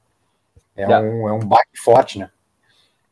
É, 0.76 0.86
um, 0.98 1.28
é 1.28 1.32
um 1.32 1.40
baque 1.40 1.78
forte, 1.78 2.18
né? 2.18 2.30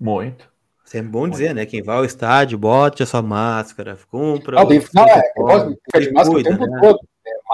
Muito. 0.00 0.50
Sempre 0.84 1.08
bom 1.08 1.28
dizer, 1.28 1.54
né? 1.54 1.64
Quem 1.64 1.82
vai 1.82 1.96
ao 1.96 2.04
estádio, 2.04 2.58
bote 2.58 3.02
a 3.02 3.06
sua 3.06 3.22
máscara, 3.22 3.96
compra. 4.10 4.56
Não, 4.56 4.66
tem, 4.66 4.82
não, 4.92 5.04
é, 5.04 5.22
pode 5.34 5.76
ficar 5.84 6.00
de 6.00 6.12
máscara 6.12 6.34
cuida, 6.34 6.50
o 6.50 6.52
tempo 6.52 6.66
né? 6.66 6.80
todo. 6.80 7.00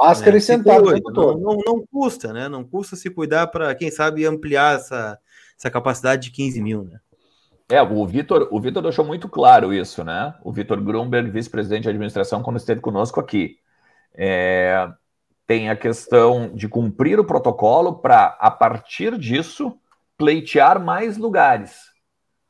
Máscara 0.00 0.36
é, 0.36 0.38
e 0.38 0.40
sentado 0.40 1.00
todo. 1.00 1.40
Não, 1.40 1.56
não, 1.56 1.62
não, 1.66 1.86
custa, 1.86 2.32
né? 2.32 2.48
Não 2.48 2.64
custa 2.64 2.96
se 2.96 3.10
cuidar 3.10 3.46
para, 3.48 3.74
quem 3.74 3.90
sabe, 3.90 4.26
ampliar 4.26 4.76
essa, 4.76 5.18
essa 5.58 5.70
capacidade 5.70 6.22
de 6.22 6.30
15 6.30 6.62
mil, 6.62 6.84
né? 6.84 7.00
É, 7.70 7.82
o 7.82 8.06
Vitor, 8.06 8.48
o 8.50 8.60
Vitor 8.60 8.82
deixou 8.82 9.04
muito 9.04 9.28
claro 9.28 9.74
isso, 9.74 10.02
né? 10.02 10.34
O 10.42 10.50
Vitor 10.50 10.80
Grumberg, 10.82 11.30
vice-presidente 11.30 11.82
de 11.82 11.90
administração, 11.90 12.42
quando 12.42 12.56
esteve 12.56 12.80
conosco 12.80 13.20
aqui. 13.20 13.56
É, 14.14 14.88
tem 15.46 15.68
a 15.68 15.76
questão 15.76 16.54
de 16.54 16.68
cumprir 16.68 17.20
o 17.20 17.24
protocolo 17.24 17.98
para, 17.98 18.36
a 18.40 18.50
partir 18.50 19.18
disso, 19.18 19.78
pleitear 20.16 20.82
mais 20.82 21.16
lugares. 21.16 21.88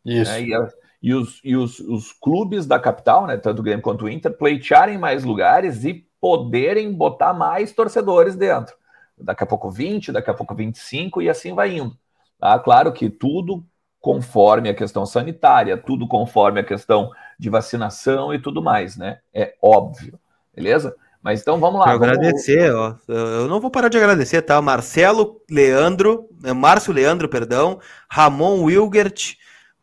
Isso. 0.05 0.31
Né? 0.31 0.43
E, 0.43 0.55
a, 0.55 0.69
e, 1.03 1.15
os, 1.15 1.41
e 1.45 1.57
os, 1.57 1.81
os, 1.81 2.13
clubes 2.13 2.67
da 2.67 2.79
capital, 2.79 3.27
né, 3.27 3.37
tanto 3.37 3.61
o 3.61 3.63
Grêmio 3.63 3.83
quanto 3.83 4.07
o 4.07 4.09
Inter, 4.09 4.37
pleitearem 4.37 4.99
mais 4.99 5.25
lugares 5.25 5.85
e 5.85 6.08
poderem 6.21 6.93
botar 6.93 7.33
mais 7.33 7.73
torcedores 7.73 8.37
dentro. 8.37 8.75
Daqui 9.17 9.43
a 9.43 9.47
pouco 9.47 9.71
20, 9.71 10.13
daqui 10.13 10.31
a 10.31 10.35
pouco 10.35 10.55
25 10.55 11.23
e 11.23 11.29
assim 11.29 11.55
vai 11.55 11.77
indo. 11.77 11.97
Tá? 12.39 12.59
Claro 12.59 12.93
que 12.93 13.11
tudo 13.11 13.65
conforme 14.01 14.69
a 14.69 14.75
questão 14.75 15.05
sanitária, 15.05 15.77
tudo 15.77 16.07
conforme 16.07 16.61
a 16.61 16.65
questão 16.65 17.11
de 17.39 17.51
vacinação 17.51 18.33
e 18.33 18.41
tudo 18.41 18.63
mais, 18.63 18.97
né? 18.97 19.19
É 19.35 19.55
óbvio, 19.61 20.19
beleza? 20.55 20.95
Mas 21.21 21.41
então 21.41 21.59
vamos 21.59 21.81
lá. 21.81 21.87
Vamos... 21.87 22.09
agradecer, 22.09 22.73
ó. 22.73 22.95
Eu 23.09 23.49
não 23.49 23.61
vou 23.61 23.71
parar 23.71 23.89
de 23.89 23.99
agradecer, 23.99 24.41
tá? 24.43 24.63
Marcelo 24.63 25.41
Leandro, 25.51 26.29
Márcio 26.57 26.93
Leandro, 26.93 27.29
perdão, 27.29 27.81
Ramon 28.09 28.63
Wilgert, 28.63 29.35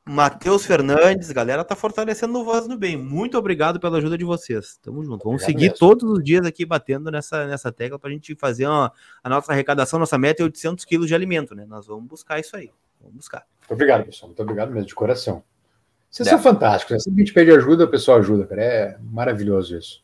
Matheus 0.08 0.68
Fernandes, 0.68 1.32
galera 1.32 1.64
tá 1.64 1.76
fortalecendo 1.76 2.32
no 2.32 2.45
Voz 2.45 2.68
no 2.68 2.78
Bem. 2.78 2.95
Muito 2.95 3.39
obrigado 3.39 3.80
pela 3.80 3.97
ajuda 3.97 4.16
de 4.16 4.24
vocês. 4.24 4.78
Tamo 4.78 5.03
junto. 5.03 5.24
Vamos 5.24 5.41
obrigado 5.41 5.45
seguir 5.47 5.72
mesmo. 5.72 5.80
todos 5.80 6.03
os 6.12 6.24
dias 6.24 6.45
aqui 6.45 6.64
batendo 6.64 7.10
nessa, 7.10 7.47
nessa 7.47 7.72
tecla 7.72 7.97
pra 7.97 8.12
gente 8.12 8.36
fazer 8.36 8.68
uma, 8.68 8.91
a 9.24 9.30
nossa 9.30 9.51
arrecadação. 9.51 9.99
Nossa 9.99 10.16
meta 10.16 10.43
é 10.43 10.45
800 10.45 10.86
quilos 10.86 11.08
de 11.08 11.16
alimento, 11.16 11.56
né? 11.56 11.66
Nós 11.68 11.88
vamos 11.88 12.06
buscar 12.08 12.39
isso 12.39 12.56
aí. 12.56 12.70
Vamos 13.01 13.16
buscar. 13.16 13.47
Muito 13.62 13.74
obrigado, 13.74 14.06
pessoal. 14.06 14.28
Muito 14.28 14.43
obrigado 14.43 14.70
mesmo, 14.72 14.86
de 14.86 14.93
coração. 14.93 15.43
Vocês 16.12 16.28
é. 16.28 16.30
são 16.30 16.39
fantásticos. 16.39 16.93
Né? 16.93 16.99
Sempre 16.99 17.16
que 17.16 17.22
a 17.22 17.26
gente 17.26 17.34
pede 17.34 17.51
ajuda, 17.51 17.86
o 17.86 17.89
pessoal 17.89 18.20
ajuda, 18.20 18.45
cara. 18.45 18.64
É 18.64 18.97
maravilhoso 19.01 19.76
isso. 19.76 20.03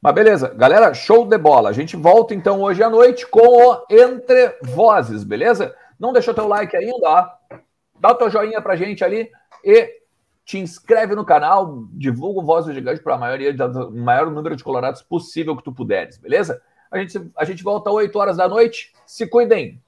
Mas 0.00 0.14
beleza, 0.14 0.48
galera, 0.48 0.94
show 0.94 1.28
de 1.28 1.36
bola. 1.36 1.68
A 1.68 1.72
gente 1.74 1.94
volta 1.94 2.34
então 2.34 2.62
hoje 2.62 2.82
à 2.82 2.88
noite 2.88 3.26
com 3.26 3.40
o 3.40 3.84
Entre 3.90 4.56
Vozes, 4.62 5.24
beleza? 5.24 5.74
Não 6.00 6.12
deixou 6.14 6.32
teu 6.32 6.48
like 6.48 6.74
ainda, 6.74 7.06
ó 7.06 7.56
dá 8.00 8.10
o 8.10 8.14
teu 8.14 8.30
joinha 8.30 8.60
pra 8.60 8.76
gente 8.76 9.04
ali 9.04 9.30
e 9.64 10.00
te 10.44 10.58
inscreve 10.58 11.14
no 11.14 11.24
canal, 11.24 11.84
divulga 11.92 12.40
o 12.40 12.44
Voz 12.44 12.66
do 12.66 12.72
Gigante 12.72 13.02
para 13.02 13.16
a 13.16 13.18
maioria, 13.18 13.54
o 13.54 13.90
maior 13.90 14.30
número 14.30 14.54
de 14.54 14.62
colorados 14.62 15.02
possível 15.02 15.56
que 15.56 15.64
tu 15.64 15.72
puderes, 15.72 16.18
beleza? 16.18 16.62
A 16.90 16.98
gente, 16.98 17.30
a 17.36 17.44
gente 17.44 17.64
volta 17.64 17.90
às 17.90 17.96
8 17.96 18.18
horas 18.18 18.36
da 18.36 18.48
noite. 18.48 18.92
Se 19.04 19.26
cuidem. 19.26 19.82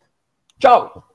Tchau! 0.59 1.08